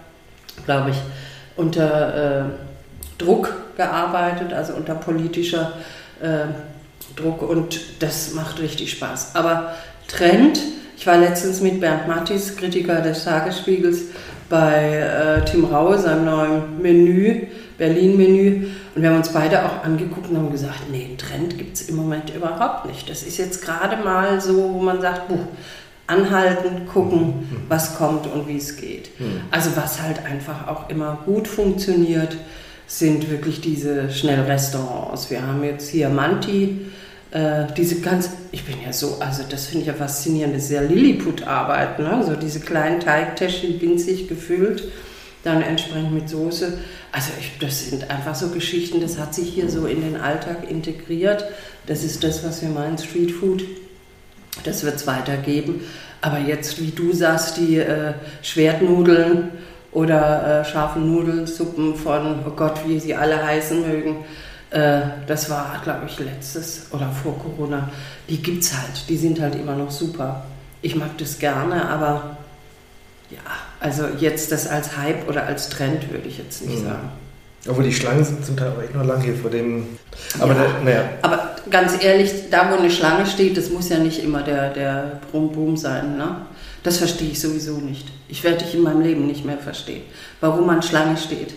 glaube 0.64 0.92
ich, 0.92 0.98
unter 1.56 2.42
äh, 2.42 2.44
Druck 3.18 3.52
gearbeitet, 3.78 4.54
also 4.54 4.74
unter 4.74 4.94
politischer 4.94 5.74
äh, 6.22 6.46
Druck 7.16 7.42
und 7.42 7.80
das 8.00 8.34
macht 8.36 8.60
richtig 8.60 8.92
Spaß. 8.92 9.32
Aber 9.34 9.74
Trend, 10.10 10.60
ich 10.98 11.08
war 11.08 11.18
letztens 11.18 11.62
mit 11.62 11.80
Bernd 11.80 12.08
Mattis, 12.08 12.58
Kritiker 12.58 13.02
des 13.02 13.24
Tagesspiegels, 13.24 14.02
bei 14.50 14.96
äh, 14.98 15.46
Tim 15.46 15.64
Raue, 15.66 15.98
seinem 15.98 16.26
neuen 16.26 16.82
Menü, 16.82 17.48
Berlin-Menü. 17.78 18.68
Und 18.96 19.02
wir 19.02 19.10
haben 19.10 19.18
uns 19.18 19.30
beide 19.30 19.64
auch 19.64 19.84
angeguckt 19.84 20.30
und 20.30 20.38
haben 20.38 20.52
gesagt, 20.52 20.90
nee, 20.92 21.06
einen 21.06 21.18
Trend 21.18 21.58
gibt 21.58 21.78
es 21.78 21.88
im 21.88 21.96
Moment 21.96 22.36
überhaupt 22.36 22.88
nicht. 22.88 23.10
Das 23.10 23.24
ist 23.24 23.38
jetzt 23.38 23.64
gerade 23.64 24.04
mal 24.04 24.42
so, 24.42 24.74
wo 24.74 24.82
man 24.82 25.00
sagt, 25.00 25.30
buh, 25.30 25.38
anhalten, 26.08 26.88
gucken, 26.92 27.66
was 27.70 27.96
kommt 27.96 28.26
und 28.26 28.48
wie 28.48 28.58
es 28.58 28.76
geht. 28.76 29.12
Hm. 29.20 29.42
Also 29.52 29.70
was 29.76 30.02
halt 30.02 30.26
einfach 30.26 30.68
auch 30.68 30.90
immer 30.90 31.20
gut 31.26 31.48
funktioniert, 31.48 32.36
sind 32.88 33.30
wirklich 33.30 33.62
diese 33.62 34.10
Schnellrestaurants. 34.10 35.30
Wir 35.30 35.46
haben 35.46 35.64
jetzt 35.64 35.90
hier 35.90 36.10
Manti, 36.10 36.88
äh, 37.32 37.66
diese 37.78 38.02
ganz, 38.02 38.32
ich 38.52 38.66
bin 38.66 38.76
ja 38.84 38.92
so, 38.92 39.18
also 39.20 39.44
das 39.48 39.68
finde 39.68 39.82
ich 39.82 39.88
ja 39.88 39.94
faszinierend, 39.94 40.56
das 40.56 40.64
ist 40.64 40.72
ja 40.72 40.82
Lilliput-Arbeit, 40.82 42.00
ne? 42.00 42.24
so 42.26 42.36
diese 42.36 42.60
kleinen 42.60 43.00
Teigtäschchen 43.00 43.80
winzig 43.80 44.28
gefüllt, 44.28 44.92
dann 45.44 45.62
entsprechend 45.62 46.12
mit 46.12 46.28
Soße. 46.28 46.80
Also 47.12 47.30
ich, 47.40 47.58
das 47.60 47.90
sind 47.90 48.10
einfach 48.10 48.36
so 48.36 48.50
Geschichten, 48.50 49.00
das 49.00 49.20
hat 49.20 49.34
sich 49.36 49.50
hier 49.50 49.70
so 49.70 49.86
in 49.86 50.02
den 50.02 50.18
Alltag 50.18 50.70
integriert. 50.70 51.46
Das 51.86 52.04
ist 52.04 52.24
das, 52.24 52.44
was 52.44 52.62
wir 52.62 52.70
meinen, 52.70 52.98
Street 52.98 53.32
Food. 53.32 53.64
Das 54.64 54.84
wird 54.84 54.96
es 54.96 55.08
weitergeben. 55.08 55.82
Aber 56.22 56.40
jetzt, 56.40 56.82
wie 56.82 56.92
du 56.92 57.14
sagst, 57.14 57.58
die 57.58 57.78
äh, 57.78 58.14
Schwertnudeln 58.42 59.52
oder 59.92 60.62
äh, 60.62 60.66
scharfen 60.66 61.12
Nudelsuppen 61.12 61.96
von, 61.96 62.44
oh 62.46 62.52
Gott, 62.52 62.82
wie 62.86 63.00
sie 63.00 63.16
alle 63.16 63.44
heißen 63.44 63.82
mögen, 63.88 64.18
äh, 64.72 65.02
das 65.26 65.50
war, 65.50 65.82
glaube 65.84 66.06
ich, 66.08 66.20
letztes 66.20 66.88
oder 66.92 67.10
vor 67.12 67.38
Corona. 67.40 67.90
Die 68.30 68.42
gibt 68.42 68.64
es 68.64 68.74
halt, 68.74 69.10
die 69.10 69.18
sind 69.18 69.40
halt 69.40 69.56
immer 69.56 69.76
noch 69.76 69.92
super. 69.92 70.46
Ich 70.82 70.96
mag 70.96 71.18
das 71.18 71.40
gerne, 71.40 71.90
aber 71.90 72.38
ja, 73.30 73.38
also 73.80 74.06
jetzt 74.20 74.52
das 74.52 74.68
als 74.68 74.98
Hype 74.98 75.28
oder 75.28 75.46
als 75.46 75.70
Trend 75.70 76.12
würde 76.12 76.28
ich 76.28 76.38
jetzt 76.38 76.66
nicht 76.66 76.82
mhm. 76.82 76.86
sagen. 76.86 77.10
Obwohl 77.68 77.84
die 77.84 77.94
Schlangen 77.94 78.24
sind 78.24 78.46
zum 78.46 78.56
Teil 78.56 78.72
auch 78.72 78.82
echt 78.82 78.96
noch 78.96 79.06
lang 79.06 79.22
hier 79.22 79.36
vor 79.36 79.52
dem. 79.52 79.86
Aber, 80.40 80.54
ja, 80.54 80.64
da, 80.64 80.84
naja. 80.84 81.10
aber 81.22 81.56
ganz 81.70 82.02
ehrlich, 82.02 82.32
da 82.50 82.72
wo 82.72 82.76
eine 82.76 82.90
Schlange 82.90 83.26
steht, 83.26 83.58
das 83.58 83.70
muss 83.70 83.90
ja 83.90 83.98
nicht 83.98 84.24
immer 84.24 84.44
der, 84.44 84.70
der 84.70 85.20
Brumm-Boom 85.30 85.76
sein. 85.76 86.18
Ne? 86.18 86.38
Das 86.84 86.98
verstehe 86.98 87.30
ich 87.32 87.42
sowieso 87.42 87.78
nicht. 87.78 88.08
Ich 88.30 88.44
werde 88.44 88.60
dich 88.60 88.76
in 88.76 88.82
meinem 88.82 89.02
Leben 89.02 89.28
nicht 89.28 89.44
mehr 89.46 89.58
verstehen, 89.58 90.04
warum 90.40 90.66
man 90.68 90.82
Schlange 90.82 91.18
steht. 91.18 91.54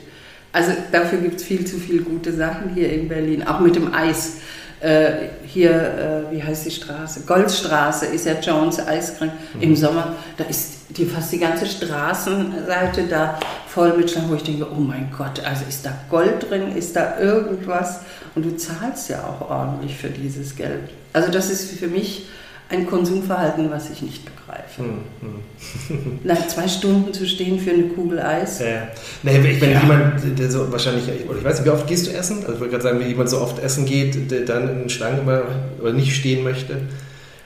Also 0.53 0.73
dafür 0.91 1.19
gibt 1.19 1.37
es 1.37 1.45
viel 1.45 1.67
zu 1.67 1.79
viele 1.79 2.03
gute 2.03 2.33
Sachen 2.33 2.75
hier 2.75 2.93
in 2.93 3.09
Berlin, 3.09 3.47
auch 3.47 3.61
mit 3.61 3.75
dem 3.75 3.93
Eis. 3.95 4.39
Äh, 4.81 5.29
hier, 5.47 5.71
äh, 5.71 6.35
wie 6.35 6.43
heißt 6.43 6.67
die 6.67 6.71
Straße? 6.73 7.21
Goldstraße 7.25 8.07
ist 8.07 8.27
ja 8.27 8.35
Jones 8.41 8.81
Eiscreme. 8.81 9.31
Mhm. 9.55 9.63
Im 9.63 9.77
Sommer, 9.77 10.17
da 10.37 10.45
ist 10.45 10.73
die, 10.91 11.07
fast 11.07 11.33
die 11.33 11.39
ganze 11.39 11.67
Straßenseite 11.67 13.05
da 13.09 13.39
voll 13.69 13.97
mit 13.97 14.11
Schlangen, 14.11 14.31
wo 14.31 14.35
ich 14.35 14.43
denke, 14.43 14.67
oh 14.71 14.81
mein 14.81 15.09
Gott, 15.17 15.41
also 15.45 15.65
ist 15.69 15.87
da 15.87 15.93
Gold 16.11 16.51
drin, 16.51 16.77
ist 16.77 16.97
da 16.97 17.19
irgendwas? 17.19 18.01
Und 18.35 18.45
du 18.45 18.57
zahlst 18.57 19.09
ja 19.09 19.23
auch 19.23 19.49
ordentlich 19.49 19.97
für 19.97 20.11
dieses 20.11 20.57
Geld. 20.57 20.91
Also 21.13 21.31
das 21.31 21.49
ist 21.49 21.79
für 21.79 21.87
mich 21.87 22.27
ein 22.73 22.87
Konsumverhalten, 22.87 23.71
was 23.71 23.91
ich 23.91 24.03
nicht 24.03 24.25
begreife. 24.25 24.83
Hm, 24.83 25.01
hm. 25.21 26.21
Nach 26.25 26.47
zwei 26.49 26.67
Stunden 26.67 27.13
zu 27.13 27.27
stehen 27.27 27.61
für 27.61 27.71
eine 27.71 27.85
Kugel 27.85 28.21
Eis. 28.21 28.61
Ja. 28.61 28.89
Nee, 29.23 29.39
ich 29.39 29.61
meine, 29.61 29.75
ja. 29.75 29.81
jemand, 29.81 30.39
der 30.39 30.51
so 30.51 30.73
wahrscheinlich, 30.73 31.05
oder 31.29 31.39
ich 31.39 31.45
weiß 31.45 31.59
nicht, 31.59 31.67
wie 31.67 31.71
oft 31.71 31.87
gehst 31.87 32.07
du 32.07 32.13
essen? 32.13 32.39
Also 32.39 32.55
ich 32.55 32.61
wollte 32.61 32.73
gerade 32.73 32.85
sagen, 32.85 33.01
wenn 33.01 33.09
jemand 33.09 33.29
so 33.29 33.41
oft 33.41 33.59
essen 33.59 33.85
geht, 33.85 34.31
der 34.31 34.41
dann 34.41 34.83
in 34.83 34.89
Schlangen 34.89 35.21
immer 35.21 35.43
oder 35.81 35.93
nicht 35.93 36.17
stehen 36.17 36.43
möchte. 36.43 36.77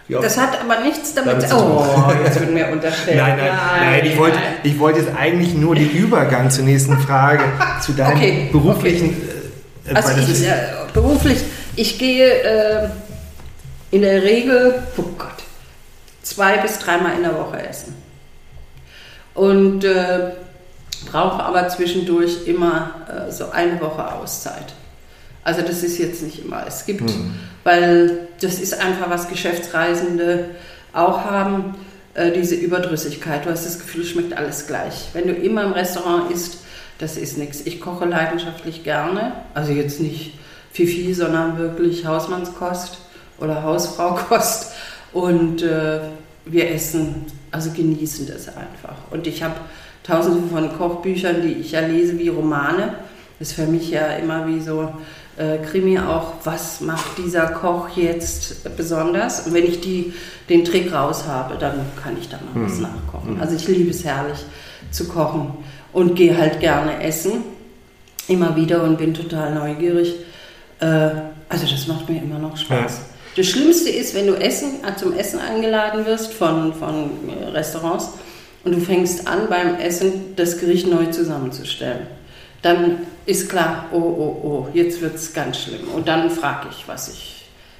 Das 0.08 0.38
hat 0.38 0.60
aber 0.60 0.84
nichts 0.84 1.14
damit, 1.14 1.34
damit 1.34 1.48
zu 1.48 1.56
tun. 1.56 1.64
Oh, 1.66 2.12
jetzt 2.24 2.38
wird 2.38 2.54
mir 2.54 2.68
unterstellt. 2.72 3.16
Nein, 3.16 3.36
nein, 3.36 3.48
nein, 3.48 3.90
nein, 3.90 4.06
ich, 4.06 4.16
wollte, 4.16 4.38
ich 4.62 4.78
wollte 4.78 5.00
jetzt 5.00 5.10
eigentlich 5.16 5.54
nur 5.54 5.74
den 5.74 5.90
Übergang 5.90 6.48
zur 6.48 6.64
nächsten 6.64 6.96
Frage, 6.98 7.42
zu 7.80 7.92
deinem 7.92 8.16
okay, 8.16 8.48
beruflichen. 8.52 9.16
Okay. 9.84 9.92
Äh, 9.92 9.94
also 9.94 10.20
ich, 10.20 10.46
äh, 10.46 10.52
beruflich, 10.92 11.38
ich 11.74 11.98
gehe. 11.98 12.42
Äh, 12.42 12.88
in 13.90 14.02
der 14.02 14.22
Regel, 14.22 14.82
oh 14.96 15.02
Gott, 15.18 15.44
zwei 16.22 16.58
bis 16.58 16.78
dreimal 16.78 17.16
in 17.16 17.22
der 17.22 17.36
Woche 17.36 17.66
essen. 17.66 17.94
Und 19.34 19.84
äh, 19.84 20.32
brauche 21.10 21.42
aber 21.42 21.68
zwischendurch 21.68 22.46
immer 22.46 23.28
äh, 23.28 23.30
so 23.30 23.50
eine 23.50 23.80
Woche 23.80 24.12
Auszeit. 24.14 24.74
Also 25.44 25.62
das 25.62 25.82
ist 25.82 25.98
jetzt 25.98 26.22
nicht 26.22 26.44
immer. 26.44 26.64
Es 26.66 26.86
gibt, 26.86 27.02
mhm. 27.02 27.34
weil 27.62 28.28
das 28.40 28.58
ist 28.58 28.80
einfach 28.80 29.10
was 29.10 29.28
Geschäftsreisende 29.28 30.46
auch 30.92 31.24
haben, 31.24 31.76
äh, 32.14 32.32
diese 32.32 32.54
Überdrüssigkeit. 32.54 33.44
Du 33.44 33.50
hast 33.50 33.66
das 33.66 33.78
Gefühl, 33.78 34.02
es 34.02 34.08
schmeckt 34.08 34.36
alles 34.36 34.66
gleich. 34.66 35.10
Wenn 35.12 35.28
du 35.28 35.34
immer 35.34 35.62
im 35.62 35.72
Restaurant 35.72 36.30
isst, 36.32 36.58
das 36.98 37.16
ist 37.16 37.36
nichts. 37.36 37.60
Ich 37.60 37.80
koche 37.80 38.06
leidenschaftlich 38.06 38.82
gerne, 38.82 39.32
also 39.54 39.70
jetzt 39.70 40.00
nicht 40.00 40.38
Fifi, 40.72 41.12
sondern 41.12 41.58
wirklich 41.58 42.06
Hausmannskost 42.06 42.98
oder 43.38 43.62
Hausfraukost 43.62 44.72
und 45.12 45.62
äh, 45.62 46.00
wir 46.44 46.70
essen, 46.70 47.26
also 47.50 47.70
genießen 47.70 48.26
das 48.26 48.48
einfach. 48.48 48.96
Und 49.10 49.26
ich 49.26 49.42
habe 49.42 49.54
tausende 50.02 50.48
von 50.48 50.76
Kochbüchern, 50.76 51.42
die 51.42 51.54
ich 51.54 51.72
ja 51.72 51.80
lese 51.80 52.18
wie 52.18 52.28
Romane. 52.28 52.94
Das 53.38 53.48
ist 53.48 53.54
für 53.54 53.66
mich 53.66 53.90
ja 53.90 54.12
immer 54.12 54.46
wie 54.46 54.60
so 54.60 54.88
äh, 55.36 55.58
Krimi 55.58 55.98
auch, 55.98 56.34
was 56.44 56.80
macht 56.80 57.18
dieser 57.18 57.48
Koch 57.48 57.90
jetzt 57.96 58.76
besonders? 58.76 59.46
Und 59.46 59.54
wenn 59.54 59.64
ich 59.64 59.80
die, 59.80 60.14
den 60.48 60.64
Trick 60.64 60.92
raus 60.92 61.26
habe, 61.26 61.56
dann 61.56 61.80
kann 62.02 62.16
ich 62.18 62.28
da 62.28 62.38
mal 62.38 62.64
was 62.64 62.76
mhm. 62.76 62.82
nachkochen. 62.82 63.34
Hm. 63.34 63.40
Also 63.40 63.56
ich 63.56 63.68
liebe 63.68 63.90
es 63.90 64.04
herrlich 64.04 64.38
zu 64.90 65.08
kochen 65.08 65.50
und 65.92 66.14
gehe 66.14 66.38
halt 66.38 66.60
gerne 66.60 67.02
essen, 67.02 67.42
immer 68.28 68.56
wieder 68.56 68.82
und 68.82 68.96
bin 68.98 69.12
total 69.12 69.54
neugierig. 69.54 70.14
Äh, 70.80 71.10
also 71.48 71.66
das 71.70 71.86
macht 71.86 72.08
mir 72.08 72.22
immer 72.22 72.38
noch 72.38 72.56
Spaß. 72.56 72.98
Ja. 72.98 73.15
Das 73.36 73.46
Schlimmste 73.46 73.90
ist, 73.90 74.14
wenn 74.14 74.26
du 74.26 74.34
Essen, 74.34 74.82
äh, 74.82 74.96
zum 74.96 75.12
Essen 75.12 75.38
eingeladen 75.38 76.06
wirst 76.06 76.32
von, 76.32 76.72
von 76.72 77.10
äh, 77.28 77.48
Restaurants 77.48 78.08
und 78.64 78.72
du 78.74 78.80
fängst 78.80 79.28
an, 79.28 79.48
beim 79.50 79.74
Essen 79.76 80.34
das 80.36 80.58
Gericht 80.58 80.86
neu 80.86 81.06
zusammenzustellen. 81.06 82.06
Dann 82.62 83.00
ist 83.26 83.50
klar, 83.50 83.86
oh, 83.92 83.98
oh, 83.98 84.40
oh, 84.42 84.68
jetzt 84.72 85.02
wird 85.02 85.16
es 85.16 85.34
ganz 85.34 85.58
schlimm. 85.58 85.86
Und 85.94 86.08
dann 86.08 86.30
frage 86.30 86.68
ich, 86.70 86.88
was 86.88 87.08
ich 87.10 87.35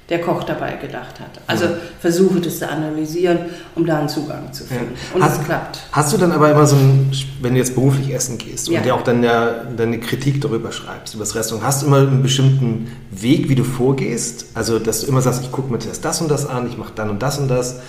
der 0.09 0.21
Koch 0.21 0.43
dabei 0.43 0.75
gedacht 0.75 1.19
hat. 1.19 1.41
Also 1.47 1.65
ja. 1.65 1.71
versuche 1.99 2.39
das 2.39 2.59
zu 2.59 2.69
analysieren, 2.69 3.39
um 3.75 3.85
da 3.85 3.99
einen 3.99 4.07
Zugang 4.07 4.53
zu 4.53 4.63
finden. 4.63 4.93
Ja. 4.95 5.15
Und 5.15 5.29
es 5.29 5.43
klappt. 5.43 5.79
Hast 5.91 6.13
du 6.13 6.17
dann 6.17 6.31
aber 6.31 6.49
immer 6.49 6.65
so 6.65 6.77
ein, 6.77 7.11
wenn 7.41 7.53
du 7.53 7.59
jetzt 7.59 7.75
beruflich 7.75 8.13
essen 8.13 8.37
gehst 8.37 8.69
ja. 8.69 8.77
und 8.77 8.85
dir 8.85 8.95
auch 8.95 9.01
dann 9.01 9.21
ja, 9.21 9.65
deine 9.65 9.99
Kritik 9.99 10.39
darüber 10.39 10.71
schreibst, 10.71 11.13
über 11.13 11.25
das 11.25 11.35
Restaurant, 11.35 11.65
hast 11.65 11.81
du 11.81 11.87
immer 11.87 11.99
einen 11.99 12.23
bestimmten 12.23 12.89
Weg, 13.11 13.49
wie 13.49 13.55
du 13.55 13.65
vorgehst? 13.65 14.45
Also, 14.53 14.79
dass 14.79 15.01
du 15.01 15.07
immer 15.07 15.21
sagst, 15.21 15.43
ich 15.43 15.51
gucke 15.51 15.71
mir 15.71 15.79
das, 15.79 15.99
das 15.99 16.21
und 16.21 16.29
das 16.29 16.47
an, 16.47 16.69
ich 16.69 16.77
mache 16.77 16.93
dann 16.95 17.09
und 17.09 17.21
das 17.21 17.37
und 17.37 17.49
das. 17.49 17.81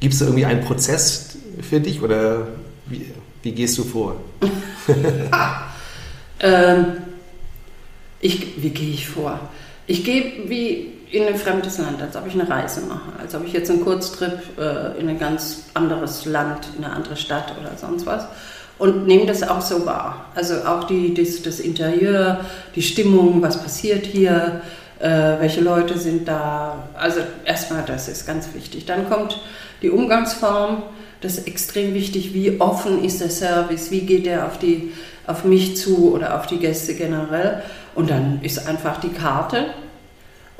Gibt 0.00 0.14
es 0.14 0.20
da 0.20 0.26
irgendwie 0.26 0.46
einen 0.46 0.62
Prozess 0.62 1.36
für 1.60 1.78
dich 1.78 2.00
oder 2.00 2.48
wie, 2.86 3.12
wie 3.42 3.52
gehst 3.52 3.76
du 3.76 3.84
vor? 3.84 4.16
ähm, 6.40 6.86
ich, 8.20 8.62
wie 8.62 8.70
gehe 8.70 8.94
ich 8.94 9.06
vor? 9.06 9.38
Ich 9.86 10.04
gehe 10.04 10.48
wie 10.48 10.99
in 11.12 11.26
ein 11.26 11.36
fremdes 11.36 11.78
Land, 11.78 12.00
als 12.00 12.16
ob 12.16 12.26
ich 12.26 12.34
eine 12.34 12.48
Reise 12.48 12.82
mache, 12.82 13.12
als 13.20 13.34
ob 13.34 13.44
ich 13.46 13.52
jetzt 13.52 13.70
einen 13.70 13.84
Kurztrip 13.84 14.38
äh, 14.58 14.98
in 15.00 15.08
ein 15.08 15.18
ganz 15.18 15.64
anderes 15.74 16.24
Land, 16.24 16.68
in 16.76 16.84
eine 16.84 16.94
andere 16.94 17.16
Stadt 17.16 17.54
oder 17.60 17.76
sonst 17.76 18.06
was 18.06 18.26
und 18.78 19.06
nehme 19.06 19.26
das 19.26 19.42
auch 19.42 19.60
so 19.60 19.84
wahr. 19.84 20.26
Also 20.34 20.54
auch 20.64 20.84
die, 20.84 21.12
das, 21.14 21.42
das 21.42 21.60
Interieur, 21.60 22.40
die 22.74 22.82
Stimmung, 22.82 23.42
was 23.42 23.62
passiert 23.62 24.06
hier, 24.06 24.62
Äh, 25.00 25.40
welche 25.40 25.62
Leute 25.62 25.96
sind 25.96 26.28
da? 26.28 26.84
Also 26.92 27.20
erstmal, 27.46 27.82
das 27.86 28.06
ist 28.06 28.26
ganz 28.26 28.52
wichtig. 28.52 28.84
Dann 28.84 29.08
kommt 29.08 29.40
die 29.80 29.88
Umgangsform. 29.88 30.82
Das 31.22 31.38
ist 31.38 31.46
extrem 31.46 31.94
wichtig. 31.94 32.34
Wie 32.34 32.60
offen 32.60 33.02
ist 33.02 33.22
der 33.22 33.30
Service? 33.30 33.90
Wie 33.90 34.02
geht 34.02 34.26
der 34.26 34.44
auf, 34.44 34.58
die, 34.58 34.92
auf 35.26 35.44
mich 35.44 35.78
zu 35.78 36.12
oder 36.12 36.38
auf 36.38 36.46
die 36.46 36.58
Gäste 36.58 36.92
generell? 36.94 37.62
Und 37.94 38.10
dann 38.10 38.40
ist 38.42 38.68
einfach 38.68 39.00
die 39.00 39.08
Karte. 39.08 39.72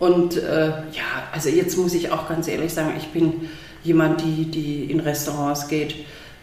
Und 0.00 0.36
äh, 0.36 0.68
ja, 0.68 1.28
also 1.30 1.50
jetzt 1.50 1.76
muss 1.76 1.94
ich 1.94 2.10
auch 2.10 2.28
ganz 2.28 2.48
ehrlich 2.48 2.72
sagen, 2.72 2.94
ich 2.96 3.08
bin 3.08 3.48
jemand, 3.84 4.22
die, 4.22 4.46
die 4.46 4.90
in 4.90 4.98
Restaurants 4.98 5.68
geht, 5.68 5.94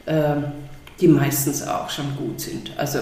äh, 0.05 0.35
die 1.01 1.07
meistens 1.07 1.67
auch 1.67 1.89
schon 1.89 2.15
gut 2.15 2.39
sind. 2.39 2.71
Also 2.77 2.99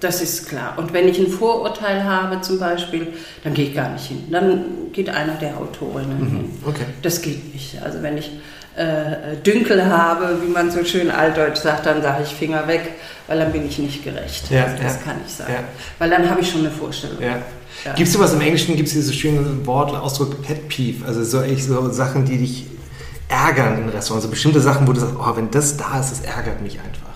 das 0.00 0.22
ist 0.22 0.48
klar. 0.48 0.74
Und 0.76 0.92
wenn 0.92 1.08
ich 1.08 1.18
ein 1.18 1.26
Vorurteil 1.26 2.04
habe 2.04 2.40
zum 2.40 2.60
Beispiel, 2.60 3.08
dann 3.42 3.52
gehe 3.52 3.66
ich 3.66 3.74
gar 3.74 3.90
nicht 3.90 4.06
hin. 4.06 4.28
Dann 4.30 4.92
geht 4.92 5.08
einer 5.08 5.34
der 5.34 5.58
Autorinnen 5.58 6.20
mhm. 6.20 6.36
hin. 6.36 6.50
Okay. 6.64 6.84
Das 7.02 7.20
geht 7.20 7.52
nicht. 7.52 7.82
Also 7.82 8.00
wenn 8.00 8.16
ich 8.16 8.30
äh, 8.76 9.36
Dünkel 9.44 9.84
habe, 9.84 10.40
wie 10.40 10.50
man 10.50 10.70
so 10.70 10.84
schön 10.84 11.10
altdeutsch 11.10 11.58
sagt, 11.58 11.86
dann 11.86 12.00
sage 12.00 12.22
ich 12.22 12.32
Finger 12.32 12.68
weg, 12.68 12.92
weil 13.26 13.40
dann 13.40 13.50
bin 13.50 13.66
ich 13.66 13.80
nicht 13.80 14.04
gerecht. 14.04 14.48
Ja, 14.50 14.64
also 14.64 14.76
das 14.80 14.94
ja, 14.94 15.00
kann 15.02 15.16
ich 15.26 15.32
sagen. 15.32 15.52
Ja. 15.52 15.64
Weil 15.98 16.10
dann 16.10 16.30
habe 16.30 16.42
ich 16.42 16.50
schon 16.50 16.60
eine 16.60 16.70
Vorstellung. 16.70 17.20
Ja. 17.20 17.42
Ja. 17.84 17.94
Gibt 17.94 18.08
es 18.08 18.14
sowas 18.14 18.32
im 18.32 18.40
Englischen, 18.40 18.76
gibt 18.76 18.88
es 18.88 18.94
dieses 18.94 19.14
schöne 19.14 19.66
Wort, 19.66 19.94
Ausdruck 19.94 20.42
Pet 20.42 20.68
Peeve, 20.68 21.06
also 21.06 21.22
so, 21.22 21.42
echt 21.42 21.64
so 21.64 21.90
Sachen, 21.90 22.24
die 22.24 22.38
dich 22.38 22.66
ärgern 23.28 23.82
in 23.82 23.88
Restaurants, 23.88 24.24
so 24.24 24.30
bestimmte 24.30 24.60
Sachen, 24.60 24.86
wo 24.86 24.92
du 24.92 25.00
sagst, 25.00 25.14
oh, 25.18 25.36
wenn 25.36 25.50
das 25.50 25.76
da 25.76 26.00
ist, 26.00 26.10
das 26.10 26.20
ärgert 26.20 26.60
mich 26.60 26.78
einfach. 26.78 27.08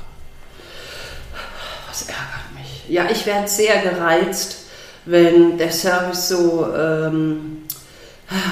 Was 1.89 2.03
ärgert 2.03 2.55
mich? 2.55 2.89
Ja, 2.89 3.11
ich 3.11 3.27
werde 3.27 3.49
sehr 3.49 3.83
gereizt, 3.83 4.67
wenn 5.05 5.59
der 5.59 5.73
Service 5.73 6.29
so 6.29 6.67
ähm, 6.77 7.63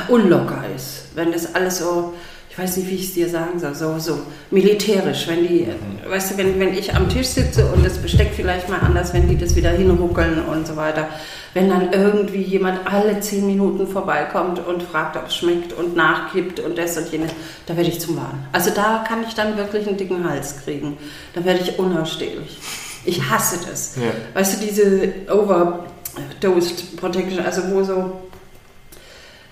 unlocker 0.09 0.65
ist, 0.75 1.15
wenn 1.15 1.33
das 1.33 1.55
alles 1.55 1.79
so 1.79 2.15
weiß 2.61 2.77
nicht, 2.77 2.91
wie 2.91 2.95
ich 2.97 3.05
es 3.05 3.15
dir 3.15 3.29
sagen 3.29 3.59
soll, 3.59 3.75
so, 3.75 3.99
so 3.99 4.19
militärisch. 4.51 5.27
Wenn 5.27 5.47
die, 5.47 5.67
mhm. 5.67 6.11
weißt 6.11 6.33
du, 6.33 6.37
wenn, 6.37 6.61
wenn 6.61 6.75
ich 6.75 6.95
am 6.95 7.09
Tisch 7.09 7.29
sitze 7.29 7.67
und 7.67 7.85
das 7.85 7.99
Besteck 7.99 8.33
vielleicht 8.35 8.69
mal 8.69 8.81
anders, 8.81 9.15
wenn 9.15 9.29
die 9.29 9.39
das 9.39 9.57
wieder 9.57 9.71
hinruckeln 9.71 10.45
und 10.45 10.67
so 10.67 10.77
weiter. 10.77 11.09
Wenn 11.55 11.69
dann 11.69 11.93
irgendwie 11.93 12.43
jemand 12.43 12.87
alle 12.87 13.19
zehn 13.21 13.47
Minuten 13.47 13.87
vorbeikommt 13.87 14.65
und 14.65 14.83
fragt, 14.83 15.17
ob 15.17 15.27
es 15.27 15.37
schmeckt 15.37 15.73
und 15.73 15.97
nachgibt 15.97 16.61
und 16.61 16.79
das 16.79 16.97
und 16.97 17.11
jenes, 17.11 17.33
da 17.67 17.77
werde 17.77 17.89
ich 17.89 18.01
zum 18.01 18.17
Wahn. 18.17 18.47
Also 18.53 18.71
da 18.71 19.05
kann 19.09 19.25
ich 19.27 19.35
dann 19.35 19.57
wirklich 19.57 19.89
einen 19.89 19.97
dicken 19.97 20.29
Hals 20.29 20.63
kriegen. 20.63 20.97
Da 21.35 21.45
werde 21.45 21.61
ich 21.61 21.79
unausstehlich. 21.79 22.59
Ich 23.05 23.29
hasse 23.31 23.59
das. 23.69 23.97
Ja. 23.97 24.13
Weißt 24.35 24.61
du, 24.61 24.67
diese 24.67 25.13
Overdosed 25.33 26.97
Protection, 26.97 27.45
also 27.45 27.63
wo 27.71 27.83
so 27.83 28.13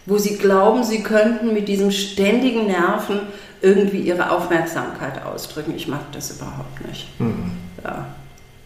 wo 0.09 0.17
sie 0.17 0.39
glauben, 0.39 0.85
sie 0.85 1.03
könnten 1.03 1.53
mit 1.53 1.69
diesem 1.69 1.91
ständigen 1.91 2.67
Nerven 2.67 3.21
irgendwie 3.61 3.99
ihre 3.99 4.31
Aufmerksamkeit 4.31 5.23
ausdrücken. 5.25 5.75
Ich 5.77 5.87
mag 5.87 6.01
das 6.13 6.31
überhaupt 6.31 6.87
nicht. 6.87 7.09
Mhm. 7.21 7.53
Ja. 7.85 8.07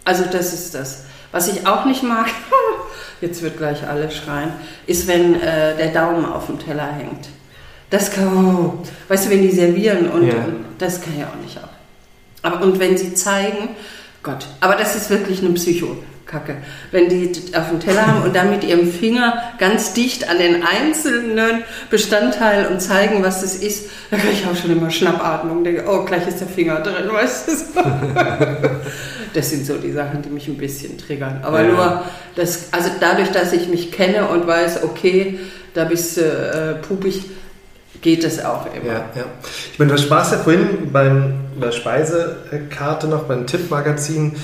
Also 0.05 0.25
das 0.31 0.53
ist 0.53 0.75
das. 0.75 1.05
Was 1.33 1.49
ich 1.49 1.67
auch 1.67 1.85
nicht 1.85 2.05
mag, 2.05 2.27
jetzt 3.21 3.43
wird 3.43 3.57
gleich 3.59 3.87
alle 3.89 4.11
schreien, 4.11 4.53
ist, 4.87 5.09
wenn 5.09 5.41
äh, 5.41 5.77
der 5.77 5.89
Daumen 5.89 6.25
auf 6.25 6.47
dem 6.47 6.61
Teller 6.61 6.87
hängt. 6.93 7.29
Das 7.91 8.13
kann, 8.13 8.29
oh, 8.29 8.79
weißt 9.09 9.27
du, 9.27 9.31
wenn 9.31 9.43
die 9.43 9.51
servieren 9.51 10.11
und, 10.11 10.27
ja. 10.27 10.35
und 10.35 10.65
das 10.79 11.01
kann 11.01 11.15
ich 11.17 11.25
auch 11.25 11.43
nicht 11.43 11.59
ab. 11.59 11.71
Aber 12.43 12.63
und 12.63 12.79
wenn 12.79 12.97
sie 12.97 13.15
zeigen, 13.15 13.71
Gott, 14.23 14.47
aber 14.61 14.77
das 14.77 14.95
ist 14.95 15.11
wirklich 15.11 15.41
eine 15.41 15.51
Psycho. 15.55 15.97
Kacke. 16.33 16.57
Wenn 16.91 17.11
die 17.11 17.31
auf 17.55 17.69
dem 17.69 17.79
Teller 17.79 18.07
haben 18.07 18.23
und 18.23 18.35
dann 18.35 18.51
mit 18.51 18.65
ihrem 18.65 18.91
Finger 18.91 19.35
ganz 19.59 19.93
dicht 19.93 20.29
an 20.29 20.39
den 20.39 20.63
einzelnen 20.63 21.63
Bestandteil 21.91 22.67
und 22.67 22.81
zeigen, 22.81 23.23
was 23.23 23.43
das 23.43 23.55
ist, 23.55 23.91
da 24.11 24.17
kriege 24.17 24.33
ich 24.33 24.47
auch 24.47 24.57
schon 24.57 24.73
immer 24.73 24.91
Schnappatmung. 24.91 25.63
Denke, 25.63 25.85
oh, 25.87 26.05
gleich 26.05 26.27
ist 26.27 26.41
der 26.41 26.49
Finger 26.49 26.81
drin, 26.81 27.13
weißt 27.13 27.49
du? 27.49 27.53
das 29.35 29.51
sind 29.51 29.67
so 29.67 29.77
die 29.77 29.93
Sachen, 29.93 30.23
die 30.23 30.31
mich 30.31 30.49
ein 30.49 30.57
bisschen 30.57 30.97
triggern. 30.97 31.41
Aber 31.43 31.63
ja. 31.63 31.69
nur, 31.69 32.05
das, 32.35 32.73
also 32.73 32.89
dadurch, 32.99 33.31
dass 33.31 33.53
ich 33.53 33.69
mich 33.69 33.93
kenne 33.93 34.29
und 34.29 34.47
weiß, 34.47 34.85
okay, 34.85 35.39
da 35.75 35.85
bist 35.85 36.17
du 36.17 36.23
äh, 36.23 36.75
pupig, 36.87 37.25
geht 38.01 38.25
es 38.25 38.43
auch 38.43 38.67
immer. 38.75 38.87
Ja, 38.87 39.05
ja. 39.15 39.25
Ich 39.73 39.79
meine, 39.79 39.93
du 39.93 39.99
sprachst 39.99 40.33
ja 40.33 40.39
vorhin 40.39 40.91
beim, 40.93 41.35
bei 41.59 41.67
der 41.67 41.73
Speisekarte 41.73 43.07
noch, 43.07 43.25
beim 43.25 43.47
Tippmagazin 43.47 44.35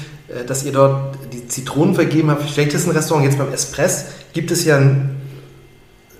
dass 0.46 0.64
ihr 0.64 0.72
dort 0.72 1.16
die 1.32 1.48
Zitronen 1.48 1.94
vergeben 1.94 2.30
habt. 2.30 2.42
Ein 2.42 2.90
Restaurant 2.90 3.24
jetzt 3.24 3.38
beim 3.38 3.52
Espress, 3.52 4.06
gibt 4.32 4.50
es 4.50 4.64
ja 4.64 4.76
ein, 4.76 5.16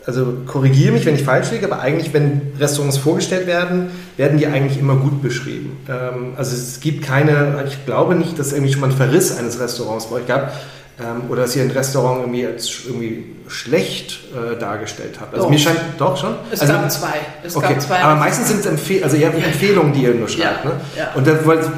also 0.06 0.34
korrigiere 0.46 0.92
mich, 0.92 1.04
wenn 1.04 1.14
ich 1.14 1.22
falsch 1.22 1.50
liege, 1.50 1.66
aber 1.66 1.80
eigentlich, 1.80 2.14
wenn 2.14 2.52
Restaurants 2.58 2.96
vorgestellt 2.96 3.46
werden, 3.46 3.90
werden 4.16 4.38
die 4.38 4.46
eigentlich 4.46 4.78
immer 4.78 4.96
gut 4.96 5.20
beschrieben. 5.20 5.76
Ähm, 5.88 6.32
also 6.36 6.56
es 6.56 6.80
gibt 6.80 7.04
keine, 7.04 7.62
ich 7.68 7.84
glaube 7.84 8.14
nicht, 8.14 8.38
dass 8.38 8.48
es 8.48 8.52
irgendwie 8.54 8.72
schon 8.72 8.80
mal 8.80 8.90
ein 8.90 8.96
Verriss 8.96 9.36
eines 9.36 9.60
Restaurants 9.60 10.06
bei 10.06 10.16
euch 10.16 10.26
gab 10.26 10.54
ähm, 11.00 11.28
oder 11.28 11.42
dass 11.42 11.54
ihr 11.54 11.62
ein 11.62 11.70
Restaurant 11.70 12.20
irgendwie 12.20 12.46
als 12.46 12.84
irgendwie 12.86 13.26
schlecht 13.48 14.20
äh, 14.34 14.58
dargestellt 14.58 15.18
habt. 15.20 15.34
Also 15.34 15.44
doch. 15.44 15.50
mir 15.50 15.58
scheint 15.58 15.80
doch 15.98 16.16
schon. 16.16 16.34
Es 16.50 16.60
also, 16.60 16.72
gab 16.72 16.90
zwei. 16.90 17.14
Es 17.42 17.56
okay. 17.56 17.74
gab 17.74 17.82
zwei. 17.82 18.00
Aber 18.00 18.16
meistens 18.18 18.48
sind 18.48 18.60
es 18.60 18.66
Empfehl 18.66 19.04
also 19.04 19.16
ihr 19.16 19.26
Empfehlungen, 19.32 19.92
die 19.92 20.02
ihr 20.02 20.14
nur 20.14 20.28
schreibt. 20.28 20.64
Ja. 20.64 20.70
Ne? 20.70 20.80
Ja. 20.96 21.12
Und 21.14 21.26
wollte 21.44 21.70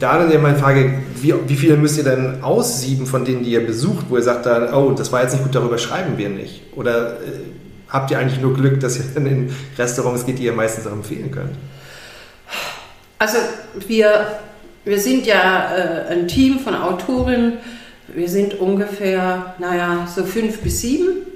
da 0.00 0.18
dann 0.18 0.32
ja 0.32 0.38
meine 0.38 0.58
Frage, 0.58 1.02
wie, 1.16 1.34
wie 1.46 1.56
viele 1.56 1.76
müsst 1.76 1.98
ihr 1.98 2.04
denn 2.04 2.42
aussieben 2.42 3.06
von 3.06 3.24
denen, 3.24 3.44
die 3.44 3.50
ihr 3.50 3.64
besucht, 3.64 4.06
wo 4.08 4.16
ihr 4.16 4.22
sagt, 4.22 4.46
dann, 4.46 4.72
oh, 4.74 4.90
das 4.92 5.12
war 5.12 5.22
jetzt 5.22 5.32
nicht 5.32 5.44
gut, 5.44 5.54
darüber 5.54 5.78
schreiben 5.78 6.16
wir 6.16 6.30
nicht? 6.30 6.62
Oder 6.74 7.20
äh, 7.20 7.40
habt 7.88 8.10
ihr 8.10 8.18
eigentlich 8.18 8.40
nur 8.40 8.54
Glück, 8.54 8.80
dass 8.80 8.96
ihr 8.96 9.04
dann 9.14 9.26
in 9.26 9.54
Restaurants 9.78 10.24
geht, 10.24 10.38
die 10.38 10.44
ihr 10.44 10.54
meistens 10.54 10.86
auch 10.86 10.92
empfehlen 10.92 11.30
könnt? 11.30 11.54
Also 13.18 13.36
wir, 13.86 14.26
wir 14.84 14.98
sind 14.98 15.26
ja 15.26 15.76
äh, 15.76 16.12
ein 16.12 16.26
Team 16.26 16.58
von 16.58 16.74
Autorinnen, 16.74 17.58
wir 18.08 18.28
sind 18.28 18.58
ungefähr, 18.58 19.54
naja, 19.58 20.08
so 20.12 20.24
fünf 20.24 20.60
bis 20.62 20.80
sieben. 20.80 21.26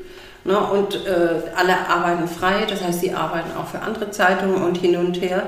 Ne, 0.47 0.59
und 0.59 0.95
äh, 1.07 1.53
alle 1.57 1.89
arbeiten 1.89 2.29
frei, 2.29 2.67
das 2.69 2.83
heißt, 2.83 3.01
sie 3.01 3.15
arbeiten 3.15 3.57
auch 3.57 3.67
für 3.67 3.81
andere 3.81 4.11
Zeitungen 4.11 4.63
und 4.63 4.77
hin 4.77 4.95
und 4.97 5.19
her. 5.23 5.45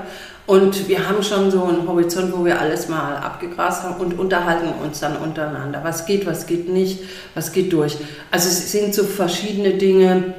Und 0.47 0.87
wir 0.87 1.07
haben 1.09 1.21
schon 1.23 1.51
so 1.51 1.61
einen 1.65 1.85
Horizont, 1.85 2.33
wo 2.33 2.45
wir 2.45 2.61
alles 2.61 2.87
mal 2.87 3.17
abgegrast 3.17 3.83
haben 3.83 3.99
und 3.99 4.17
unterhalten 4.17 4.69
uns 4.81 5.01
dann 5.01 5.17
untereinander. 5.17 5.81
Was 5.83 6.05
geht, 6.05 6.25
was 6.25 6.47
geht 6.47 6.69
nicht, 6.69 7.01
was 7.35 7.51
geht 7.51 7.73
durch. 7.73 7.97
Also 8.31 8.47
es 8.47 8.71
sind 8.71 8.95
so 8.95 9.03
verschiedene 9.03 9.73
Dinge, 9.73 10.35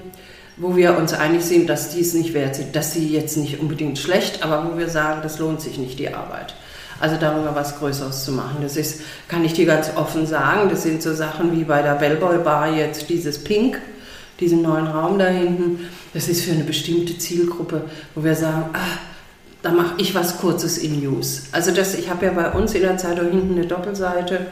wo 0.57 0.75
wir 0.77 0.97
uns 0.97 1.13
einig 1.13 1.45
sind, 1.45 1.69
dass 1.69 1.91
die 1.91 2.01
es 2.01 2.15
nicht 2.15 2.33
wert 2.33 2.55
sind, 2.55 2.75
dass 2.75 2.95
sie 2.95 3.07
jetzt 3.07 3.37
nicht 3.37 3.61
unbedingt 3.61 3.99
schlecht, 3.99 4.43
aber 4.43 4.71
wo 4.71 4.79
wir 4.79 4.89
sagen, 4.89 5.21
das 5.23 5.39
lohnt 5.39 5.61
sich 5.61 5.77
nicht, 5.77 5.99
die 5.99 6.09
Arbeit. 6.09 6.55
Also 7.01 7.17
darüber 7.21 7.55
was 7.55 7.79
Größeres 7.79 8.25
zu 8.25 8.33
machen. 8.33 8.57
Das 8.63 8.77
ist, 8.77 9.03
kann 9.29 9.45
ich 9.45 9.53
dir 9.53 9.67
ganz 9.67 9.91
offen 9.95 10.27
sagen, 10.27 10.71
das 10.71 10.85
sind 10.85 11.03
so 11.03 11.15
Sachen 11.15 11.53
wie 11.53 11.65
bei 11.65 11.83
der 11.83 11.95
Bellboy 11.97 12.39
Bar 12.39 12.75
jetzt 12.75 13.11
dieses 13.11 13.45
Pink, 13.45 13.79
diesen 14.41 14.63
neuen 14.63 14.87
Raum 14.87 15.19
da 15.19 15.27
hinten. 15.27 15.87
Das 16.15 16.29
ist 16.29 16.45
für 16.45 16.53
eine 16.53 16.65
bestimmte 16.65 17.19
Zielgruppe, 17.19 17.83
wo 18.15 18.25
wir 18.25 18.35
sagen, 18.35 18.71
ah, 18.73 19.08
da 19.63 19.73
mache 19.73 19.95
ich 19.99 20.15
was 20.15 20.39
Kurzes 20.39 20.79
in 20.79 21.01
News. 21.01 21.45
Also 21.53 21.73
das, 21.73 21.95
ich 21.95 22.09
habe 22.11 22.27
ja 22.27 22.33
bei 22.33 22.51
uns 22.53 22.75
in 22.75 22.83
der 22.83 22.97
Zeitung 22.97 23.31
hinten 23.31 23.55
eine 23.55 23.67
Doppelseite, 23.67 24.47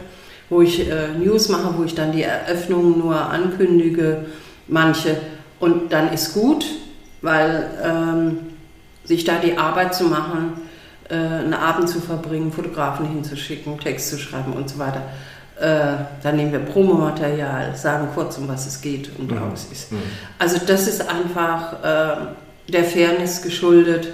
wo 0.49 0.63
ich 0.63 0.89
äh, 0.89 1.09
News 1.19 1.49
mache, 1.49 1.75
wo 1.77 1.85
ich 1.85 1.95
dann 1.95 2.13
die 2.13 2.23
Eröffnungen 2.23 2.99
nur 2.99 3.17
ankündige, 3.17 4.27
manche. 4.67 5.17
Und 5.61 5.93
dann 5.93 6.13
ist 6.13 6.35
gut, 6.35 6.67
weil 7.23 7.71
ähm, 7.83 8.39
sich 9.05 9.25
da 9.25 9.39
die 9.39 9.57
Arbeit 9.57 9.95
zu 9.95 10.05
machen, 10.05 10.53
äh, 11.09 11.15
einen 11.15 11.55
Abend 11.55 11.89
zu 11.89 12.01
verbringen, 12.01 12.53
Fotografen 12.53 13.07
hinzuschicken, 13.07 13.79
Text 13.79 14.11
zu 14.11 14.19
schreiben 14.19 14.53
und 14.53 14.69
so 14.69 14.79
weiter. 14.79 15.03
Äh, 15.59 16.05
dann 16.23 16.37
nehmen 16.37 16.53
wir 16.53 16.59
Promomaterial, 16.59 17.75
sagen 17.77 18.09
kurz, 18.15 18.37
um 18.39 18.49
was 18.49 18.67
es 18.67 18.81
geht 18.81 19.11
und 19.19 19.31
mhm. 19.31 19.39
aus 19.39 19.69
ist. 19.73 19.93
Mhm. 19.93 20.03
Also 20.39 20.59
das 20.67 20.87
ist 20.87 21.09
einfach 21.09 21.83
äh, 21.83 22.73
der 22.73 22.85
Fairness 22.85 23.43
geschuldet 23.43 24.09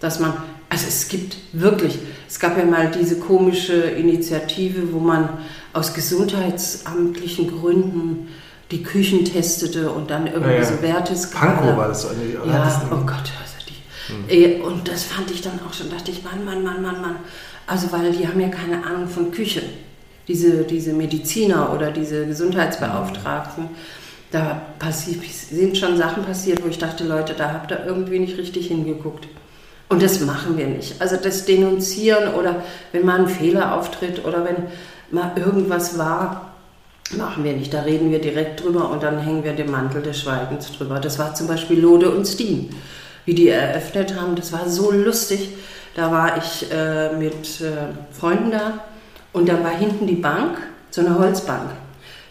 dass 0.00 0.20
man, 0.20 0.32
also 0.68 0.86
es 0.86 1.08
gibt 1.08 1.36
wirklich, 1.52 1.98
es 2.28 2.38
gab 2.38 2.56
ja 2.56 2.64
mal 2.64 2.90
diese 2.90 3.18
komische 3.18 3.74
Initiative, 3.74 4.92
wo 4.92 4.98
man 4.98 5.28
aus 5.72 5.94
gesundheitsamtlichen 5.94 7.48
Gründen 7.50 8.28
die 8.70 8.82
Küchen 8.82 9.24
testete 9.24 9.90
und 9.90 10.10
dann 10.10 10.26
irgendwie 10.26 10.52
ja, 10.52 10.58
ja. 10.58 10.64
so 10.64 10.82
Werteskala. 10.82 11.52
Pankow 11.52 11.76
war 11.76 11.88
das 11.88 12.02
so 12.02 12.08
eine, 12.08 12.50
Ja, 12.50 12.64
das 12.64 12.80
oh 12.90 12.96
Gott, 12.96 13.32
also 13.40 13.54
die. 13.68 14.56
Hm. 14.56 14.62
Und 14.62 14.88
das 14.88 15.04
fand 15.04 15.30
ich 15.30 15.40
dann 15.40 15.58
auch 15.66 15.72
schon, 15.72 15.90
dachte 15.90 16.10
ich, 16.10 16.22
Mann, 16.22 16.44
Mann, 16.44 16.62
Mann, 16.62 16.82
Mann, 16.82 17.00
Mann. 17.00 17.16
Also 17.66 17.90
weil 17.92 18.12
die 18.12 18.26
haben 18.26 18.40
ja 18.40 18.48
keine 18.48 18.84
Ahnung 18.84 19.08
von 19.08 19.30
Küche. 19.30 19.62
Diese, 20.26 20.64
diese 20.64 20.92
Mediziner 20.92 21.72
oder 21.72 21.90
diese 21.90 22.26
Gesundheitsbeauftragten, 22.26 23.70
da 24.30 24.60
sind 24.80 25.78
schon 25.78 25.96
Sachen 25.96 26.22
passiert, 26.24 26.62
wo 26.62 26.68
ich 26.68 26.76
dachte, 26.76 27.04
Leute, 27.04 27.32
da 27.32 27.52
habt 27.52 27.70
ihr 27.70 27.86
irgendwie 27.86 28.18
nicht 28.18 28.36
richtig 28.36 28.68
hingeguckt. 28.68 29.26
Und 29.88 30.02
das 30.02 30.20
machen 30.20 30.58
wir 30.58 30.66
nicht. 30.66 31.00
Also 31.00 31.16
das 31.16 31.44
Denunzieren 31.46 32.34
oder 32.34 32.62
wenn 32.92 33.06
mal 33.06 33.20
ein 33.20 33.28
Fehler 33.28 33.74
auftritt 33.74 34.24
oder 34.24 34.44
wenn 34.44 34.66
mal 35.10 35.32
irgendwas 35.36 35.98
war, 35.98 36.48
Machen 37.16 37.42
wir 37.42 37.54
nicht, 37.54 37.72
da 37.72 37.82
reden 37.82 38.10
wir 38.10 38.20
direkt 38.20 38.62
drüber 38.62 38.90
und 38.90 39.02
dann 39.02 39.18
hängen 39.18 39.42
wir 39.42 39.54
den 39.54 39.70
Mantel 39.70 40.02
des 40.02 40.20
Schweigens 40.20 40.76
drüber. 40.76 41.00
Das 41.00 41.18
war 41.18 41.34
zum 41.34 41.46
Beispiel 41.46 41.80
Lode 41.80 42.10
und 42.10 42.26
Steen, 42.26 42.74
wie 43.24 43.34
die 43.34 43.48
eröffnet 43.48 44.14
haben. 44.14 44.36
Das 44.36 44.52
war 44.52 44.68
so 44.68 44.90
lustig. 44.90 45.48
Da 45.94 46.12
war 46.12 46.36
ich 46.36 46.70
äh, 46.70 47.16
mit 47.16 47.62
äh, 47.62 47.94
Freunden 48.12 48.50
da 48.50 48.84
und 49.32 49.48
dann 49.48 49.64
war 49.64 49.70
hinten 49.70 50.06
die 50.06 50.16
Bank, 50.16 50.58
so 50.90 51.00
eine 51.00 51.18
Holzbank, 51.18 51.70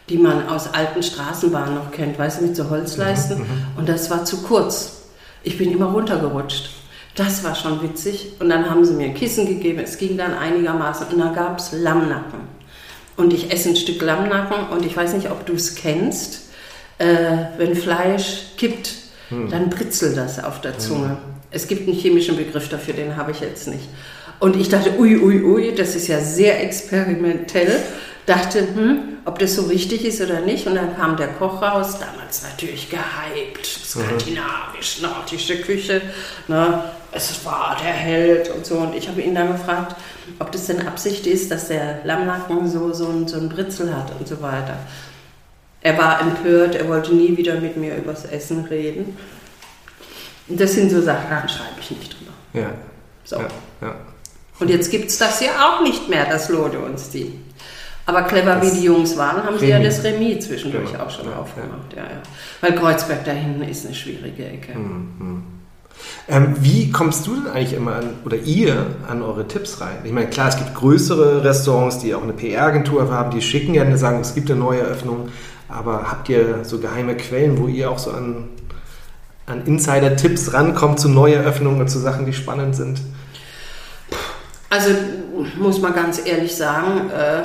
die 0.09 0.17
man 0.19 0.47
aus 0.47 0.71
alten 0.73 1.01
Straßenbahnen 1.01 1.73
noch 1.73 1.91
kennt, 1.91 2.19
weißt 2.19 2.39
du, 2.39 2.45
mit 2.45 2.55
so 2.55 2.69
Holzleisten. 2.69 3.39
Mhm, 3.39 3.43
mhm. 3.43 3.77
und 3.77 3.89
das 3.89 4.11
war 4.11 4.25
zu 4.25 4.43
kurz. 4.43 5.07
Ich 5.41 5.57
bin 5.57 5.71
immer 5.71 5.87
runtergerutscht. 5.87 6.69
Das 7.17 7.43
war 7.43 7.55
schon 7.55 7.81
witzig. 7.81 8.33
Und 8.39 8.47
dann 8.49 8.69
haben 8.69 8.85
sie 8.85 8.93
mir 8.93 9.07
ein 9.07 9.13
Kissen 9.15 9.47
gegeben. 9.47 9.79
Es 9.79 9.97
ging 9.97 10.17
dann 10.17 10.33
einigermaßen. 10.33 11.07
Und 11.07 11.19
dann 11.19 11.35
gab 11.35 11.59
es 11.59 11.71
Lammnacken. 11.73 12.39
Und 13.17 13.33
ich 13.33 13.51
esse 13.51 13.69
ein 13.69 13.75
Stück 13.75 14.01
Lammnacken. 14.01 14.69
Und 14.69 14.85
ich 14.85 14.95
weiß 14.95 15.13
nicht, 15.13 15.29
ob 15.29 15.45
du 15.45 15.53
es 15.53 15.75
kennst. 15.75 16.43
Äh, 16.99 17.37
wenn 17.57 17.75
Fleisch 17.75 18.53
kippt, 18.57 18.91
hm. 19.29 19.49
dann 19.49 19.69
britzelt 19.69 20.15
das 20.15 20.41
auf 20.43 20.61
der 20.61 20.77
Zunge. 20.77 21.09
Hm. 21.09 21.17
Es 21.51 21.67
gibt 21.67 21.87
einen 21.87 21.97
chemischen 21.97 22.37
Begriff 22.37 22.69
dafür, 22.69 22.93
den 22.93 23.17
habe 23.17 23.31
ich 23.31 23.39
jetzt 23.39 23.67
nicht. 23.67 23.89
Und 24.39 24.55
ich 24.55 24.69
dachte, 24.69 24.99
ui, 24.99 25.17
ui, 25.17 25.43
ui, 25.43 25.75
das 25.75 25.95
ist 25.95 26.07
ja 26.07 26.19
sehr 26.19 26.63
experimentell 26.63 27.81
dachte, 28.27 28.59
hm, 28.59 29.19
ob 29.25 29.39
das 29.39 29.55
so 29.55 29.63
richtig 29.63 30.05
ist 30.05 30.21
oder 30.21 30.41
nicht. 30.41 30.67
Und 30.67 30.75
dann 30.75 30.95
kam 30.95 31.17
der 31.17 31.29
Koch 31.29 31.61
raus, 31.61 31.97
damals 31.99 32.43
natürlich 32.43 32.89
gehypt, 32.89 33.65
skandinavisch, 33.65 35.01
nordische 35.01 35.61
Küche. 35.61 36.01
Ne? 36.47 36.83
Es 37.17 37.43
war 37.45 37.75
der 37.81 37.91
Held 37.93 38.49
und 38.49 38.65
so. 38.65 38.75
Und 38.75 38.95
ich 38.95 39.07
habe 39.07 39.21
ihn 39.21 39.33
dann 39.33 39.51
gefragt, 39.51 39.95
ob 40.39 40.51
das 40.51 40.67
denn 40.67 40.87
Absicht 40.87 41.25
ist, 41.25 41.49
dass 41.49 41.67
der 41.67 41.99
Lammnacken 42.03 42.69
so, 42.69 42.93
so, 42.93 43.07
ein, 43.07 43.27
so 43.27 43.37
ein 43.37 43.49
Britzel 43.49 43.95
hat 43.95 44.11
und 44.19 44.27
so 44.27 44.41
weiter. 44.41 44.77
Er 45.81 45.97
war 45.97 46.21
empört, 46.21 46.75
er 46.75 46.87
wollte 46.87 47.13
nie 47.13 47.35
wieder 47.35 47.59
mit 47.59 47.75
mir 47.75 47.95
übers 47.95 48.25
Essen 48.25 48.65
reden. 48.65 49.17
Und 50.47 50.59
das 50.59 50.73
sind 50.73 50.91
so 50.91 51.01
Sachen, 51.01 51.29
da 51.29 51.47
schreibe 51.47 51.79
ich 51.79 51.91
nicht 51.91 52.19
drüber. 52.19 52.31
Ja. 52.53 52.71
So. 53.23 53.37
Ja, 53.37 53.47
ja. 53.81 53.95
Und 54.59 54.69
jetzt 54.69 54.89
gibt 54.91 55.09
es 55.09 55.17
das 55.17 55.41
ja 55.41 55.49
auch 55.69 55.81
nicht 55.81 56.09
mehr, 56.09 56.25
das 56.25 56.49
Lode 56.49 56.79
und 56.79 56.99
Stil. 56.99 57.33
Aber 58.05 58.23
clever 58.23 58.55
das 58.55 58.65
wie 58.65 58.79
die 58.79 58.85
Jungs 58.85 59.17
waren, 59.17 59.43
haben 59.43 59.59
sie 59.59 59.67
ja 59.67 59.79
das 59.79 60.03
Remis 60.03 60.45
zwischendurch 60.45 60.93
genau. 60.93 61.03
auch 61.03 61.09
schon 61.09 61.25
ja, 61.25 61.35
aufgemacht. 61.35 61.93
Ja. 61.95 62.03
Ja, 62.03 62.21
Weil 62.61 62.75
Kreuzberg 62.75 63.25
da 63.25 63.31
hinten 63.31 63.63
ist 63.63 63.85
eine 63.85 63.93
schwierige 63.93 64.45
Ecke. 64.45 64.77
Mhm. 64.77 65.56
Ähm, 66.29 66.55
wie 66.59 66.91
kommst 66.91 67.25
du 67.27 67.35
denn 67.35 67.47
eigentlich 67.47 67.73
immer 67.73 67.95
an, 67.95 68.09
oder 68.25 68.37
ihr 68.37 68.85
an 69.07 69.21
eure 69.21 69.47
Tipps 69.47 69.79
rein? 69.79 69.97
Ich 70.03 70.11
meine, 70.11 70.27
klar, 70.27 70.49
es 70.49 70.57
gibt 70.57 70.75
größere 70.75 71.43
Restaurants, 71.43 71.99
die 71.99 72.13
auch 72.13 72.23
eine 72.23 72.33
PR-Agentur 72.33 73.09
haben, 73.11 73.31
die 73.31 73.41
schicken 73.41 73.73
ja, 73.73 73.97
sagen, 73.97 74.19
es 74.21 74.35
gibt 74.35 74.51
eine 74.51 74.59
neue 74.59 74.81
Eröffnung. 74.81 75.29
Aber 75.69 76.09
habt 76.09 76.29
ihr 76.29 76.63
so 76.63 76.79
geheime 76.79 77.15
Quellen, 77.17 77.57
wo 77.57 77.67
ihr 77.67 77.91
auch 77.91 77.99
so 77.99 78.11
an, 78.11 78.49
an 79.45 79.65
Insider-Tipps 79.65 80.53
rankommt 80.53 80.99
zu 80.99 81.09
Neueröffnungen 81.09 81.81
und 81.81 81.89
zu 81.89 81.99
Sachen, 81.99 82.25
die 82.25 82.33
spannend 82.33 82.75
sind? 82.75 83.01
Also 84.69 84.89
muss 85.57 85.81
man 85.81 85.93
ganz 85.93 86.21
ehrlich 86.25 86.55
sagen, 86.55 87.09
äh, 87.09 87.43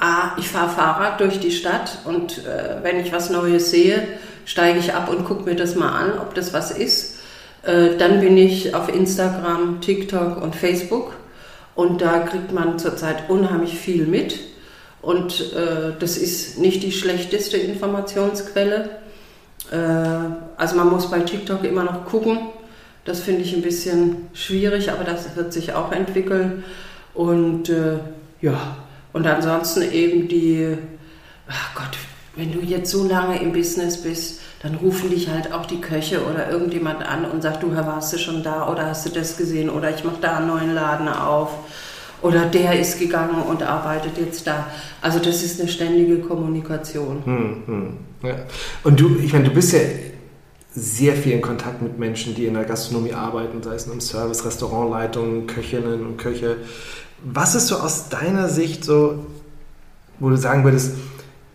A, 0.00 0.36
ich 0.38 0.48
fahre 0.48 0.70
Fahrrad 0.70 1.20
durch 1.20 1.40
die 1.40 1.50
Stadt 1.50 1.98
und 2.04 2.44
äh, 2.46 2.76
wenn 2.82 3.00
ich 3.00 3.12
was 3.12 3.30
Neues 3.30 3.70
sehe, 3.70 4.02
steige 4.44 4.78
ich 4.78 4.94
ab 4.94 5.08
und 5.08 5.24
gucke 5.24 5.42
mir 5.42 5.56
das 5.56 5.74
mal 5.74 5.90
an, 5.90 6.18
ob 6.20 6.34
das 6.34 6.52
was 6.52 6.70
ist. 6.70 7.17
Äh, 7.62 7.96
dann 7.98 8.20
bin 8.20 8.36
ich 8.36 8.74
auf 8.74 8.92
Instagram, 8.92 9.80
TikTok 9.80 10.40
und 10.42 10.54
Facebook 10.54 11.14
und 11.74 12.00
da 12.00 12.20
kriegt 12.20 12.52
man 12.52 12.78
zurzeit 12.78 13.28
unheimlich 13.28 13.74
viel 13.74 14.06
mit. 14.06 14.38
Und 15.02 15.52
äh, 15.54 15.92
das 15.98 16.16
ist 16.16 16.58
nicht 16.58 16.82
die 16.82 16.92
schlechteste 16.92 17.56
Informationsquelle. 17.56 18.90
Äh, 19.70 19.76
also 20.56 20.76
man 20.76 20.88
muss 20.88 21.10
bei 21.10 21.20
TikTok 21.20 21.64
immer 21.64 21.84
noch 21.84 22.04
gucken. 22.06 22.38
Das 23.04 23.20
finde 23.20 23.42
ich 23.42 23.54
ein 23.54 23.62
bisschen 23.62 24.28
schwierig, 24.34 24.90
aber 24.90 25.04
das 25.04 25.34
wird 25.36 25.52
sich 25.52 25.72
auch 25.72 25.92
entwickeln. 25.92 26.64
Und 27.14 27.72
ja, 28.40 28.76
und 29.12 29.26
ansonsten 29.26 29.90
eben 29.90 30.28
die, 30.28 30.76
ach 31.48 31.74
Gott, 31.74 31.98
wenn 32.36 32.52
du 32.52 32.60
jetzt 32.60 32.90
so 32.90 33.08
lange 33.08 33.40
im 33.40 33.52
Business 33.52 34.02
bist, 34.02 34.40
dann 34.62 34.74
rufen 34.74 35.10
dich 35.10 35.28
halt 35.28 35.52
auch 35.52 35.66
die 35.66 35.80
Köche 35.80 36.24
oder 36.24 36.50
irgendjemand 36.50 37.02
an 37.06 37.24
und 37.24 37.42
sagt, 37.42 37.62
du, 37.62 37.74
warst 37.74 38.12
du 38.12 38.18
schon 38.18 38.42
da 38.42 38.68
oder 38.68 38.86
hast 38.86 39.06
du 39.06 39.10
das 39.10 39.36
gesehen 39.36 39.70
oder 39.70 39.94
ich 39.94 40.02
mache 40.02 40.18
da 40.20 40.38
einen 40.38 40.48
neuen 40.48 40.74
Laden 40.74 41.08
auf 41.08 41.50
oder 42.22 42.46
der 42.46 42.78
ist 42.80 42.98
gegangen 42.98 43.42
und 43.42 43.62
arbeitet 43.62 44.18
jetzt 44.18 44.46
da. 44.46 44.66
Also 45.00 45.20
das 45.20 45.42
ist 45.44 45.60
eine 45.60 45.68
ständige 45.68 46.18
Kommunikation. 46.18 47.22
Hm, 47.24 47.62
hm, 47.66 47.96
ja. 48.24 48.34
Und 48.82 48.98
du, 48.98 49.18
ich 49.22 49.32
meine, 49.32 49.44
du 49.44 49.54
bist 49.54 49.72
ja 49.72 49.80
sehr 50.72 51.14
viel 51.14 51.32
in 51.32 51.40
Kontakt 51.40 51.80
mit 51.80 51.98
Menschen, 51.98 52.34
die 52.34 52.46
in 52.46 52.54
der 52.54 52.64
Gastronomie 52.64 53.12
arbeiten, 53.12 53.62
sei 53.62 53.74
es 53.74 53.86
im 53.86 54.00
Service, 54.00 54.44
Restaurantleitungen, 54.44 55.46
Köchinnen 55.46 56.04
und 56.04 56.16
Köche. 56.18 56.56
Was 57.22 57.54
ist 57.54 57.68
so 57.68 57.76
aus 57.76 58.08
deiner 58.08 58.48
Sicht 58.48 58.84
so, 58.84 59.26
wo 60.18 60.30
du 60.30 60.36
sagen 60.36 60.64
würdest, 60.64 60.94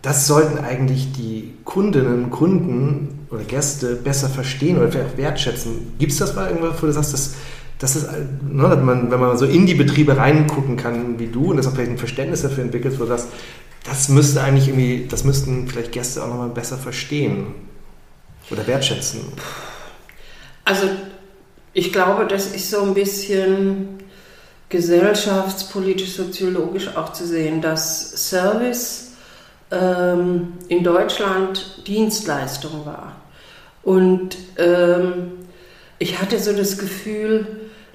das 0.04 0.26
sollten 0.26 0.58
eigentlich 0.58 1.12
die 1.12 1.54
Kundinnen 1.64 2.24
und 2.24 2.30
Kunden 2.30 3.26
oder 3.30 3.42
Gäste 3.42 3.96
besser 3.96 4.28
verstehen 4.28 4.76
oder 4.76 4.92
vielleicht 4.92 5.16
wertschätzen? 5.16 5.94
Gibt 5.98 6.12
es 6.12 6.18
das 6.18 6.34
mal 6.36 6.50
irgendwo, 6.50 6.66
wo 6.78 6.86
du 6.86 6.92
sagst, 6.92 7.14
dass, 7.14 7.34
dass 7.78 7.96
es, 7.96 8.06
ne, 8.46 8.68
dass 8.68 8.84
man, 8.84 9.10
wenn 9.10 9.18
man 9.18 9.38
so 9.38 9.46
in 9.46 9.64
die 9.64 9.72
Betriebe 9.72 10.18
reingucken 10.18 10.76
kann 10.76 11.18
wie 11.18 11.28
du 11.28 11.50
und 11.50 11.56
das 11.56 11.66
auch 11.66 11.72
vielleicht 11.72 11.92
ein 11.92 11.96
Verständnis 11.96 12.42
dafür 12.42 12.64
entwickelt, 12.64 12.96
wo 13.00 13.04
du 13.04 13.08
sagst, 13.08 13.28
das 13.84 14.10
müsste 14.10 14.42
eigentlich 14.42 14.68
irgendwie, 14.68 15.06
das 15.08 15.24
müssten 15.24 15.68
vielleicht 15.68 15.92
Gäste 15.92 16.22
auch 16.22 16.28
nochmal 16.28 16.50
besser 16.50 16.76
verstehen 16.76 17.46
oder 18.50 18.66
wertschätzen? 18.66 19.20
Also 20.66 20.86
ich 21.72 21.94
glaube, 21.94 22.26
das 22.26 22.48
ist 22.48 22.70
so 22.70 22.82
ein 22.82 22.92
bisschen 22.92 23.88
gesellschaftspolitisch, 24.68 26.12
soziologisch 26.12 26.94
auch 26.94 27.14
zu 27.14 27.26
sehen, 27.26 27.62
dass 27.62 28.10
Service 28.28 29.13
ähm, 29.74 30.54
in 30.68 30.84
Deutschland 30.84 31.86
Dienstleistung 31.86 32.86
war. 32.86 33.12
Und 33.82 34.36
ähm, 34.56 35.32
ich 35.98 36.20
hatte 36.20 36.38
so 36.38 36.52
das 36.52 36.78
Gefühl, 36.78 37.46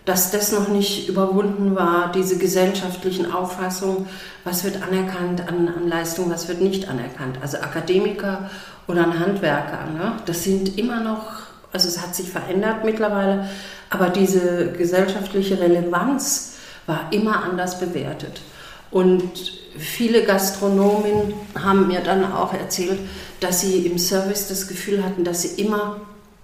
dass 0.06 0.32
das 0.32 0.52
noch 0.52 0.70
nicht 0.70 1.08
überwunden 1.08 1.76
war, 1.76 2.12
diese 2.12 2.38
gesellschaftlichen 2.38 3.32
Auffassungen, 3.32 4.08
was 4.44 4.64
wird 4.64 4.82
anerkannt 4.82 5.48
an, 5.48 5.68
an 5.68 5.88
Leistung, 5.88 6.32
was 6.32 6.48
wird 6.48 6.62
nicht 6.62 6.90
anerkannt. 6.90 7.38
Also 7.42 7.58
Akademiker 7.58 8.50
oder 8.88 9.04
ein 9.04 9.20
Handwerker, 9.20 9.86
ne? 9.94 10.14
das 10.26 10.44
sind 10.44 10.78
immer 10.80 11.00
noch, 11.00 11.44
also 11.72 11.88
es 11.88 12.02
hat 12.02 12.16
sich 12.16 12.30
verändert 12.30 12.84
mittlerweile, 12.84 13.48
aber 13.92 14.10
diese 14.10 14.72
gesellschaftliche 14.72 15.60
Relevanz 15.60 16.56
war 16.88 17.10
immer 17.12 17.44
anders 17.44 17.80
bewertet. 17.80 18.42
Und 18.92 19.54
viele 19.78 20.24
Gastronomen 20.24 21.34
haben 21.62 21.88
mir 21.88 22.02
dann 22.02 22.32
auch 22.32 22.54
erzählt, 22.54 23.00
dass 23.40 23.62
sie 23.62 23.86
im 23.86 23.98
Service 23.98 24.48
das 24.48 24.68
Gefühl 24.68 25.04
hatten, 25.04 25.24
dass 25.24 25.44
sie 25.44 25.62
immer 25.62 26.02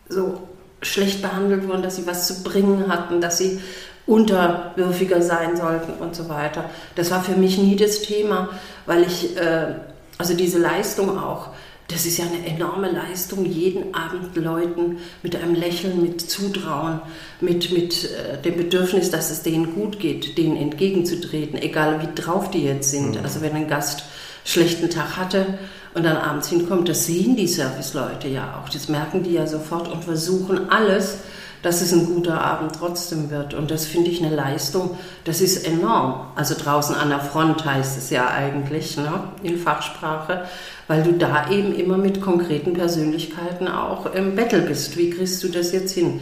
so 0.08 0.42
schlecht 0.82 1.22
behandelt 1.22 1.68
wurden, 1.68 1.82
dass 1.82 1.96
sie 1.96 2.08
was 2.08 2.28
zu 2.28 2.44
bringen 2.44 2.86
hatten, 2.88 3.22
dass 3.22 3.40
sie 3.40 3.60
unterwürfiger 4.06 5.22
sein 5.22 5.58
sollten 5.58 5.94
und 5.94 6.16
so 6.16 6.30
weiter. 6.30 6.70
Das 6.96 7.10
war 7.10 7.24
für 7.24 7.36
mich 7.36 7.58
nie 7.58 7.76
das 7.76 8.02
Thema, 8.02 8.50
weil 8.86 9.04
ich 9.04 9.36
äh, 9.36 9.74
also 10.18 10.34
diese 10.36 10.60
Leistung 10.60 11.18
auch 11.18 11.50
das 11.88 12.06
ist 12.06 12.18
ja 12.18 12.26
eine 12.26 12.46
enorme 12.48 12.92
Leistung, 12.92 13.46
jeden 13.46 13.94
Abend 13.94 14.36
Leuten 14.36 14.98
mit 15.22 15.36
einem 15.36 15.54
Lächeln, 15.54 16.02
mit 16.02 16.20
Zutrauen, 16.20 17.00
mit, 17.42 17.72
mit 17.72 18.10
äh, 18.12 18.42
dem 18.42 18.58
Bedürfnis, 18.58 19.12
dass 19.12 19.30
es 19.30 19.44
denen 19.44 19.76
gut 19.76 20.00
geht, 20.00 20.38
denen 20.38 20.58
entgegenzutreten, 20.58 21.62
egal 21.62 22.02
wie 22.02 22.20
drauf 22.20 22.50
die 22.50 22.64
jetzt 22.64 22.90
sind. 22.90 23.18
Mhm. 23.18 23.24
Also 23.24 23.42
wenn 23.42 23.54
ein 23.54 23.68
Gast 23.68 24.04
schlechten 24.44 24.90
Tag 24.90 25.18
hatte 25.18 25.60
und 25.94 26.04
dann 26.04 26.18
abends 26.18 26.50
hinkommt, 26.50 26.90
das 26.90 27.06
sehen 27.06 27.36
die 27.36 27.48
Serviceleute 27.48 28.28
ja 28.28 28.60
auch, 28.60 28.70
das 28.70 28.90
merken 28.90 29.24
die 29.24 29.34
ja 29.34 29.46
sofort 29.46 29.88
und 29.88 30.04
versuchen 30.04 30.70
alles, 30.70 31.20
dass 31.66 31.82
es 31.82 31.92
ein 31.92 32.06
guter 32.06 32.40
Abend 32.42 32.74
trotzdem 32.78 33.32
wird. 33.32 33.54
Und 33.54 33.72
das 33.72 33.86
finde 33.86 34.12
ich 34.12 34.24
eine 34.24 34.34
Leistung, 34.34 34.98
das 35.24 35.42
ist 35.42 35.68
enorm. 35.68 36.28
Also 36.36 36.54
draußen 36.56 36.96
an 36.96 37.10
der 37.10 37.20
Front 37.20 37.66
heißt 37.66 37.98
es 37.98 38.12
ja 38.12 38.30
eigentlich 38.30 38.98
ne, 38.98 39.12
in 39.42 39.58
Fachsprache 39.58 40.46
weil 40.88 41.04
du 41.04 41.14
da 41.14 41.50
eben 41.50 41.74
immer 41.76 41.98
mit 41.98 42.22
konkreten 42.22 42.74
Persönlichkeiten 42.74 43.68
auch 43.68 44.14
im 44.14 44.36
Battle 44.36 44.62
bist. 44.62 44.98
Wie 44.98 45.10
kriegst 45.10 45.44
du 45.44 45.48
das 45.48 45.72
jetzt 45.72 45.94
hin? 45.94 46.22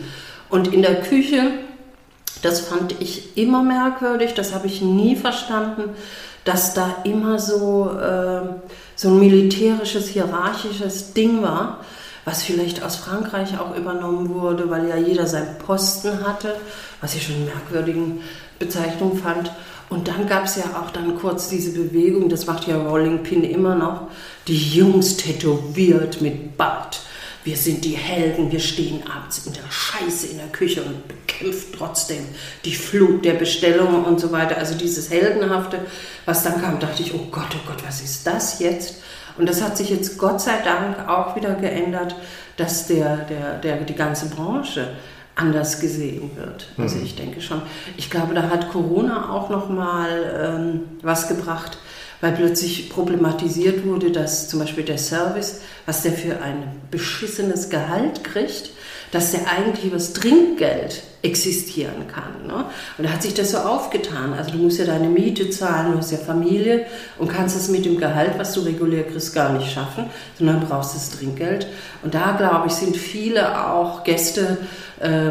Und 0.49 0.73
in 0.73 0.81
der 0.81 1.01
Küche, 1.01 1.51
das 2.41 2.61
fand 2.61 3.01
ich 3.01 3.37
immer 3.37 3.63
merkwürdig, 3.63 4.33
das 4.33 4.53
habe 4.53 4.67
ich 4.67 4.81
nie 4.81 5.15
verstanden, 5.15 5.89
dass 6.45 6.73
da 6.73 6.97
immer 7.03 7.39
so, 7.39 7.91
äh, 7.99 8.41
so 8.95 9.09
ein 9.09 9.19
militärisches, 9.19 10.09
hierarchisches 10.09 11.13
Ding 11.13 11.41
war, 11.41 11.79
was 12.25 12.43
vielleicht 12.43 12.83
aus 12.83 12.95
Frankreich 12.95 13.57
auch 13.59 13.75
übernommen 13.75 14.29
wurde, 14.29 14.69
weil 14.69 14.87
ja 14.87 14.97
jeder 14.97 15.27
seinen 15.27 15.57
Posten 15.57 16.25
hatte, 16.25 16.55
was 17.01 17.15
ich 17.15 17.23
schon 17.23 17.35
eine 17.35 17.45
merkwürdige 17.45 17.99
Bezeichnung 18.59 19.17
fand. 19.17 19.51
Und 19.89 20.07
dann 20.07 20.27
gab 20.27 20.45
es 20.45 20.55
ja 20.55 20.63
auch 20.81 20.91
dann 20.91 21.17
kurz 21.17 21.49
diese 21.49 21.71
Bewegung, 21.71 22.29
das 22.29 22.45
macht 22.45 22.67
ja 22.67 22.77
Rolling 22.77 23.23
Pin 23.23 23.43
immer 23.43 23.75
noch, 23.75 24.07
die 24.47 24.57
Jungs 24.57 25.17
tätowiert 25.17 26.21
mit 26.21 26.57
Bart. 26.57 27.01
Wir 27.43 27.57
sind 27.57 27.83
die 27.83 27.97
Helden, 27.97 28.51
wir 28.51 28.61
stehen 28.61 29.03
abends 29.05 29.45
in 29.45 29.51
der 29.51 29.69
Scheiße 29.69 30.27
in 30.27 30.37
der 30.37 30.47
Küche 30.47 30.81
und 30.81 31.07
bekämpfen 31.09 31.73
trotzdem 31.77 32.23
die 32.63 32.73
Flut 32.73 33.25
der 33.25 33.33
Bestellungen 33.33 34.05
und 34.05 34.21
so 34.21 34.31
weiter. 34.31 34.57
Also 34.57 34.75
dieses 34.75 35.09
Heldenhafte, 35.09 35.79
was 36.25 36.43
dann 36.43 36.61
kam, 36.61 36.79
dachte 36.79 37.03
ich, 37.03 37.13
oh 37.13 37.27
Gott, 37.31 37.49
oh 37.53 37.67
Gott, 37.67 37.85
was 37.85 38.01
ist 38.01 38.25
das 38.25 38.59
jetzt? 38.59 38.95
Und 39.37 39.49
das 39.49 39.61
hat 39.61 39.77
sich 39.77 39.89
jetzt 39.89 40.17
Gott 40.17 40.41
sei 40.41 40.61
Dank 40.63 41.07
auch 41.09 41.35
wieder 41.35 41.55
geändert, 41.55 42.15
dass 42.57 42.87
der, 42.87 43.17
der, 43.17 43.57
der, 43.57 43.77
die 43.77 43.95
ganze 43.95 44.29
Branche 44.29 44.89
anders 45.35 45.79
gesehen 45.79 46.31
wird. 46.35 46.67
Also 46.77 46.97
mhm. 46.97 47.05
ich 47.05 47.15
denke 47.15 47.41
schon. 47.41 47.61
Ich 47.97 48.09
glaube, 48.09 48.35
da 48.35 48.49
hat 48.49 48.69
Corona 48.69 49.31
auch 49.31 49.49
noch 49.49 49.69
mal 49.69 50.09
ähm, 50.39 50.81
was 51.01 51.27
gebracht, 51.27 51.77
weil 52.21 52.33
plötzlich 52.33 52.89
problematisiert 52.89 53.85
wurde, 53.85 54.11
dass 54.11 54.47
zum 54.47 54.59
Beispiel 54.59 54.83
der 54.83 54.99
Service, 54.99 55.61
was 55.85 56.03
der 56.03 56.13
für 56.13 56.41
ein 56.41 56.63
beschissenes 56.91 57.69
Gehalt 57.69 58.23
kriegt, 58.23 58.72
dass 59.13 59.31
der 59.31 59.41
eigentlich 59.47 59.85
über 59.85 59.97
das 59.97 60.13
Trinkgeld 60.13 61.03
existieren 61.21 62.07
kann. 62.07 62.47
Ne? 62.47 62.65
Und 62.97 63.05
da 63.05 63.11
hat 63.11 63.21
sich 63.21 63.35
das 63.35 63.51
so 63.51 63.59
aufgetan. 63.59 64.33
Also 64.33 64.51
du 64.51 64.57
musst 64.57 64.79
ja 64.79 64.85
deine 64.85 65.07
Miete 65.07 65.51
zahlen, 65.51 65.91
du 65.91 65.99
hast 65.99 66.11
ja 66.11 66.17
Familie 66.17 66.87
und 67.19 67.29
kannst 67.29 67.55
es 67.55 67.69
mit 67.69 67.85
dem 67.85 67.99
Gehalt, 67.99 68.31
was 68.37 68.53
du 68.53 68.61
regulär 68.61 69.03
kriegst, 69.03 69.35
gar 69.35 69.53
nicht 69.53 69.71
schaffen, 69.71 70.05
sondern 70.37 70.61
brauchst 70.61 70.95
das 70.95 71.11
Trinkgeld. 71.11 71.67
Und 72.01 72.15
da, 72.15 72.31
glaube 72.31 72.67
ich, 72.67 72.73
sind 72.73 72.97
viele 72.97 73.67
auch 73.67 74.03
Gäste 74.03 74.57
äh, 74.99 75.29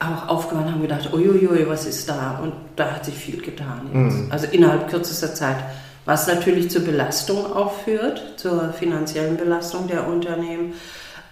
auch 0.00 0.52
und 0.52 0.70
haben 0.70 0.82
gedacht, 0.82 1.12
uiuiui, 1.12 1.68
was 1.68 1.86
ist 1.86 2.08
da? 2.08 2.38
Und 2.40 2.52
da 2.76 2.92
hat 2.92 3.04
sich 3.04 3.14
viel 3.14 3.42
getan 3.42 3.80
jetzt. 3.86 4.16
Mhm. 4.16 4.28
Also 4.30 4.46
innerhalb 4.52 4.88
kürzester 4.88 5.34
Zeit. 5.34 5.56
Was 6.04 6.28
natürlich 6.28 6.70
zur 6.70 6.82
Belastung 6.82 7.52
auch 7.52 7.80
führt, 7.80 8.34
zur 8.36 8.72
finanziellen 8.72 9.36
Belastung 9.36 9.88
der 9.88 10.06
Unternehmen. 10.06 10.74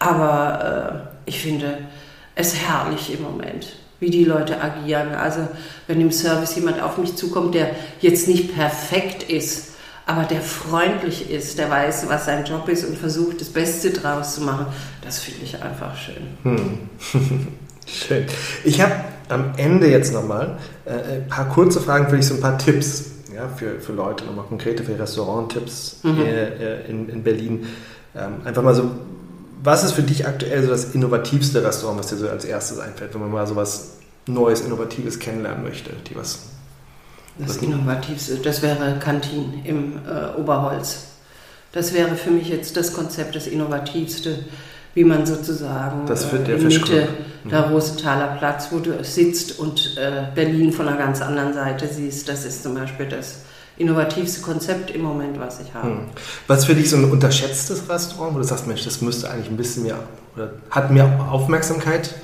Aber 0.00 1.04
äh, 1.10 1.13
ich 1.26 1.40
finde 1.40 1.78
es 2.34 2.54
herrlich 2.54 3.12
im 3.12 3.22
Moment, 3.22 3.76
wie 4.00 4.10
die 4.10 4.24
Leute 4.24 4.60
agieren. 4.60 5.14
Also 5.14 5.48
wenn 5.86 6.00
im 6.00 6.10
Service 6.12 6.54
jemand 6.56 6.82
auf 6.82 6.98
mich 6.98 7.16
zukommt, 7.16 7.54
der 7.54 7.70
jetzt 8.00 8.28
nicht 8.28 8.54
perfekt 8.54 9.22
ist, 9.24 9.74
aber 10.06 10.24
der 10.24 10.40
freundlich 10.40 11.30
ist, 11.30 11.58
der 11.58 11.70
weiß, 11.70 12.08
was 12.08 12.26
sein 12.26 12.44
Job 12.44 12.68
ist 12.68 12.84
und 12.84 12.98
versucht, 12.98 13.40
das 13.40 13.48
Beste 13.48 13.90
draus 13.90 14.34
zu 14.34 14.42
machen, 14.42 14.66
das 15.02 15.18
finde 15.18 15.40
ich 15.44 15.62
einfach 15.62 15.96
schön. 15.96 16.26
Hm. 16.42 16.78
schön. 17.86 18.26
Ich 18.64 18.80
habe 18.82 18.92
am 19.30 19.52
Ende 19.56 19.90
jetzt 19.90 20.12
nochmal 20.12 20.58
äh, 20.84 21.16
ein 21.16 21.28
paar 21.28 21.48
kurze 21.48 21.80
Fragen, 21.80 22.08
vielleicht 22.08 22.28
so 22.28 22.34
ein 22.34 22.40
paar 22.40 22.58
Tipps 22.58 23.12
ja, 23.34 23.48
für, 23.48 23.80
für 23.80 23.92
Leute, 23.92 24.24
nochmal 24.24 24.44
konkrete 24.44 24.84
für 24.84 24.98
Restauranttipps 24.98 26.00
mhm. 26.02 26.16
hier, 26.16 26.84
in, 26.86 27.08
in 27.08 27.22
Berlin. 27.22 27.66
Ähm, 28.14 28.42
einfach 28.44 28.62
mal 28.62 28.74
so 28.74 28.90
was 29.62 29.84
ist 29.84 29.92
für 29.92 30.02
dich 30.02 30.26
aktuell 30.26 30.62
so 30.62 30.68
das 30.68 30.94
innovativste 30.94 31.64
Restaurant, 31.64 31.98
was 31.98 32.08
dir 32.08 32.16
so 32.16 32.28
als 32.28 32.44
erstes 32.44 32.78
einfällt, 32.78 33.14
wenn 33.14 33.20
man 33.20 33.30
mal 33.30 33.46
so 33.46 33.56
was 33.56 33.98
Neues, 34.26 34.62
Innovatives 34.62 35.18
kennenlernen 35.18 35.62
möchte? 35.62 35.90
Die 36.08 36.16
was, 36.16 36.40
das 37.38 37.56
Innovativste, 37.56 38.36
das 38.36 38.62
wäre 38.62 38.98
Kantin 39.00 39.62
im 39.64 39.98
äh, 40.06 40.40
Oberholz. 40.40 41.06
Das 41.72 41.92
wäre 41.92 42.14
für 42.14 42.30
mich 42.30 42.48
jetzt 42.48 42.76
das 42.76 42.92
Konzept, 42.92 43.34
das 43.34 43.48
Innovativste, 43.48 44.44
wie 44.94 45.02
man 45.02 45.26
sozusagen 45.26 46.06
das 46.06 46.30
wird 46.30 46.46
der 46.46 46.58
in 46.58 46.68
Mitte 46.68 47.08
mhm. 47.42 47.48
der 47.50 47.62
Rosenthaler 47.70 48.36
Platz, 48.38 48.68
wo 48.70 48.78
du 48.78 49.02
sitzt 49.02 49.58
und 49.58 49.96
äh, 49.96 50.26
Berlin 50.34 50.72
von 50.72 50.86
einer 50.86 50.96
ganz 50.96 51.20
anderen 51.20 51.52
Seite 51.52 51.88
siehst, 51.88 52.28
das 52.28 52.44
ist 52.44 52.62
zum 52.62 52.74
Beispiel 52.74 53.06
das 53.06 53.40
innovativste 53.76 54.40
Konzept 54.40 54.90
im 54.90 55.02
Moment, 55.02 55.38
was 55.40 55.60
ich 55.60 55.74
habe. 55.74 55.88
Hm. 55.88 56.06
Was 56.46 56.64
für 56.64 56.74
dich 56.74 56.88
so 56.88 56.96
ein 56.96 57.10
unterschätztes 57.10 57.88
Restaurant, 57.88 58.34
wo 58.34 58.38
du 58.38 58.44
sagst, 58.44 58.66
Mensch, 58.66 58.84
das 58.84 59.00
müsste 59.00 59.30
eigentlich 59.30 59.50
ein 59.50 59.56
bisschen 59.56 59.84
mehr 59.84 59.98
oder 60.36 60.52
hat 60.70 60.90
mehr 60.90 61.26
Aufmerksamkeit 61.30 62.14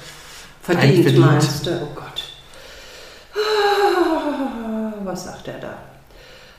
verdient, 0.62 1.02
verdient. 1.02 1.26
meinst 1.26 1.66
du? 1.66 1.70
Oh 1.82 1.94
Gott. 1.94 2.24
Was 5.04 5.24
sagt 5.24 5.48
er 5.48 5.58
da? 5.58 5.78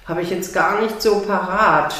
Habe 0.05 0.23
ich 0.23 0.29
jetzt 0.29 0.53
gar 0.53 0.81
nicht 0.81 1.01
so 1.01 1.19
parat. 1.19 1.95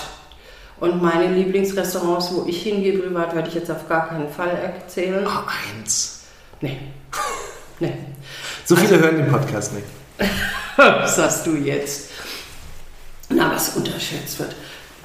Und 0.80 1.02
meine 1.02 1.34
Lieblingsrestaurants, 1.34 2.34
wo 2.34 2.46
ich 2.48 2.64
hingehe 2.64 2.98
privat, 2.98 3.36
werde 3.36 3.48
ich 3.48 3.54
jetzt 3.54 3.70
auf 3.70 3.88
gar 3.88 4.10
keinen 4.10 4.28
Fall 4.28 4.50
erzählen. 4.50 5.26
Oh, 5.26 5.48
eins. 5.78 6.22
Nee. 6.60 6.80
nee. 7.80 7.94
So 8.66 8.76
viele 8.76 8.96
also, 8.96 9.06
hören 9.06 9.18
den 9.18 9.32
Podcast 9.32 9.74
nicht. 9.74 9.86
Was 10.78 11.16
sagst 11.16 11.46
du 11.46 11.56
jetzt? 11.56 12.11
Na, 13.36 13.52
was 13.52 13.76
unterschätzt 13.76 14.40
wird. 14.40 14.56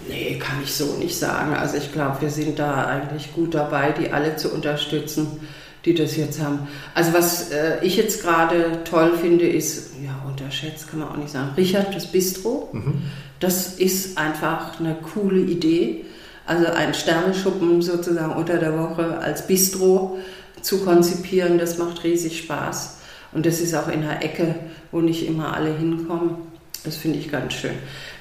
Nee, 0.09 0.39
kann 0.39 0.63
ich 0.63 0.75
so 0.75 0.97
nicht 0.97 1.17
sagen. 1.19 1.55
Also 1.55 1.77
ich 1.77 1.93
glaube, 1.93 2.21
wir 2.21 2.31
sind 2.31 2.59
da 2.59 2.87
eigentlich 2.87 3.33
gut 3.33 3.55
dabei, 3.55 3.93
die 3.93 4.11
alle 4.11 4.37
zu 4.37 4.51
unterstützen, 4.51 5.41
die 5.85 5.95
das 5.95 6.17
jetzt 6.17 6.41
haben. 6.41 6.67
Also 6.95 7.13
was 7.13 7.51
äh, 7.51 7.79
ich 7.83 7.97
jetzt 7.97 8.23
gerade 8.23 8.81
toll 8.85 9.17
finde, 9.17 9.49
ist, 9.49 9.93
ja, 10.05 10.29
unterschätzt 10.29 10.89
kann 10.89 11.01
man 11.01 11.09
auch 11.09 11.17
nicht 11.17 11.31
sagen, 11.31 11.51
Richard, 11.57 11.95
das 11.95 12.07
Bistro. 12.07 12.69
Mhm. 12.73 13.03
Das 13.41 13.75
ist 13.75 14.19
einfach 14.19 14.81
eine 14.81 14.97
coole 15.15 15.41
Idee. 15.41 16.05
Also 16.45 16.67
ein 16.67 16.95
Sternenschuppen 16.95 17.83
sozusagen 17.83 18.35
unter 18.35 18.59
der 18.59 18.79
Woche 18.79 19.19
als 19.19 19.47
Bistro 19.47 20.19
zu 20.61 20.85
konzipieren, 20.85 21.59
das 21.59 21.79
macht 21.79 22.05
riesig 22.05 22.39
Spaß. 22.39 22.99
Und 23.33 23.47
das 23.47 23.61
ist 23.61 23.75
auch 23.75 23.89
in 23.89 24.03
einer 24.03 24.23
Ecke, 24.23 24.55
wo 24.91 25.01
nicht 25.01 25.27
immer 25.27 25.55
alle 25.55 25.77
hinkommen. 25.77 26.37
Das 26.87 26.97
finde 26.97 27.19
ich 27.19 27.31
ganz 27.31 27.53
schön. 27.53 27.75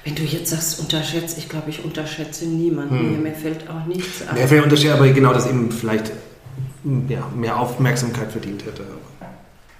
Wenn 0.04 0.16
du 0.16 0.22
jetzt 0.22 0.50
sagst, 0.50 0.80
unterschätzt, 0.80 1.38
ich 1.38 1.48
glaube, 1.48 1.70
ich 1.70 1.84
unterschätze 1.84 2.46
niemanden. 2.46 2.98
Hm. 2.98 3.22
Mir, 3.22 3.32
fällt 3.32 3.70
auch 3.70 3.86
nichts 3.86 4.26
an. 4.26 4.36
Ja, 4.36 4.46
vielleicht 4.46 4.88
aber 4.88 5.08
genau, 5.08 5.32
dass 5.32 5.46
eben 5.46 5.70
vielleicht 5.70 6.10
ja, 7.08 7.30
mehr 7.34 7.58
Aufmerksamkeit 7.58 8.30
verdient 8.32 8.66
hätte. 8.66 8.82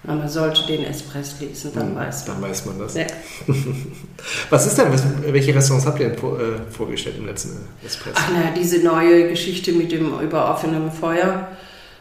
Aber 0.06 0.16
man 0.18 0.28
sollte 0.28 0.64
den 0.66 0.84
Espresso 0.84 1.44
lesen, 1.44 1.72
dann 1.74 1.88
hm, 1.88 1.96
weiß 1.96 2.28
man. 2.28 2.40
Dann 2.40 2.50
weiß 2.50 2.66
man 2.66 2.78
das. 2.78 2.94
Ja. 2.94 3.06
was 4.50 4.66
ist 4.66 4.78
denn, 4.78 4.86
welche 5.32 5.52
Restaurants 5.52 5.84
habt 5.84 5.98
ihr 5.98 6.10
denn 6.10 6.18
äh, 6.18 6.70
vorgestellt 6.70 7.16
im 7.18 7.26
letzten 7.26 7.56
Espresso? 7.84 8.14
Ach 8.14 8.30
na, 8.32 8.52
diese 8.56 8.84
neue 8.84 9.28
Geschichte 9.28 9.72
mit 9.72 9.90
dem 9.90 10.20
über 10.20 10.48
offenem 10.48 10.92
Feuer. 10.92 11.48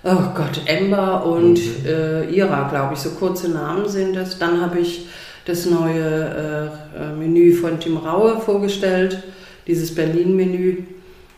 Oh 0.03 0.35
Gott, 0.35 0.61
Ember 0.65 1.25
und 1.25 1.57
mhm. 1.57 1.85
äh, 1.87 2.29
Ira, 2.29 2.69
glaube 2.69 2.93
ich, 2.93 2.99
so 2.99 3.09
kurze 3.11 3.49
Namen 3.49 3.89
sind 3.89 4.15
das. 4.15 4.37
Dann 4.37 4.61
habe 4.61 4.79
ich 4.79 5.07
das 5.45 5.65
neue 5.65 6.71
äh, 6.95 7.03
äh, 7.03 7.11
Menü 7.15 7.53
von 7.53 7.79
Tim 7.79 7.97
Raue 7.97 8.41
vorgestellt, 8.41 9.23
dieses 9.67 9.93
Berlin-Menü. 9.93 10.83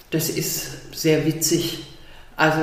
Das 0.09 0.29
ist 0.29 0.95
sehr 0.95 1.25
witzig. 1.25 1.85
Also 2.37 2.61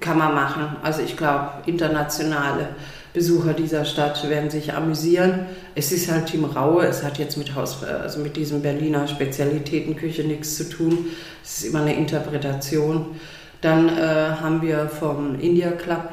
kann 0.00 0.18
man 0.18 0.34
machen. 0.34 0.76
Also 0.82 1.02
ich 1.02 1.16
glaube, 1.16 1.50
internationale 1.66 2.68
Besucher 3.12 3.52
dieser 3.52 3.84
Stadt 3.84 4.28
werden 4.30 4.50
sich 4.50 4.72
amüsieren. 4.72 5.46
Es 5.74 5.92
ist 5.92 6.10
halt 6.10 6.26
Tim 6.26 6.44
Raue, 6.44 6.86
es 6.86 7.02
hat 7.02 7.18
jetzt 7.18 7.36
mit, 7.36 7.54
Haus, 7.54 7.82
also 7.82 8.20
mit 8.20 8.36
diesem 8.36 8.62
Berliner 8.62 9.06
Spezialitätenküche 9.08 10.22
nichts 10.22 10.56
zu 10.56 10.68
tun. 10.68 11.06
Es 11.42 11.58
ist 11.58 11.64
immer 11.64 11.80
eine 11.80 11.94
Interpretation. 11.96 13.16
Dann 13.60 13.88
äh, 13.88 14.36
haben 14.40 14.62
wir 14.62 14.88
vom 14.88 15.38
India 15.38 15.72
Club 15.72 16.08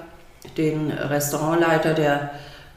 den 0.58 0.92
Restaurantleiter, 0.92 1.94
der 1.94 2.32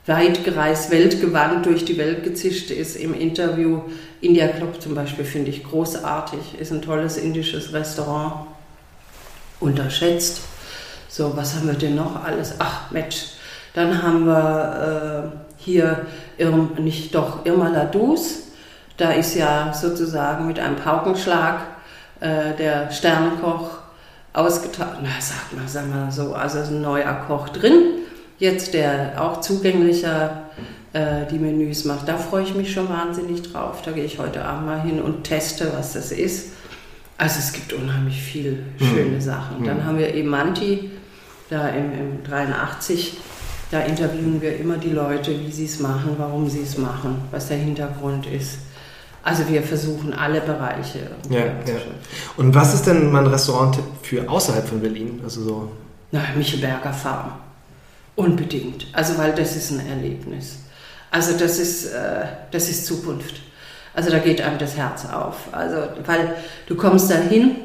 weit 0.06 0.44
gereist, 0.44 0.90
weltgewandt 0.90 1.66
durch 1.66 1.84
die 1.84 1.98
Welt 1.98 2.24
gezischt 2.24 2.70
ist 2.70 2.96
im 2.96 3.14
Interview. 3.14 3.82
India 4.20 4.48
Club 4.48 4.80
zum 4.80 4.94
Beispiel 4.94 5.24
finde 5.24 5.50
ich 5.50 5.64
großartig, 5.64 6.58
ist 6.58 6.72
ein 6.72 6.82
tolles 6.82 7.16
indisches 7.16 7.72
Restaurant, 7.72 8.46
unterschätzt. 9.60 10.40
So, 11.08 11.36
was 11.36 11.54
haben 11.54 11.66
wir 11.66 11.74
denn 11.74 11.96
noch 11.96 12.24
alles? 12.24 12.54
Ach, 12.58 12.90
Mensch, 12.90 13.32
dann 13.74 14.02
haben 14.02 14.26
wir 14.26 15.32
äh, 15.32 15.36
hier 15.56 16.06
Irm, 16.38 16.72
nicht 16.78 17.14
doch 17.14 17.44
Irma 17.44 17.68
Ladus. 17.68 18.44
Da 18.96 19.12
ist 19.12 19.34
ja 19.34 19.72
sozusagen 19.72 20.46
mit 20.46 20.58
einem 20.58 20.76
Paukenschlag 20.76 21.60
äh, 22.20 22.54
der 22.56 22.90
Sternekoch 22.90 23.70
ausgetauscht. 24.32 24.98
Na, 25.02 25.10
sag 25.20 25.52
mal, 25.56 25.66
sag 25.66 25.88
mal 25.88 26.10
so, 26.10 26.34
also 26.34 26.58
ist 26.58 26.68
ein 26.68 26.82
neuer 26.82 27.12
Koch 27.26 27.48
drin 27.48 27.99
jetzt, 28.40 28.74
der 28.74 29.22
auch 29.22 29.40
zugänglicher 29.40 30.50
äh, 30.92 31.26
die 31.30 31.38
Menüs 31.38 31.84
macht. 31.84 32.08
Da 32.08 32.16
freue 32.16 32.42
ich 32.42 32.54
mich 32.54 32.72
schon 32.72 32.88
wahnsinnig 32.88 33.42
drauf. 33.42 33.82
Da 33.84 33.92
gehe 33.92 34.04
ich 34.04 34.18
heute 34.18 34.44
Abend 34.44 34.66
mal 34.66 34.82
hin 34.82 35.00
und 35.00 35.22
teste, 35.22 35.72
was 35.76 35.92
das 35.92 36.10
ist. 36.10 36.48
Also 37.16 37.38
es 37.38 37.52
gibt 37.52 37.72
unheimlich 37.72 38.20
viele 38.20 38.58
schöne 38.78 39.16
mhm. 39.16 39.20
Sachen. 39.20 39.64
Dann 39.64 39.78
mhm. 39.78 39.84
haben 39.84 39.98
wir 39.98 40.14
Emanti, 40.14 40.90
da 41.48 41.68
im, 41.68 41.92
im 41.92 42.24
83. 42.24 43.18
Da 43.70 43.82
interviewen 43.82 44.40
wir 44.42 44.58
immer 44.58 44.78
die 44.78 44.90
Leute, 44.90 45.38
wie 45.38 45.52
sie 45.52 45.66
es 45.66 45.78
machen, 45.78 46.16
warum 46.18 46.48
sie 46.48 46.62
es 46.62 46.76
machen, 46.76 47.18
was 47.30 47.48
der 47.48 47.58
Hintergrund 47.58 48.26
ist. 48.26 48.58
Also 49.22 49.46
wir 49.48 49.62
versuchen 49.62 50.14
alle 50.14 50.40
Bereiche. 50.40 51.10
Ja, 51.28 51.40
ja. 51.40 51.52
Und 52.36 52.54
was 52.54 52.74
ist 52.74 52.86
denn 52.86 53.12
mein 53.12 53.26
Restaurant 53.26 53.78
für 54.02 54.28
außerhalb 54.28 54.66
von 54.66 54.80
Berlin? 54.80 55.20
Also 55.22 55.42
so. 55.42 55.68
Na, 56.10 56.20
Michelberger 56.36 56.92
Farm. 56.92 57.32
Unbedingt. 58.20 58.86
Also, 58.92 59.16
weil 59.16 59.32
das 59.32 59.56
ist 59.56 59.70
ein 59.70 59.86
Erlebnis. 59.86 60.58
Also 61.10 61.36
das 61.36 61.58
ist, 61.58 61.86
äh, 61.86 62.26
das 62.50 62.68
ist 62.68 62.86
Zukunft. 62.86 63.36
Also 63.94 64.10
da 64.10 64.18
geht 64.18 64.40
einem 64.40 64.58
das 64.58 64.76
Herz 64.76 65.06
auf. 65.06 65.48
Also, 65.52 65.76
weil 66.06 66.36
du 66.66 66.76
kommst 66.76 67.10
da 67.10 67.16
hin, 67.16 67.56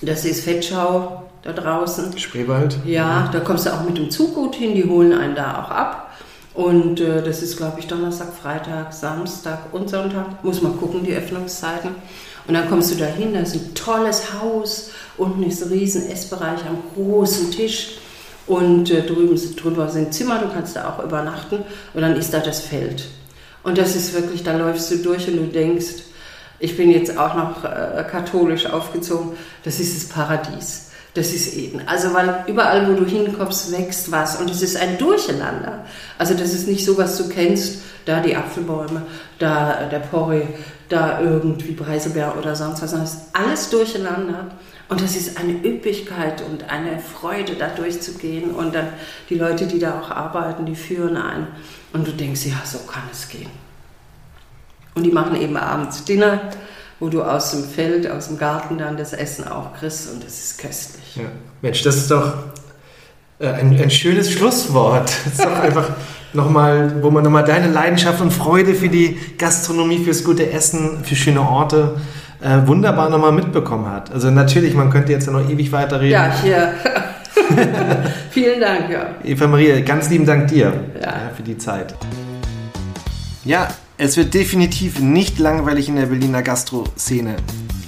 das 0.00 0.24
ist 0.24 0.44
Fettschau 0.44 1.24
da 1.42 1.52
draußen. 1.52 2.18
Spreewald? 2.18 2.78
Ja, 2.84 3.28
da 3.32 3.40
kommst 3.40 3.66
du 3.66 3.70
auch 3.72 3.84
mit 3.84 3.98
dem 3.98 4.10
Zug 4.10 4.34
gut 4.34 4.56
hin, 4.56 4.74
die 4.74 4.84
holen 4.84 5.12
einen 5.12 5.34
da 5.34 5.62
auch 5.62 5.70
ab. 5.70 6.12
Und 6.54 7.00
äh, 7.00 7.22
das 7.22 7.42
ist, 7.42 7.56
glaube 7.56 7.78
ich, 7.78 7.86
Donnerstag, 7.86 8.32
Freitag, 8.32 8.92
Samstag 8.92 9.72
und 9.72 9.90
Sonntag. 9.90 10.42
Muss 10.42 10.62
man 10.62 10.76
gucken, 10.78 11.04
die 11.04 11.14
Öffnungszeiten. 11.14 11.90
Und 12.48 12.54
dann 12.54 12.68
kommst 12.68 12.90
du 12.90 12.96
da 12.96 13.04
hin, 13.04 13.34
da 13.34 13.40
ist 13.40 13.54
ein 13.54 13.74
tolles 13.74 14.32
Haus, 14.32 14.90
unten 15.18 15.42
ist 15.42 15.62
ein 15.62 15.68
riesen 15.68 16.10
Essbereich 16.10 16.60
am 16.66 16.82
großen 16.94 17.50
Tisch. 17.50 17.98
Und 18.48 18.90
äh, 18.90 19.02
drüben 19.02 19.38
drüber 19.56 19.88
sind 19.88 20.14
Zimmer, 20.14 20.38
du 20.38 20.48
kannst 20.48 20.74
da 20.74 20.88
auch 20.88 21.04
übernachten. 21.04 21.58
Und 21.94 22.02
dann 22.02 22.16
ist 22.16 22.32
da 22.32 22.40
das 22.40 22.60
Feld. 22.60 23.04
Und 23.62 23.78
das 23.78 23.94
ist 23.94 24.14
wirklich, 24.14 24.42
da 24.42 24.56
läufst 24.56 24.90
du 24.90 24.96
durch 24.96 25.28
und 25.28 25.36
du 25.36 25.46
denkst, 25.46 26.04
ich 26.58 26.76
bin 26.76 26.90
jetzt 26.90 27.16
auch 27.16 27.34
noch 27.34 27.64
äh, 27.64 28.04
katholisch 28.10 28.66
aufgezogen, 28.66 29.32
das 29.62 29.78
ist 29.78 29.96
das 29.96 30.08
Paradies. 30.08 30.86
Das 31.14 31.32
ist 31.32 31.56
Eden. 31.56 31.82
Also, 31.86 32.12
weil 32.14 32.44
überall, 32.46 32.88
wo 32.88 32.94
du 32.94 33.04
hinkommst, 33.04 33.72
wächst 33.72 34.12
was. 34.12 34.36
Und 34.36 34.50
es 34.50 34.62
ist 34.62 34.76
ein 34.76 34.98
Durcheinander. 34.98 35.84
Also, 36.16 36.34
das 36.34 36.52
ist 36.52 36.68
nicht 36.68 36.84
so, 36.84 36.96
was 36.98 37.16
du 37.16 37.28
kennst, 37.28 37.80
da 38.04 38.20
die 38.20 38.36
Apfelbäume, 38.36 39.02
da 39.38 39.88
der 39.90 39.98
Porree, 39.98 40.42
da 40.88 41.20
irgendwie 41.20 41.72
Preiselbeer 41.72 42.34
oder 42.38 42.54
sonst 42.54 42.82
was. 42.82 42.92
Das 42.92 43.14
ist 43.14 43.20
alles 43.32 43.70
durcheinander. 43.70 44.48
Und 44.88 45.02
das 45.02 45.16
ist 45.16 45.38
eine 45.38 45.52
Üppigkeit 45.52 46.42
und 46.42 46.70
eine 46.70 46.98
Freude, 46.98 47.54
da 47.54 47.68
durchzugehen. 47.68 48.52
Und 48.52 48.74
dann 48.74 48.88
die 49.28 49.34
Leute, 49.34 49.66
die 49.66 49.78
da 49.78 50.00
auch 50.00 50.10
arbeiten, 50.10 50.64
die 50.64 50.74
führen 50.74 51.16
ein. 51.16 51.46
Und 51.92 52.06
du 52.06 52.12
denkst, 52.12 52.46
ja, 52.46 52.62
so 52.64 52.78
kann 52.78 53.02
es 53.12 53.28
gehen. 53.28 53.50
Und 54.94 55.04
die 55.04 55.12
machen 55.12 55.40
eben 55.40 55.56
abends 55.56 56.04
Dinner, 56.04 56.40
wo 57.00 57.08
du 57.08 57.22
aus 57.22 57.52
dem 57.52 57.64
Feld, 57.64 58.10
aus 58.10 58.28
dem 58.28 58.38
Garten 58.38 58.78
dann 58.78 58.96
das 58.96 59.12
Essen 59.12 59.46
auch 59.46 59.74
kriegst 59.74 60.10
und 60.10 60.24
das 60.24 60.38
ist 60.38 60.58
köstlich. 60.58 61.16
Ja. 61.16 61.24
Mensch, 61.62 61.82
das 61.82 61.96
ist 61.96 62.10
doch 62.10 62.32
äh, 63.38 63.46
ein, 63.46 63.80
ein 63.80 63.90
schönes 63.90 64.32
Schlusswort. 64.32 65.08
Das 65.24 65.34
ist 65.34 65.44
doch 65.44 65.56
einfach 65.60 65.90
nochmal, 66.32 67.00
wo 67.02 67.10
man 67.10 67.22
nochmal 67.22 67.44
deine 67.44 67.70
Leidenschaft 67.70 68.20
und 68.20 68.32
Freude 68.32 68.74
für 68.74 68.88
die 68.88 69.18
Gastronomie, 69.38 70.02
fürs 70.02 70.24
gute 70.24 70.50
Essen, 70.50 71.04
für 71.04 71.14
schöne 71.14 71.42
Orte 71.42 72.00
äh, 72.40 72.66
wunderbar 72.66 73.10
nochmal 73.10 73.32
mitbekommen 73.32 73.90
hat. 73.90 74.12
Also 74.12 74.30
natürlich, 74.30 74.74
man 74.74 74.90
könnte 74.90 75.12
jetzt 75.12 75.26
ja 75.26 75.32
noch 75.32 75.48
ewig 75.48 75.72
weiterreden. 75.72 76.12
Ja, 76.12 76.32
hier. 76.42 76.74
Vielen 78.30 78.60
Dank, 78.60 78.90
ja. 78.90 79.06
Eva 79.24 79.46
Maria, 79.46 79.80
ganz 79.80 80.10
lieben 80.10 80.26
Dank 80.26 80.48
dir 80.48 80.72
ja. 80.94 81.00
Ja, 81.00 81.30
für 81.34 81.42
die 81.42 81.56
Zeit. 81.56 81.94
Ja, 83.44 83.68
es 83.96 84.16
wird 84.16 84.34
definitiv 84.34 85.00
nicht 85.00 85.38
langweilig 85.38 85.88
in 85.88 85.96
der 85.96 86.06
Berliner 86.06 86.42
Gastro-Szene. 86.42 87.36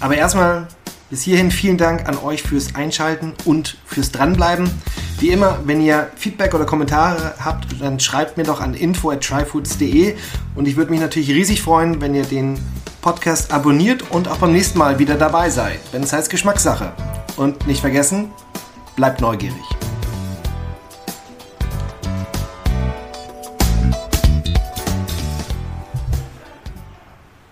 Aber 0.01 0.17
erstmal 0.17 0.67
bis 1.11 1.23
hierhin 1.23 1.51
vielen 1.51 1.77
Dank 1.77 2.09
an 2.09 2.17
euch 2.19 2.43
fürs 2.43 2.75
Einschalten 2.75 3.33
und 3.45 3.77
fürs 3.85 4.13
Dranbleiben. 4.13 4.71
Wie 5.19 5.31
immer, 5.31 5.59
wenn 5.65 5.81
ihr 5.81 6.09
Feedback 6.17 6.55
oder 6.55 6.65
Kommentare 6.65 7.35
habt, 7.45 7.67
dann 7.81 8.01
schreibt 8.01 8.37
mir 8.37 8.45
doch 8.45 8.61
an 8.61 8.75
info 8.75 9.11
at 9.11 9.21
tryfoods.de 9.21 10.15
und 10.55 10.67
ich 10.67 10.77
würde 10.77 10.91
mich 10.91 11.01
natürlich 11.01 11.31
riesig 11.31 11.63
freuen, 11.63 12.01
wenn 12.01 12.15
ihr 12.15 12.25
den 12.25 12.59
Podcast 13.01 13.53
abonniert 13.53 14.11
und 14.11 14.29
auch 14.29 14.37
beim 14.37 14.53
nächsten 14.53 14.79
Mal 14.79 14.99
wieder 14.99 15.17
dabei 15.17 15.51
seid, 15.51 15.81
wenn 15.93 16.03
es 16.03 16.13
heißt 16.13 16.31
Geschmackssache. 16.31 16.93
Und 17.37 17.67
nicht 17.67 17.81
vergessen, 17.81 18.31
bleibt 18.97 19.21
neugierig. 19.21 19.80